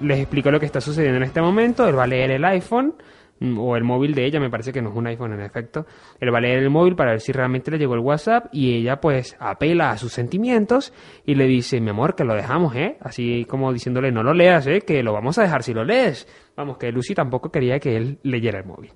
Les 0.00 0.18
explico 0.20 0.50
lo 0.50 0.58
que 0.60 0.66
está 0.66 0.80
sucediendo 0.80 1.18
en 1.18 1.22
este 1.24 1.40
momento. 1.40 1.86
Él 1.88 1.96
va 1.98 2.04
a 2.04 2.06
leer 2.08 2.30
el 2.32 2.44
iPhone 2.44 2.94
o 3.40 3.76
el 3.76 3.84
móvil 3.84 4.14
de 4.14 4.24
ella, 4.26 4.40
me 4.40 4.48
parece 4.50 4.72
que 4.72 4.80
no 4.80 4.90
es 4.90 4.96
un 4.96 5.06
iPhone 5.06 5.32
en 5.34 5.40
efecto. 5.40 5.86
Él 6.20 6.32
va 6.32 6.38
a 6.38 6.40
leer 6.40 6.58
el 6.58 6.70
móvil 6.70 6.96
para 6.96 7.10
ver 7.10 7.20
si 7.20 7.32
realmente 7.32 7.70
le 7.70 7.78
llegó 7.78 7.94
el 7.94 8.00
WhatsApp 8.00 8.46
y 8.52 8.74
ella 8.74 9.00
pues 9.00 9.36
apela 9.38 9.90
a 9.90 9.98
sus 9.98 10.12
sentimientos 10.12 10.92
y 11.24 11.34
le 11.34 11.46
dice, 11.46 11.80
mi 11.80 11.90
amor, 11.90 12.14
que 12.14 12.24
lo 12.24 12.34
dejamos, 12.34 12.74
¿eh? 12.76 12.96
Así 13.00 13.44
como 13.44 13.72
diciéndole, 13.72 14.10
no 14.10 14.22
lo 14.22 14.32
leas, 14.32 14.66
¿eh? 14.66 14.80
Que 14.80 15.02
lo 15.02 15.12
vamos 15.12 15.38
a 15.38 15.42
dejar 15.42 15.62
si 15.62 15.74
lo 15.74 15.84
lees. 15.84 16.26
Vamos, 16.56 16.78
que 16.78 16.90
Lucy 16.90 17.14
tampoco 17.14 17.50
quería 17.50 17.78
que 17.78 17.96
él 17.96 18.18
leyera 18.22 18.60
el 18.60 18.66
móvil. 18.66 18.90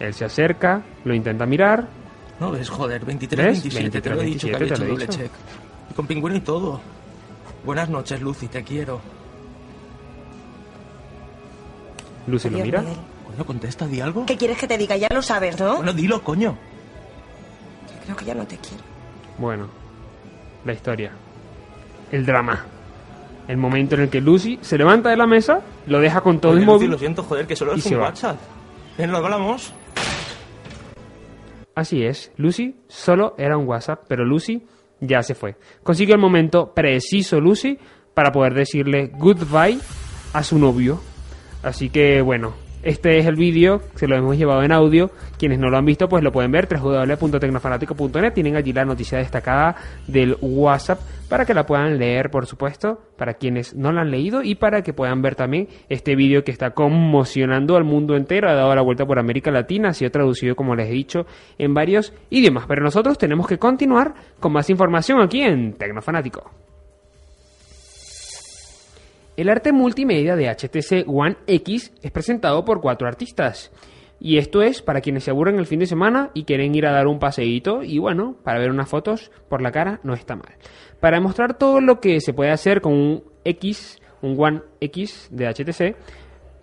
Él 0.00 0.12
se 0.14 0.24
acerca, 0.24 0.82
lo 1.04 1.14
intenta 1.14 1.44
mirar, 1.46 1.88
No 2.40 2.52
ves, 2.52 2.68
joder, 2.68 3.04
23, 3.04 3.46
¿Ves? 3.46 3.62
27, 3.62 4.00
te 4.00 4.10
lo 4.10 4.14
he 4.16 4.24
23, 4.24 4.32
dicho 4.34 4.46
que 4.46 4.54
había 4.54 4.74
27, 4.76 4.84
hecho 4.84 4.92
doble 4.92 5.08
check. 5.08 5.32
Y 5.90 5.94
con 5.94 6.06
pingüino 6.06 6.36
y 6.36 6.40
todo. 6.40 6.80
Buenas 7.64 7.88
noches, 7.88 8.20
Lucy, 8.22 8.46
te 8.46 8.62
quiero. 8.62 9.00
Lucy 12.28 12.50
lo 12.50 12.58
mira. 12.58 12.80
Miguel. 12.80 12.96
Coño, 13.26 13.44
contesta, 13.46 13.86
di 13.86 14.00
algo. 14.00 14.26
¿Qué 14.26 14.36
quieres 14.36 14.58
que 14.58 14.66
te 14.66 14.78
diga? 14.78 14.96
Ya 14.96 15.08
lo 15.12 15.22
sabes, 15.22 15.58
¿no? 15.58 15.76
Bueno, 15.76 15.92
dilo, 15.92 16.22
coño. 16.22 16.56
Yo 17.88 18.04
creo 18.04 18.16
que 18.16 18.24
ya 18.24 18.34
no 18.34 18.46
te 18.46 18.56
quiero. 18.56 18.82
Bueno, 19.38 19.68
la 20.64 20.72
historia. 20.72 21.12
El 22.10 22.24
drama. 22.26 22.64
El 23.46 23.56
momento 23.56 23.94
en 23.94 24.02
el 24.02 24.08
que 24.10 24.20
Lucy 24.20 24.58
se 24.60 24.76
levanta 24.76 25.08
de 25.10 25.16
la 25.16 25.26
mesa, 25.26 25.60
lo 25.86 26.00
deja 26.00 26.20
con 26.20 26.38
todo 26.40 26.52
Oye, 26.52 26.60
el 26.60 26.66
Lucy, 26.66 26.74
móvil. 26.76 26.90
lo 26.90 26.98
siento, 26.98 27.22
joder, 27.22 27.46
que 27.46 27.56
solo 27.56 27.74
es 27.74 27.86
un. 27.86 27.96
WhatsApp. 27.96 28.36
¿En 28.98 29.10
lo 29.12 29.18
hablamos? 29.18 29.72
Así 31.74 32.02
es, 32.02 32.32
Lucy 32.36 32.74
solo 32.88 33.34
era 33.38 33.56
un 33.56 33.66
WhatsApp, 33.68 34.02
pero 34.08 34.24
Lucy 34.24 34.66
ya 35.00 35.22
se 35.22 35.34
fue. 35.34 35.56
Consiguió 35.82 36.14
el 36.16 36.20
momento 36.20 36.72
preciso 36.74 37.40
Lucy 37.40 37.78
para 38.14 38.32
poder 38.32 38.52
decirle 38.54 39.12
goodbye 39.16 39.78
a 40.32 40.42
su 40.42 40.58
novio. 40.58 41.00
Así 41.62 41.90
que 41.90 42.22
bueno, 42.22 42.54
este 42.82 43.18
es 43.18 43.26
el 43.26 43.34
vídeo, 43.34 43.80
se 43.96 44.06
lo 44.06 44.16
hemos 44.16 44.36
llevado 44.36 44.62
en 44.62 44.70
audio. 44.70 45.10
Quienes 45.36 45.58
no 45.58 45.68
lo 45.68 45.76
han 45.76 45.84
visto, 45.84 46.08
pues 46.08 46.22
lo 46.22 46.30
pueden 46.30 46.52
ver, 46.52 46.68
www.tecnofanático.net. 46.68 48.32
Tienen 48.32 48.56
allí 48.56 48.72
la 48.72 48.84
noticia 48.84 49.18
destacada 49.18 49.74
del 50.06 50.36
WhatsApp 50.40 51.00
para 51.28 51.44
que 51.44 51.54
la 51.54 51.66
puedan 51.66 51.98
leer, 51.98 52.30
por 52.30 52.46
supuesto, 52.46 53.00
para 53.16 53.34
quienes 53.34 53.74
no 53.74 53.90
la 53.90 54.02
han 54.02 54.10
leído 54.10 54.42
y 54.42 54.54
para 54.54 54.82
que 54.82 54.92
puedan 54.92 55.22
ver 55.22 55.34
también 55.34 55.68
este 55.88 56.14
vídeo 56.14 56.44
que 56.44 56.52
está 56.52 56.70
conmocionando 56.70 57.76
al 57.76 57.84
mundo 57.84 58.14
entero. 58.14 58.48
Ha 58.48 58.54
dado 58.54 58.74
la 58.74 58.82
vuelta 58.82 59.04
por 59.04 59.18
América 59.18 59.50
Latina, 59.50 59.88
ha 59.88 59.92
sido 59.92 60.12
traducido, 60.12 60.54
como 60.54 60.76
les 60.76 60.88
he 60.88 60.92
dicho, 60.92 61.26
en 61.58 61.74
varios 61.74 62.14
idiomas. 62.30 62.64
Pero 62.68 62.82
nosotros 62.82 63.18
tenemos 63.18 63.48
que 63.48 63.58
continuar 63.58 64.14
con 64.38 64.52
más 64.52 64.70
información 64.70 65.20
aquí 65.20 65.42
en 65.42 65.72
Tecnofanático. 65.72 66.48
El 69.38 69.50
arte 69.50 69.70
multimedia 69.70 70.34
de 70.34 70.48
HTC 70.48 71.06
One 71.06 71.36
X 71.46 71.92
es 72.02 72.10
presentado 72.10 72.64
por 72.64 72.80
cuatro 72.80 73.06
artistas. 73.06 73.70
Y 74.18 74.38
esto 74.38 74.62
es 74.62 74.82
para 74.82 75.00
quienes 75.00 75.22
se 75.22 75.30
aburren 75.30 75.60
el 75.60 75.66
fin 75.66 75.78
de 75.78 75.86
semana 75.86 76.32
y 76.34 76.42
quieren 76.42 76.74
ir 76.74 76.86
a 76.86 76.90
dar 76.90 77.06
un 77.06 77.20
paseíto 77.20 77.84
y 77.84 78.00
bueno, 78.00 78.34
para 78.42 78.58
ver 78.58 78.72
unas 78.72 78.88
fotos 78.88 79.30
por 79.48 79.62
la 79.62 79.70
cara 79.70 80.00
no 80.02 80.12
está 80.12 80.34
mal. 80.34 80.56
Para 80.98 81.18
demostrar 81.18 81.56
todo 81.56 81.80
lo 81.80 82.00
que 82.00 82.20
se 82.20 82.32
puede 82.32 82.50
hacer 82.50 82.80
con 82.80 82.94
un 82.94 83.22
X, 83.44 84.02
un 84.22 84.34
One 84.36 84.62
X 84.80 85.28
de 85.30 85.46
HTC, 85.46 85.94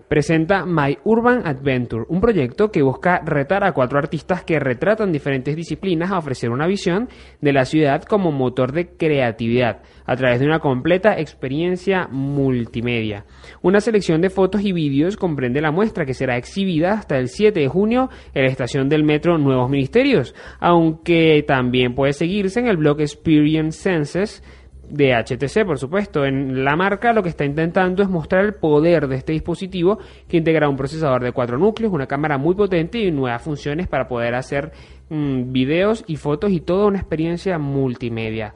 presenta 0.07 0.65
My 0.65 0.97
Urban 1.03 1.45
Adventure, 1.45 2.05
un 2.09 2.21
proyecto 2.21 2.71
que 2.71 2.81
busca 2.81 3.21
retar 3.25 3.63
a 3.63 3.73
cuatro 3.73 3.97
artistas 3.97 4.43
que 4.43 4.59
retratan 4.59 5.11
diferentes 5.11 5.55
disciplinas 5.55 6.11
a 6.11 6.17
ofrecer 6.17 6.49
una 6.49 6.67
visión 6.67 7.09
de 7.41 7.53
la 7.53 7.65
ciudad 7.65 8.03
como 8.03 8.31
motor 8.31 8.71
de 8.71 8.89
creatividad 8.89 9.81
a 10.05 10.15
través 10.15 10.39
de 10.39 10.45
una 10.45 10.59
completa 10.59 11.19
experiencia 11.19 12.07
multimedia. 12.11 13.25
Una 13.61 13.81
selección 13.81 14.21
de 14.21 14.29
fotos 14.29 14.61
y 14.61 14.71
vídeos 14.71 15.17
comprende 15.17 15.61
la 15.61 15.71
muestra 15.71 16.05
que 16.05 16.13
será 16.13 16.37
exhibida 16.37 16.93
hasta 16.93 17.17
el 17.17 17.29
7 17.29 17.59
de 17.59 17.67
junio 17.67 18.09
en 18.33 18.43
la 18.43 18.51
estación 18.51 18.89
del 18.89 19.03
metro 19.03 19.37
Nuevos 19.37 19.69
Ministerios, 19.69 20.35
aunque 20.59 21.43
también 21.47 21.95
puede 21.95 22.13
seguirse 22.13 22.59
en 22.59 22.67
el 22.67 22.77
blog 22.77 23.01
Experience 23.01 23.81
Senses 23.81 24.43
de 24.89 25.13
HTC, 25.13 25.65
por 25.65 25.79
supuesto. 25.79 26.25
En 26.25 26.63
la 26.63 26.75
marca 26.75 27.13
lo 27.13 27.23
que 27.23 27.29
está 27.29 27.45
intentando 27.45 28.03
es 28.03 28.09
mostrar 28.09 28.45
el 28.45 28.53
poder 28.53 29.07
de 29.07 29.15
este 29.15 29.33
dispositivo 29.33 29.99
que 30.27 30.37
integra 30.37 30.69
un 30.69 30.77
procesador 30.77 31.23
de 31.23 31.31
cuatro 31.31 31.57
núcleos, 31.57 31.93
una 31.93 32.07
cámara 32.07 32.37
muy 32.37 32.55
potente 32.55 32.99
y 32.99 33.11
nuevas 33.11 33.41
funciones 33.41 33.87
para 33.87 34.07
poder 34.07 34.35
hacer 34.35 34.71
mm, 35.09 35.51
videos 35.51 36.03
y 36.07 36.15
fotos 36.15 36.51
y 36.51 36.61
toda 36.61 36.87
una 36.87 36.99
experiencia 36.99 37.57
multimedia. 37.57 38.53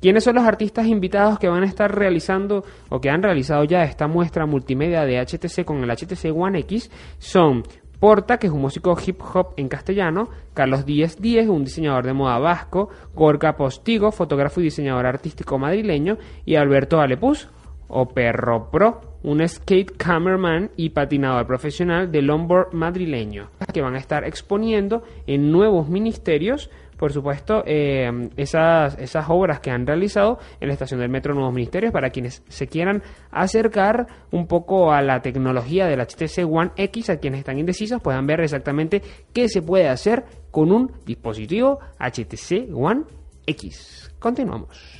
¿Quiénes 0.00 0.24
son 0.24 0.36
los 0.36 0.44
artistas 0.44 0.86
invitados 0.86 1.38
que 1.38 1.48
van 1.48 1.62
a 1.62 1.66
estar 1.66 1.94
realizando 1.94 2.64
o 2.88 3.02
que 3.02 3.10
han 3.10 3.22
realizado 3.22 3.64
ya 3.64 3.82
esta 3.82 4.08
muestra 4.08 4.46
multimedia 4.46 5.04
de 5.04 5.20
HTC 5.20 5.66
con 5.66 5.84
el 5.84 5.90
HTC 5.90 6.34
One 6.34 6.60
X? 6.60 6.90
Son 7.18 7.62
Porta, 8.00 8.38
que 8.38 8.46
es 8.46 8.52
un 8.52 8.62
músico 8.62 8.96
hip 9.06 9.20
hop 9.34 9.52
en 9.58 9.68
castellano, 9.68 10.30
Carlos 10.54 10.86
Díez 10.86 11.20
Díez, 11.20 11.46
un 11.48 11.64
diseñador 11.64 12.06
de 12.06 12.14
moda 12.14 12.38
vasco, 12.38 12.88
Gorka 13.14 13.56
Postigo, 13.56 14.10
fotógrafo 14.10 14.60
y 14.60 14.64
diseñador 14.64 15.04
artístico 15.04 15.58
madrileño, 15.58 16.16
y 16.46 16.54
Alberto 16.54 16.98
Alepus, 16.98 17.50
o 17.88 18.08
Perro 18.08 18.70
Pro, 18.70 19.18
un 19.22 19.46
skate 19.46 19.94
cameraman 19.98 20.70
y 20.76 20.90
patinador 20.90 21.46
profesional 21.46 22.10
de 22.10 22.22
longboard 22.22 22.72
madrileño, 22.72 23.50
que 23.72 23.82
van 23.82 23.96
a 23.96 23.98
estar 23.98 24.24
exponiendo 24.24 25.02
en 25.26 25.52
nuevos 25.52 25.90
ministerios 25.90 26.70
por 27.00 27.14
supuesto, 27.14 27.62
eh, 27.64 28.28
esas, 28.36 28.98
esas 28.98 29.24
obras 29.30 29.60
que 29.60 29.70
han 29.70 29.86
realizado 29.86 30.38
en 30.60 30.68
la 30.68 30.74
estación 30.74 31.00
del 31.00 31.08
Metro 31.08 31.32
Nuevos 31.32 31.54
Ministerios 31.54 31.94
para 31.94 32.10
quienes 32.10 32.42
se 32.46 32.66
quieran 32.66 33.02
acercar 33.30 34.06
un 34.30 34.46
poco 34.46 34.92
a 34.92 35.00
la 35.00 35.22
tecnología 35.22 35.86
del 35.86 36.00
HTC 36.00 36.44
One 36.46 36.72
X, 36.76 37.08
a 37.08 37.16
quienes 37.16 37.38
están 37.38 37.58
indecisos 37.58 38.02
puedan 38.02 38.26
ver 38.26 38.42
exactamente 38.42 39.00
qué 39.32 39.48
se 39.48 39.62
puede 39.62 39.88
hacer 39.88 40.26
con 40.50 40.70
un 40.70 40.92
dispositivo 41.06 41.78
HTC 41.98 42.68
One 42.70 43.04
X. 43.46 44.14
Continuamos. 44.18 44.99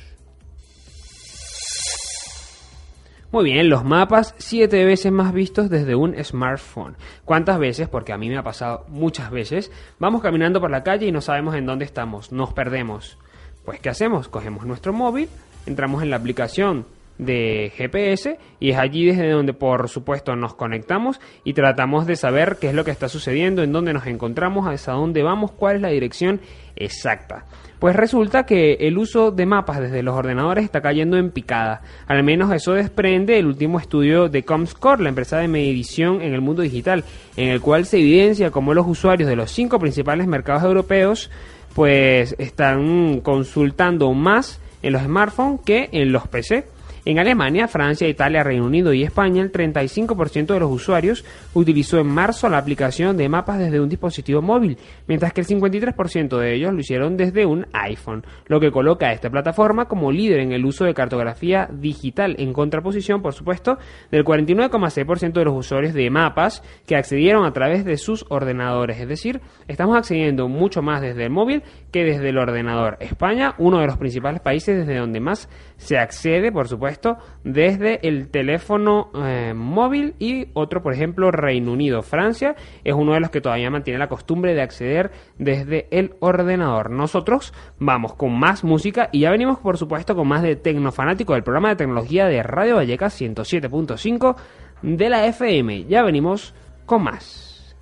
Muy 3.31 3.45
bien, 3.45 3.69
los 3.69 3.85
mapas 3.85 4.35
siete 4.39 4.83
veces 4.83 5.09
más 5.09 5.31
vistos 5.31 5.69
desde 5.69 5.95
un 5.95 6.21
smartphone. 6.21 6.97
¿Cuántas 7.23 7.59
veces? 7.59 7.87
Porque 7.87 8.11
a 8.11 8.17
mí 8.17 8.27
me 8.27 8.37
ha 8.37 8.43
pasado 8.43 8.85
muchas 8.89 9.31
veces. 9.31 9.71
Vamos 9.99 10.21
caminando 10.21 10.59
por 10.59 10.69
la 10.69 10.83
calle 10.83 11.07
y 11.07 11.13
no 11.13 11.21
sabemos 11.21 11.55
en 11.55 11.65
dónde 11.65 11.85
estamos, 11.85 12.33
nos 12.33 12.51
perdemos. 12.51 13.17
Pues 13.63 13.79
¿qué 13.79 13.87
hacemos? 13.87 14.27
Cogemos 14.27 14.65
nuestro 14.65 14.91
móvil, 14.91 15.29
entramos 15.65 16.03
en 16.03 16.09
la 16.09 16.17
aplicación 16.17 16.85
de 17.19 17.71
GPS 17.77 18.37
y 18.59 18.71
es 18.71 18.77
allí 18.77 19.05
desde 19.05 19.29
donde 19.29 19.53
por 19.53 19.87
supuesto 19.87 20.35
nos 20.35 20.55
conectamos 20.55 21.21
y 21.45 21.53
tratamos 21.53 22.07
de 22.07 22.17
saber 22.17 22.57
qué 22.59 22.67
es 22.67 22.73
lo 22.73 22.83
que 22.83 22.91
está 22.91 23.07
sucediendo, 23.07 23.63
en 23.63 23.71
dónde 23.71 23.93
nos 23.93 24.07
encontramos, 24.07 24.67
hacia 24.67 24.91
dónde 24.91 25.23
vamos, 25.23 25.51
cuál 25.51 25.77
es 25.77 25.81
la 25.81 25.89
dirección 25.89 26.41
exacta. 26.75 27.45
Pues 27.81 27.95
resulta 27.95 28.45
que 28.45 28.73
el 28.81 28.99
uso 28.99 29.31
de 29.31 29.47
mapas 29.47 29.79
desde 29.79 30.03
los 30.03 30.13
ordenadores 30.13 30.63
está 30.63 30.81
cayendo 30.81 31.17
en 31.17 31.31
picada. 31.31 31.81
Al 32.05 32.21
menos 32.21 32.53
eso 32.53 32.73
desprende 32.73 33.39
el 33.39 33.47
último 33.47 33.79
estudio 33.79 34.29
de 34.29 34.43
Comscore, 34.43 35.01
la 35.01 35.09
empresa 35.09 35.39
de 35.39 35.47
medición 35.47 36.21
en 36.21 36.35
el 36.35 36.41
mundo 36.41 36.61
digital, 36.61 37.03
en 37.37 37.49
el 37.49 37.59
cual 37.59 37.87
se 37.87 37.97
evidencia 37.97 38.51
cómo 38.51 38.75
los 38.75 38.85
usuarios 38.85 39.27
de 39.27 39.35
los 39.35 39.49
cinco 39.49 39.79
principales 39.79 40.27
mercados 40.27 40.61
europeos 40.61 41.31
pues 41.73 42.35
están 42.37 43.19
consultando 43.21 44.13
más 44.13 44.61
en 44.83 44.93
los 44.93 45.01
smartphones 45.01 45.61
que 45.65 45.89
en 45.91 46.11
los 46.11 46.27
PC. 46.27 46.65
En 47.03 47.17
Alemania, 47.17 47.67
Francia, 47.67 48.07
Italia, 48.07 48.43
Reino 48.43 48.63
Unido 48.63 48.93
y 48.93 49.01
España, 49.01 49.41
el 49.41 49.51
35% 49.51 50.53
de 50.53 50.59
los 50.59 50.71
usuarios 50.71 51.25
utilizó 51.55 51.97
en 51.97 52.05
marzo 52.05 52.47
la 52.47 52.59
aplicación 52.59 53.17
de 53.17 53.27
mapas 53.27 53.57
desde 53.57 53.79
un 53.79 53.89
dispositivo 53.89 54.43
móvil, 54.43 54.77
mientras 55.07 55.33
que 55.33 55.41
el 55.41 55.47
53% 55.47 56.37
de 56.37 56.53
ellos 56.53 56.71
lo 56.71 56.79
hicieron 56.79 57.17
desde 57.17 57.47
un 57.47 57.65
iPhone, 57.73 58.23
lo 58.45 58.59
que 58.59 58.69
coloca 58.69 59.07
a 59.07 59.13
esta 59.13 59.31
plataforma 59.31 59.85
como 59.85 60.11
líder 60.11 60.41
en 60.41 60.51
el 60.51 60.63
uso 60.63 60.85
de 60.85 60.93
cartografía 60.93 61.67
digital, 61.71 62.35
en 62.37 62.53
contraposición, 62.53 63.23
por 63.23 63.33
supuesto, 63.33 63.79
del 64.11 64.23
49,6% 64.23 65.33
de 65.33 65.45
los 65.45 65.57
usuarios 65.57 65.95
de 65.95 66.07
mapas 66.11 66.61
que 66.85 66.95
accedieron 66.95 67.45
a 67.45 67.51
través 67.51 67.83
de 67.83 67.97
sus 67.97 68.25
ordenadores. 68.29 68.99
Es 68.99 69.07
decir, 69.07 69.41
estamos 69.67 69.97
accediendo 69.97 70.47
mucho 70.47 70.83
más 70.83 71.01
desde 71.01 71.23
el 71.23 71.31
móvil 71.31 71.63
que 71.91 72.03
desde 72.03 72.29
el 72.29 72.37
ordenador. 72.37 72.97
España, 72.99 73.55
uno 73.57 73.79
de 73.79 73.87
los 73.87 73.97
principales 73.97 74.41
países 74.41 74.77
desde 74.77 74.99
donde 74.99 75.19
más 75.19 75.49
se 75.77 75.97
accede, 75.97 76.51
por 76.51 76.67
supuesto, 76.67 77.17
desde 77.43 78.07
el 78.07 78.29
teléfono 78.29 79.11
eh, 79.15 79.53
móvil 79.53 80.15
y 80.19 80.47
otro, 80.53 80.81
por 80.81 80.93
ejemplo, 80.93 81.31
Reino 81.31 81.71
Unido. 81.71 82.01
Francia 82.01 82.55
es 82.83 82.93
uno 82.93 83.13
de 83.13 83.19
los 83.19 83.29
que 83.29 83.41
todavía 83.41 83.69
mantiene 83.69 83.99
la 83.99 84.07
costumbre 84.07 84.53
de 84.53 84.61
acceder 84.61 85.11
desde 85.37 85.87
el 85.91 86.15
ordenador. 86.19 86.89
Nosotros 86.91 87.53
vamos 87.79 88.13
con 88.13 88.37
más 88.37 88.63
música 88.63 89.09
y 89.11 89.21
ya 89.21 89.31
venimos, 89.31 89.59
por 89.59 89.77
supuesto, 89.77 90.15
con 90.15 90.27
más 90.27 90.41
de 90.41 90.55
Tecnofanático, 90.55 91.33
del 91.33 91.43
programa 91.43 91.69
de 91.69 91.75
tecnología 91.75 92.27
de 92.27 92.41
Radio 92.43 92.75
Vallecas 92.75 93.19
107.5 93.19 94.35
de 94.81 95.09
la 95.09 95.25
FM. 95.25 95.85
Ya 95.85 96.03
venimos 96.03 96.53
con 96.85 97.03
más. 97.03 97.75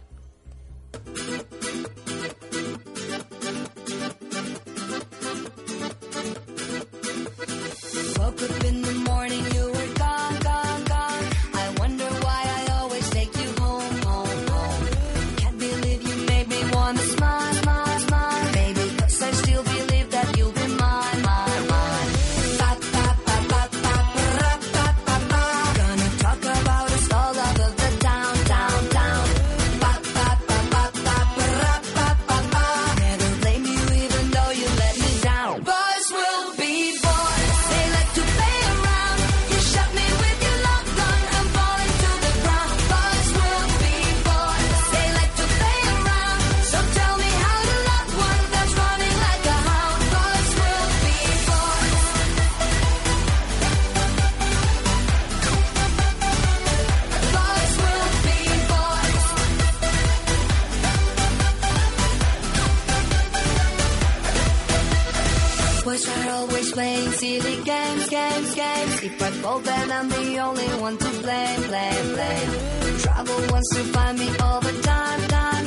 Always 66.69 66.73
playing 66.73 67.11
silly 67.11 67.63
games, 67.63 68.09
games, 68.09 68.55
games. 68.55 69.03
If 69.03 69.21
I 69.21 69.31
fall, 69.31 69.59
then 69.59 69.91
I'm 69.91 70.09
the 70.09 70.39
only 70.39 70.67
one 70.81 70.97
to 70.97 71.09
blame, 71.21 71.61
blame, 71.67 72.13
blame. 72.13 72.99
Trouble 72.99 73.51
wants 73.51 73.75
to 73.75 73.83
find 73.93 74.19
me 74.19 74.29
all 74.39 74.61
the 74.61 74.81
time, 74.81 75.21
time. 75.27 75.58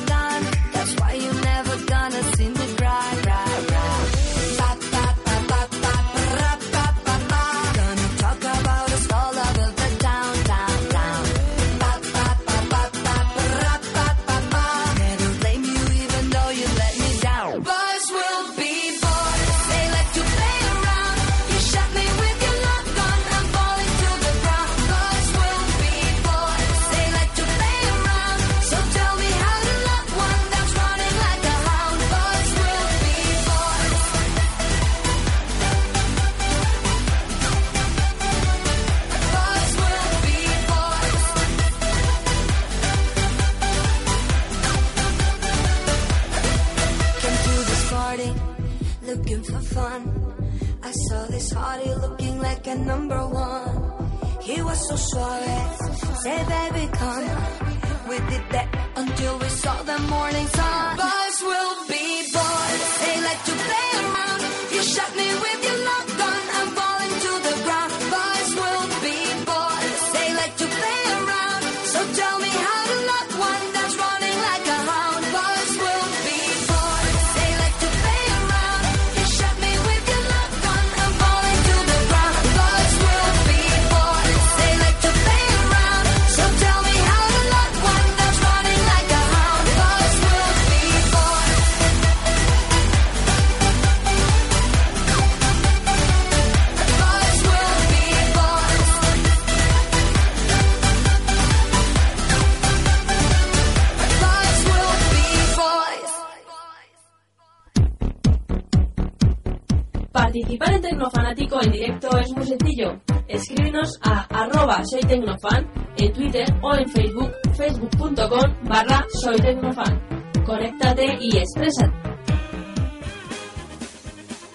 Tecnofan 115.13 115.71
en 115.99 116.13
Twitter 116.15 116.47
o 116.63 116.75
en 116.75 116.89
Facebook, 116.89 117.33
facebook.com 117.55 118.55
barra 118.65 119.07
soy 119.23 119.37
tecnofan. 119.37 120.01
Conéctate 120.47 121.19
y 121.21 121.37
exprésate. 121.37 121.93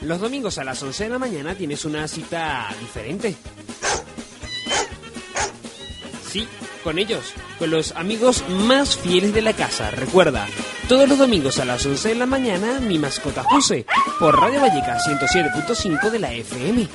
Los 0.02 0.20
domingos 0.20 0.58
a 0.58 0.64
las 0.64 0.82
11 0.82 1.04
de 1.04 1.10
la 1.12 1.20
mañana 1.20 1.54
tienes 1.54 1.86
una 1.86 2.08
cita 2.08 2.70
diferente. 2.80 3.36
Sí, 6.28 6.48
con 6.84 6.98
ellos, 6.98 7.34
con 7.60 7.70
los 7.70 7.92
amigos 7.96 8.44
más 8.50 8.98
fieles 8.98 9.34
de 9.36 9.44
la 9.44 9.54
casa. 9.54 9.92
Recuerda, 9.92 10.48
todos 10.90 11.08
los 11.08 11.20
domingos 11.20 11.60
a 11.60 11.66
las 11.66 11.86
11 11.86 12.10
de 12.10 12.16
la 12.16 12.26
mañana, 12.26 12.80
mi 12.80 12.98
mascota 12.98 13.44
Juse, 13.44 13.86
por 14.20 14.40
Radio 14.40 14.60
Valleca 14.62 14.98
107.5 14.98 16.10
de 16.10 16.20
la 16.20 16.34
FM. 16.34 16.88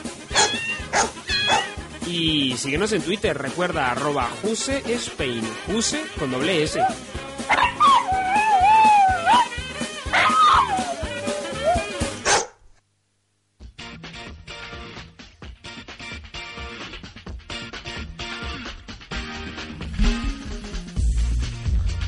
Y 2.25 2.57
síguenos 2.57 2.93
en 2.93 3.03
Twitter, 3.03 3.37
recuerda 3.37 3.91
arroba 3.91 4.29
Juse 4.43 4.81
Spain, 4.95 5.43
Juse 5.67 6.05
con 6.21 6.31
doble 6.31 6.63
S. 6.63 6.81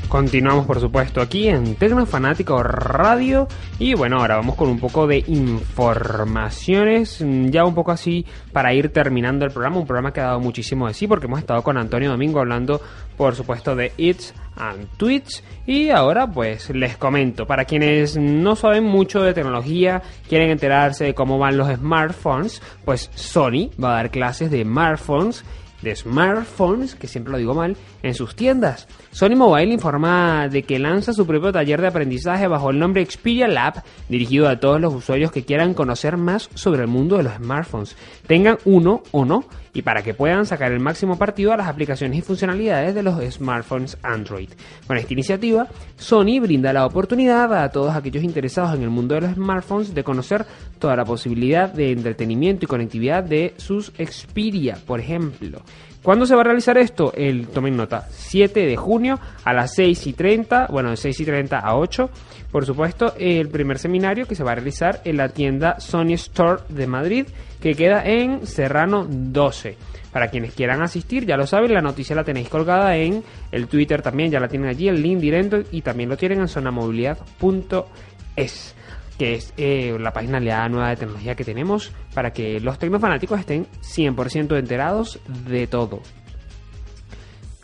Continuamos, 0.09 0.65
por 0.65 0.79
supuesto, 0.79 1.21
aquí 1.21 1.49
en 1.49 1.75
Tecnofanático 1.75 2.63
Radio. 2.63 3.49
Y 3.79 3.95
bueno, 3.95 4.19
ahora 4.21 4.37
vamos 4.37 4.55
con 4.55 4.69
un 4.69 4.79
poco 4.79 5.07
de 5.09 5.25
informaciones. 5.27 7.21
mm, 7.21 7.47
Ya 7.49 7.65
un 7.65 7.75
poco 7.75 7.91
así 7.91 8.25
para 8.53 8.73
ir 8.73 8.91
terminando 8.93 9.45
el 9.45 9.51
programa. 9.51 9.79
Un 9.79 9.87
programa 9.87 10.13
que 10.13 10.21
ha 10.21 10.27
dado 10.27 10.41
muchísimo 10.41 10.87
de 10.87 10.95
sí, 10.95 11.09
porque 11.09 11.27
hemos 11.27 11.41
estado 11.41 11.63
con 11.63 11.77
Antonio 11.77 12.09
Domingo 12.11 12.39
hablando, 12.39 12.81
por 13.17 13.35
supuesto, 13.35 13.75
de 13.75 13.93
It's 13.97 14.33
and 14.57 14.87
Twitch. 14.97 15.43
Y 15.67 15.91
ahora, 15.91 16.29
pues 16.29 16.71
les 16.71 16.97
comento. 16.97 17.47
Para 17.47 17.65
quienes 17.65 18.17
no 18.17 18.55
saben 18.55 18.85
mucho 18.85 19.23
de 19.23 19.35
tecnología, 19.35 20.03
quieren 20.29 20.51
enterarse 20.51 21.05
de 21.05 21.15
cómo 21.15 21.39
van 21.39 21.57
los 21.57 21.69
smartphones, 21.69 22.63
pues 22.85 23.11
Sony 23.15 23.71
va 23.83 23.91
a 23.91 23.97
dar 23.97 24.11
clases 24.11 24.53
de 24.53 24.63
smartphones 24.63 25.45
de 25.83 25.95
smartphones, 25.95 26.95
que 26.95 27.07
siempre 27.07 27.33
lo 27.33 27.39
digo 27.39 27.55
mal, 27.55 27.77
en 28.03 28.15
sus 28.15 28.35
tiendas. 28.35 28.89
Sony 29.11 29.37
Mobile 29.37 29.73
informa 29.73 30.49
de 30.49 30.63
que 30.63 30.79
lanza 30.79 31.13
su 31.13 31.27
propio 31.27 31.53
taller 31.53 31.81
de 31.81 31.89
aprendizaje 31.89 32.49
bajo 32.49 32.71
el 32.71 32.79
nombre 32.79 33.05
Xperia 33.05 33.49
Lab, 33.49 33.83
dirigido 34.09 34.49
a 34.49 34.59
todos 34.59 34.81
los 34.81 34.95
usuarios 34.95 35.31
que 35.31 35.45
quieran 35.45 35.75
conocer 35.75 36.17
más 36.17 36.49
sobre 36.55 36.83
el 36.83 36.89
mundo 36.89 37.17
de 37.17 37.25
los 37.25 37.35
smartphones, 37.35 37.97
tengan 38.27 38.59
uno 38.65 39.03
o 39.13 39.25
no, 39.25 39.45
y 39.75 39.83
para 39.83 40.03
que 40.03 40.15
puedan 40.15 40.47
sacar 40.47 40.73
el 40.73 40.81
máximo 40.81 41.19
partido 41.19 41.53
a 41.53 41.57
las 41.57 41.69
aplicaciones 41.69 42.17
y 42.19 42.23
funcionalidades 42.23 42.95
de 42.95 43.03
los 43.03 43.21
smartphones 43.35 43.99
Android. 44.03 44.49
Con 44.87 44.97
esta 44.97 45.13
iniciativa, 45.13 45.67
Sony 45.97 46.41
brinda 46.41 46.73
la 46.73 46.87
oportunidad 46.87 47.53
a 47.53 47.69
todos 47.69 47.95
aquellos 47.95 48.23
interesados 48.23 48.75
en 48.75 48.83
el 48.83 48.91
mundo 48.91 49.17
de 49.17 49.23
los 49.23 49.35
smartphones 49.35 49.95
de 49.95 50.05
conocer 50.05 50.47
toda 50.79 50.97
la 50.97 51.05
posibilidad 51.05 51.71
de 51.73 51.91
entretenimiento 51.91 52.65
y 52.65 52.69
conectividad 52.69 53.25
de 53.25 53.55
sus 53.57 53.93
Xperia, 53.99 54.79
por 54.87 55.01
ejemplo. 55.01 55.63
¿Cuándo 56.05 56.27
se 56.27 56.35
va 56.35 56.43
a 56.43 56.45
realizar 56.45 56.77
esto? 56.77 57.15
El, 57.17 57.49
tomen 57.49 57.79
nota, 57.79 58.07
7 58.11 58.67
de 58.67 58.77
junio 58.77 59.19
a 59.43 59.55
las 59.55 59.75
6 59.75 60.09
y 60.09 60.13
30, 60.13 60.67
bueno, 60.71 60.91
de 60.91 60.99
6 60.99 61.19
y 61.19 61.25
30 61.25 61.59
a 61.59 61.79
8, 61.79 62.11
por 62.53 62.67
supuesto, 62.67 63.15
el 63.19 63.49
primer 63.49 63.79
seminario 63.79 64.27
que 64.27 64.35
se 64.35 64.45
va 64.45 64.53
a 64.53 64.57
realizar 64.57 65.01
en 65.07 65.17
la 65.17 65.31
tienda 65.31 65.81
Sony 65.81 66.13
Store 66.13 66.65
de 66.69 66.87
Madrid, 66.87 67.27
que 67.59 67.75
queda 67.75 68.05
en 68.05 68.47
Serrano 68.47 69.07
12. 69.09 69.79
Para 70.13 70.29
quienes 70.29 70.53
quieran 70.53 70.83
asistir, 70.83 71.25
ya 71.25 71.39
lo 71.39 71.47
saben, 71.47 71.73
la 71.73 71.81
noticia 71.81 72.15
la 72.15 72.23
tenéis 72.23 72.51
colgada 72.51 72.95
en 72.97 73.25
el 73.51 73.67
Twitter 73.67 74.03
también, 74.03 74.31
ya 74.31 74.41
la 74.41 74.49
tienen 74.49 74.69
allí, 74.69 74.89
el 74.89 75.01
link 75.01 75.21
directo 75.21 75.63
y 75.73 75.81
también 75.81 76.11
lo 76.11 76.19
tienen 76.19 76.41
en 76.41 76.49
zonamovilidad.es 76.49 78.74
que 79.19 79.35
es 79.35 79.55
eh, 79.57 79.97
la 79.99 80.13
página 80.13 80.39
aliada 80.39 80.69
nueva 80.69 80.91
de 80.91 80.97
tecnología 80.97 81.35
que 81.35 81.45
tenemos 81.45 81.93
para 82.15 82.33
que 82.33 82.61
los 82.61 82.79
tecnofanáticos 82.79 83.41
estén 83.41 83.67
100% 83.81 84.59
enterados 84.59 85.21
de 85.49 85.67
todo. 85.67 86.01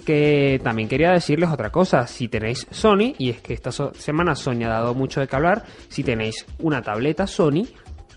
Que 0.05 0.61
también 0.65 0.89
quería 0.89 1.13
decirles 1.13 1.51
otra 1.51 1.71
cosa, 1.71 2.07
si 2.07 2.29
tenéis 2.29 2.67
Sony, 2.71 3.15
y 3.19 3.31
es 3.31 3.41
que 3.41 3.53
esta 3.53 3.71
semana 3.71 4.35
Sony 4.35 4.65
ha 4.65 4.71
dado 4.71 4.95
mucho 4.95 5.21
de 5.21 5.29
qué 5.29 5.37
hablar, 5.37 5.65
si 5.89 6.03
tenéis 6.03 6.47
una 6.59 6.83
tableta 6.83 7.27
Sony, 7.27 7.67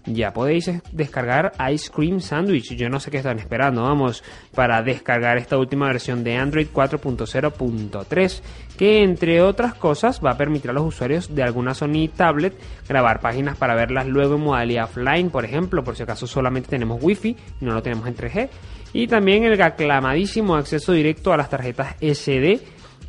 ya 0.06 0.34
podéis 0.34 0.68
es- 0.68 0.82
descargar 0.92 1.54
Ice 1.72 1.90
Cream 1.92 2.20
Sandwich. 2.20 2.76
Yo 2.76 2.90
no 2.90 3.00
sé 3.00 3.10
qué 3.12 3.18
están 3.18 3.40
esperando, 3.40 3.84
vamos, 3.84 4.24
para 4.54 4.82
descargar 4.82 5.38
esta 5.38 5.58
última 5.58 5.88
versión 5.88 6.24
de 6.24 6.36
Android 6.36 6.68
4.0.3, 6.74 8.42
que 8.78 9.04
entre 9.04 9.42
otras 9.42 9.74
cosas 9.76 10.20
va 10.24 10.32
a 10.32 10.38
permitir 10.38 10.72
a 10.72 10.74
los 10.74 10.84
usuarios 10.86 11.34
de 11.34 11.44
alguna 11.44 11.74
Sony 11.74 12.10
tablet 12.16 12.54
grabar 12.88 13.20
páginas 13.20 13.58
para 13.58 13.76
verlas 13.76 14.08
luego 14.08 14.36
en 14.36 14.42
modalidad 14.42 14.86
offline, 14.86 15.30
por 15.30 15.46
ejemplo, 15.46 15.84
por 15.84 15.96
si 15.96 16.04
acaso 16.04 16.28
solamente 16.28 16.70
tenemos 16.70 17.00
Wi-Fi 17.02 17.30
y 17.62 17.66
no 17.66 17.74
lo 17.74 17.82
tenemos 17.82 18.08
en 18.08 18.16
3G. 18.16 18.50
Y 18.96 19.08
también 19.08 19.44
el 19.44 19.60
aclamadísimo 19.62 20.56
acceso 20.56 20.92
directo 20.92 21.34
a 21.34 21.38
las 21.38 21.50
tarjetas 21.50 21.96
SD 22.00 22.60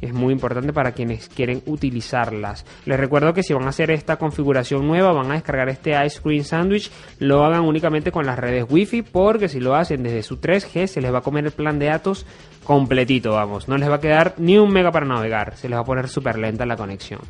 es 0.05 0.13
muy 0.13 0.33
importante 0.33 0.73
para 0.73 0.93
quienes 0.93 1.29
quieren 1.29 1.63
utilizarlas. 1.67 2.65
Les 2.87 2.99
recuerdo 2.99 3.33
que 3.33 3.43
si 3.43 3.53
van 3.53 3.65
a 3.65 3.71
hacer 3.71 3.91
esta 3.91 4.17
configuración 4.17 4.87
nueva, 4.87 5.13
van 5.13 5.31
a 5.31 5.35
descargar 5.35 5.69
este 5.69 5.93
Ice 6.05 6.21
Cream 6.21 6.45
Sandwich, 6.45 6.91
lo 7.19 7.45
hagan 7.45 7.63
únicamente 7.63 8.13
con 8.13 8.27
las 8.27 8.39
redes 8.39 8.67
Wi-Fi, 8.69 9.03
porque 9.03 9.49
si 9.49 9.61
lo 9.61 9.75
hacen 9.75 10.03
desde 10.03 10.23
su 10.23 10.41
3G, 10.41 10.87
se 10.87 11.01
les 11.01 11.13
va 11.13 11.19
a 11.19 11.23
comer 11.23 11.45
el 11.47 11.53
plan 11.53 11.79
de 11.79 11.87
datos 11.87 12.27
completito, 12.65 13.33
vamos. 13.33 13.69
No 13.69 13.77
les 13.77 13.91
va 13.91 13.97
a 13.97 14.01
quedar 14.01 14.35
ni 14.39 14.59
un 14.59 14.73
mega 14.73 14.91
para 14.91 15.07
navegar, 15.07 15.57
se 15.57 15.69
les 15.69 15.77
va 15.77 15.83
a 15.83 15.87
poner 15.87 16.09
súper 16.09 16.39
lenta 16.39 16.67
la 16.67 16.77
conexión. 16.77 17.21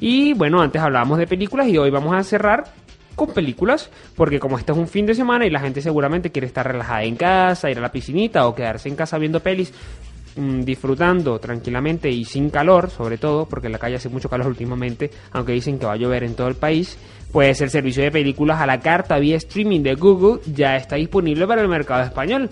Y 0.00 0.34
bueno, 0.34 0.60
antes 0.60 0.82
hablábamos 0.82 1.18
de 1.18 1.26
películas 1.26 1.68
y 1.68 1.78
hoy 1.78 1.90
vamos 1.90 2.14
a 2.14 2.22
cerrar 2.24 2.64
con 3.14 3.32
películas, 3.32 3.90
porque 4.16 4.40
como 4.40 4.58
este 4.58 4.72
es 4.72 4.78
un 4.78 4.88
fin 4.88 5.06
de 5.06 5.14
semana 5.14 5.46
y 5.46 5.50
la 5.50 5.60
gente 5.60 5.82
seguramente 5.82 6.30
quiere 6.30 6.46
estar 6.46 6.66
relajada 6.66 7.04
en 7.04 7.16
casa, 7.16 7.70
ir 7.70 7.78
a 7.78 7.82
la 7.82 7.92
piscinita 7.92 8.46
o 8.46 8.54
quedarse 8.54 8.88
en 8.88 8.96
casa 8.96 9.18
viendo 9.18 9.40
pelis, 9.40 9.72
mm, 10.36 10.60
disfrutando 10.62 11.38
tranquilamente 11.38 12.08
y 12.10 12.24
sin 12.24 12.50
calor, 12.50 12.90
sobre 12.90 13.18
todo, 13.18 13.46
porque 13.46 13.66
en 13.66 13.72
la 13.72 13.78
calle 13.78 13.96
hace 13.96 14.08
mucho 14.08 14.28
calor 14.28 14.48
últimamente, 14.48 15.10
aunque 15.32 15.52
dicen 15.52 15.78
que 15.78 15.86
va 15.86 15.92
a 15.92 15.96
llover 15.96 16.24
en 16.24 16.34
todo 16.34 16.48
el 16.48 16.54
país, 16.54 16.98
pues 17.32 17.60
el 17.60 17.70
servicio 17.70 18.02
de 18.02 18.10
películas 18.10 18.60
a 18.60 18.66
la 18.66 18.80
carta 18.80 19.18
vía 19.18 19.36
streaming 19.36 19.82
de 19.82 19.94
Google 19.94 20.40
ya 20.46 20.76
está 20.76 20.96
disponible 20.96 21.46
para 21.46 21.62
el 21.62 21.68
mercado 21.68 22.02
español. 22.02 22.50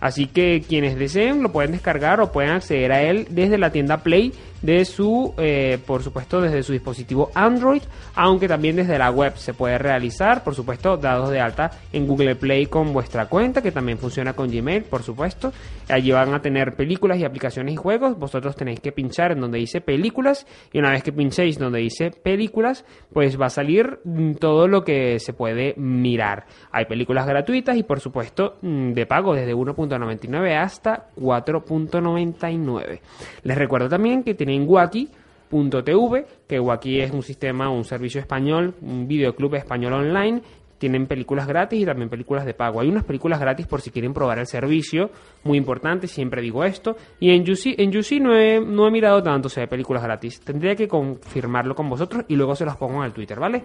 Así 0.00 0.26
que 0.26 0.62
quienes 0.66 0.96
deseen 0.96 1.42
lo 1.42 1.50
pueden 1.50 1.72
descargar 1.72 2.20
o 2.20 2.30
pueden 2.30 2.52
acceder 2.52 2.92
a 2.92 3.02
él 3.02 3.26
desde 3.30 3.58
la 3.58 3.72
tienda 3.72 3.98
Play 3.98 4.32
de 4.62 4.84
su, 4.84 5.34
eh, 5.38 5.78
por 5.86 6.02
supuesto, 6.02 6.40
desde 6.40 6.62
su 6.62 6.72
dispositivo 6.72 7.30
Android, 7.34 7.82
aunque 8.14 8.48
también 8.48 8.76
desde 8.76 8.98
la 8.98 9.10
web 9.10 9.36
se 9.36 9.54
puede 9.54 9.78
realizar, 9.78 10.42
por 10.42 10.54
supuesto, 10.54 10.96
dados 10.96 11.30
de 11.30 11.40
alta 11.40 11.70
en 11.92 12.06
Google 12.06 12.36
Play 12.36 12.66
con 12.66 12.92
vuestra 12.92 13.26
cuenta, 13.26 13.62
que 13.62 13.72
también 13.72 13.98
funciona 13.98 14.32
con 14.32 14.50
Gmail, 14.50 14.84
por 14.84 15.02
supuesto. 15.02 15.52
Allí 15.88 16.10
van 16.10 16.34
a 16.34 16.42
tener 16.42 16.74
películas 16.74 17.18
y 17.18 17.24
aplicaciones 17.24 17.74
y 17.74 17.76
juegos. 17.76 18.18
Vosotros 18.18 18.56
tenéis 18.56 18.80
que 18.80 18.92
pinchar 18.92 19.32
en 19.32 19.40
donde 19.40 19.58
dice 19.58 19.80
películas 19.80 20.46
y 20.72 20.78
una 20.78 20.90
vez 20.90 21.02
que 21.02 21.12
pinchéis 21.12 21.58
donde 21.58 21.78
dice 21.80 22.10
películas, 22.10 22.84
pues 23.12 23.40
va 23.40 23.46
a 23.46 23.50
salir 23.50 24.00
mm, 24.04 24.34
todo 24.34 24.68
lo 24.68 24.84
que 24.84 25.18
se 25.20 25.32
puede 25.32 25.74
mirar. 25.76 26.46
Hay 26.72 26.86
películas 26.86 27.26
gratuitas 27.26 27.76
y 27.76 27.84
por 27.84 28.00
supuesto 28.00 28.58
mm, 28.62 28.92
de 28.92 29.06
pago 29.06 29.34
desde 29.34 29.54
1.99 29.54 30.56
hasta 30.60 31.08
4.99. 31.16 33.00
Les 33.44 33.58
recuerdo 33.58 33.88
también 33.88 34.22
que 34.24 34.34
tienen 34.34 34.47
Waki.tv, 34.66 36.26
que 36.46 36.60
Waki 36.60 37.00
es 37.00 37.10
un 37.10 37.22
sistema, 37.22 37.70
un 37.70 37.84
servicio 37.84 38.20
español, 38.20 38.74
un 38.82 39.06
videoclub 39.06 39.54
español 39.54 39.92
online. 39.94 40.42
Tienen 40.78 41.08
películas 41.08 41.48
gratis 41.48 41.82
y 41.82 41.84
también 41.84 42.08
películas 42.08 42.46
de 42.46 42.54
pago. 42.54 42.80
Hay 42.80 42.88
unas 42.88 43.02
películas 43.02 43.40
gratis 43.40 43.66
por 43.66 43.80
si 43.80 43.90
quieren 43.90 44.14
probar 44.14 44.38
el 44.38 44.46
servicio, 44.46 45.10
muy 45.42 45.58
importante, 45.58 46.06
siempre 46.06 46.40
digo 46.40 46.62
esto. 46.62 46.96
Y 47.18 47.30
en 47.30 47.42
UC, 47.42 47.74
en 47.78 47.90
no, 48.22 48.36
he, 48.36 48.60
no 48.60 48.86
he 48.86 48.90
mirado 48.92 49.20
tanto 49.20 49.48
si 49.48 49.58
hay 49.60 49.66
películas 49.66 50.04
gratis. 50.04 50.40
Tendría 50.40 50.76
que 50.76 50.86
confirmarlo 50.86 51.74
con 51.74 51.88
vosotros 51.88 52.24
y 52.28 52.36
luego 52.36 52.54
se 52.54 52.64
los 52.64 52.76
pongo 52.76 52.98
en 52.98 53.06
el 53.06 53.12
Twitter, 53.12 53.40
¿vale? 53.40 53.64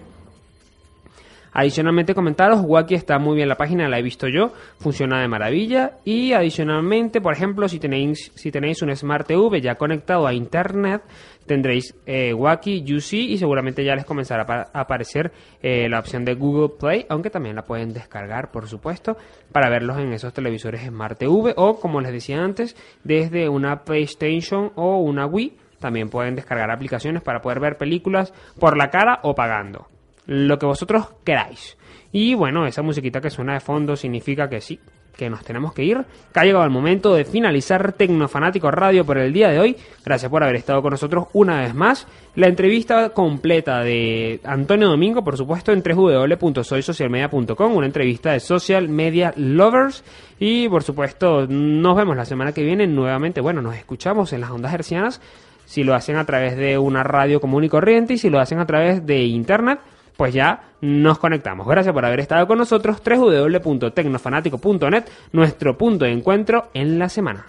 Adicionalmente 1.53 2.15
comentaros, 2.15 2.61
Wacky 2.63 2.95
está 2.95 3.19
muy 3.19 3.35
bien 3.35 3.47
la 3.47 3.55
página, 3.55 3.87
la 3.87 3.99
he 3.99 4.01
visto 4.01 4.27
yo, 4.27 4.51
funciona 4.79 5.21
de 5.21 5.27
maravilla 5.27 5.91
y 6.03 6.33
adicionalmente, 6.33 7.21
por 7.21 7.33
ejemplo, 7.33 7.67
si 7.67 7.79
tenéis 7.79 8.31
si 8.35 8.51
tenéis 8.51 8.81
un 8.81 8.95
Smart 8.95 9.27
TV 9.27 9.61
ya 9.61 9.75
conectado 9.75 10.25
a 10.25 10.33
internet, 10.33 11.03
tendréis 11.45 11.93
eh, 12.07 12.33
Wacky 12.33 12.83
UC 12.95 13.13
y 13.13 13.37
seguramente 13.37 13.83
ya 13.85 13.93
les 13.95 14.05
comenzará 14.05 14.43
a 14.43 14.45
pa- 14.47 14.67
a 14.73 14.79
aparecer 14.81 15.31
eh, 15.61 15.87
la 15.89 15.99
opción 15.99 16.25
de 16.25 16.33
Google 16.33 16.69
Play, 16.79 17.05
aunque 17.09 17.29
también 17.29 17.55
la 17.55 17.63
pueden 17.65 17.93
descargar, 17.93 18.49
por 18.49 18.67
supuesto, 18.67 19.15
para 19.51 19.69
verlos 19.69 19.99
en 19.99 20.11
esos 20.13 20.33
televisores 20.33 20.81
Smart 20.81 21.19
TV 21.19 21.53
o, 21.55 21.79
como 21.79 22.01
les 22.01 22.11
decía 22.13 22.43
antes, 22.43 22.75
desde 23.03 23.47
una 23.47 23.83
PlayStation 23.83 24.71
o 24.75 24.97
una 24.97 25.27
Wii. 25.27 25.57
También 25.79 26.09
pueden 26.09 26.33
descargar 26.35 26.71
aplicaciones 26.71 27.21
para 27.21 27.41
poder 27.41 27.59
ver 27.59 27.77
películas 27.77 28.33
por 28.59 28.75
la 28.77 28.89
cara 28.89 29.19
o 29.23 29.35
pagando 29.35 29.87
lo 30.25 30.57
que 30.59 30.65
vosotros 30.65 31.07
queráis. 31.23 31.77
Y 32.11 32.35
bueno, 32.35 32.65
esa 32.65 32.81
musiquita 32.81 33.21
que 33.21 33.29
suena 33.29 33.53
de 33.53 33.59
fondo 33.59 33.95
significa 33.95 34.47
que 34.47 34.61
sí, 34.61 34.79
que 35.15 35.29
nos 35.29 35.43
tenemos 35.43 35.73
que 35.73 35.83
ir, 35.83 36.05
que 36.33 36.39
ha 36.39 36.43
llegado 36.43 36.63
el 36.63 36.69
momento 36.69 37.13
de 37.13 37.25
finalizar 37.25 37.93
Tecnofanático 37.93 38.71
Radio 38.71 39.05
por 39.05 39.17
el 39.17 39.31
día 39.33 39.49
de 39.49 39.59
hoy. 39.59 39.77
Gracias 40.03 40.29
por 40.29 40.43
haber 40.43 40.55
estado 40.55 40.81
con 40.81 40.91
nosotros 40.91 41.25
una 41.33 41.61
vez 41.61 41.73
más. 41.73 42.07
La 42.35 42.47
entrevista 42.47 43.09
completa 43.09 43.81
de 43.81 44.39
Antonio 44.43 44.89
Domingo, 44.89 45.23
por 45.23 45.37
supuesto, 45.37 45.71
en 45.71 45.83
www.soysocialmedia.com, 45.83 47.75
una 47.75 47.85
entrevista 47.85 48.31
de 48.33 48.39
Social 48.39 48.89
Media 48.89 49.33
Lovers. 49.35 50.03
Y 50.39 50.67
por 50.67 50.83
supuesto, 50.83 51.47
nos 51.47 51.95
vemos 51.95 52.15
la 52.15 52.25
semana 52.25 52.51
que 52.51 52.63
viene 52.63 52.87
nuevamente. 52.87 53.41
Bueno, 53.41 53.61
nos 53.61 53.75
escuchamos 53.75 54.33
en 54.33 54.41
las 54.41 54.51
ondas 54.51 54.73
hercianas. 54.73 55.21
Si 55.65 55.83
lo 55.83 55.93
hacen 55.95 56.17
a 56.17 56.25
través 56.25 56.57
de 56.57 56.77
una 56.77 57.03
radio 57.03 57.39
común 57.39 57.63
y 57.63 57.69
corriente 57.69 58.13
y 58.13 58.17
si 58.17 58.29
lo 58.29 58.39
hacen 58.39 58.59
a 58.59 58.65
través 58.65 59.05
de 59.05 59.23
internet, 59.23 59.79
pues 60.17 60.33
ya 60.33 60.71
nos 60.81 61.19
conectamos. 61.19 61.67
Gracias 61.67 61.93
por 61.93 62.05
haber 62.05 62.19
estado 62.19 62.47
con 62.47 62.57
nosotros. 62.57 63.01
www.tecnofanático.net, 63.03 65.05
nuestro 65.31 65.77
punto 65.77 66.05
de 66.05 66.11
encuentro 66.11 66.69
en 66.73 66.99
la 66.99 67.09
semana. 67.09 67.45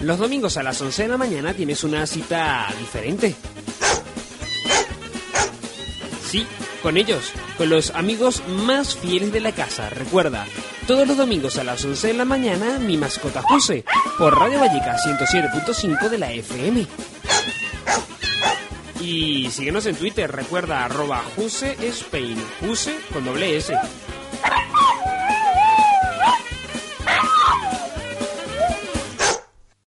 Los 0.00 0.18
domingos 0.18 0.56
a 0.56 0.62
las 0.62 0.80
11 0.80 1.02
de 1.02 1.08
la 1.08 1.18
mañana 1.18 1.52
tienes 1.52 1.84
una 1.84 2.06
cita 2.06 2.66
diferente. 2.78 3.34
Sí, 6.24 6.46
con 6.82 6.96
ellos, 6.96 7.32
con 7.56 7.68
los 7.68 7.90
amigos 7.90 8.42
más 8.48 8.96
fieles 8.96 9.32
de 9.32 9.40
la 9.40 9.52
casa. 9.52 9.90
Recuerda, 9.90 10.46
todos 10.86 11.06
los 11.06 11.16
domingos 11.16 11.58
a 11.58 11.64
las 11.64 11.84
11 11.84 12.08
de 12.08 12.14
la 12.14 12.24
mañana, 12.24 12.78
mi 12.78 12.96
mascota 12.96 13.42
Juse, 13.42 13.84
por 14.18 14.38
Radio 14.38 14.60
Valleca 14.60 14.96
107.5 14.98 16.08
de 16.08 16.18
la 16.18 16.32
FM. 16.32 16.86
Y 19.00 19.50
síguenos 19.50 19.86
en 19.86 19.96
Twitter, 19.96 20.30
recuerda 20.30 20.84
arroba 20.84 21.22
Juse 21.36 21.76
Spain, 21.88 22.36
Juse 22.60 22.98
con 23.12 23.24
doble 23.24 23.56
S. 23.56 23.74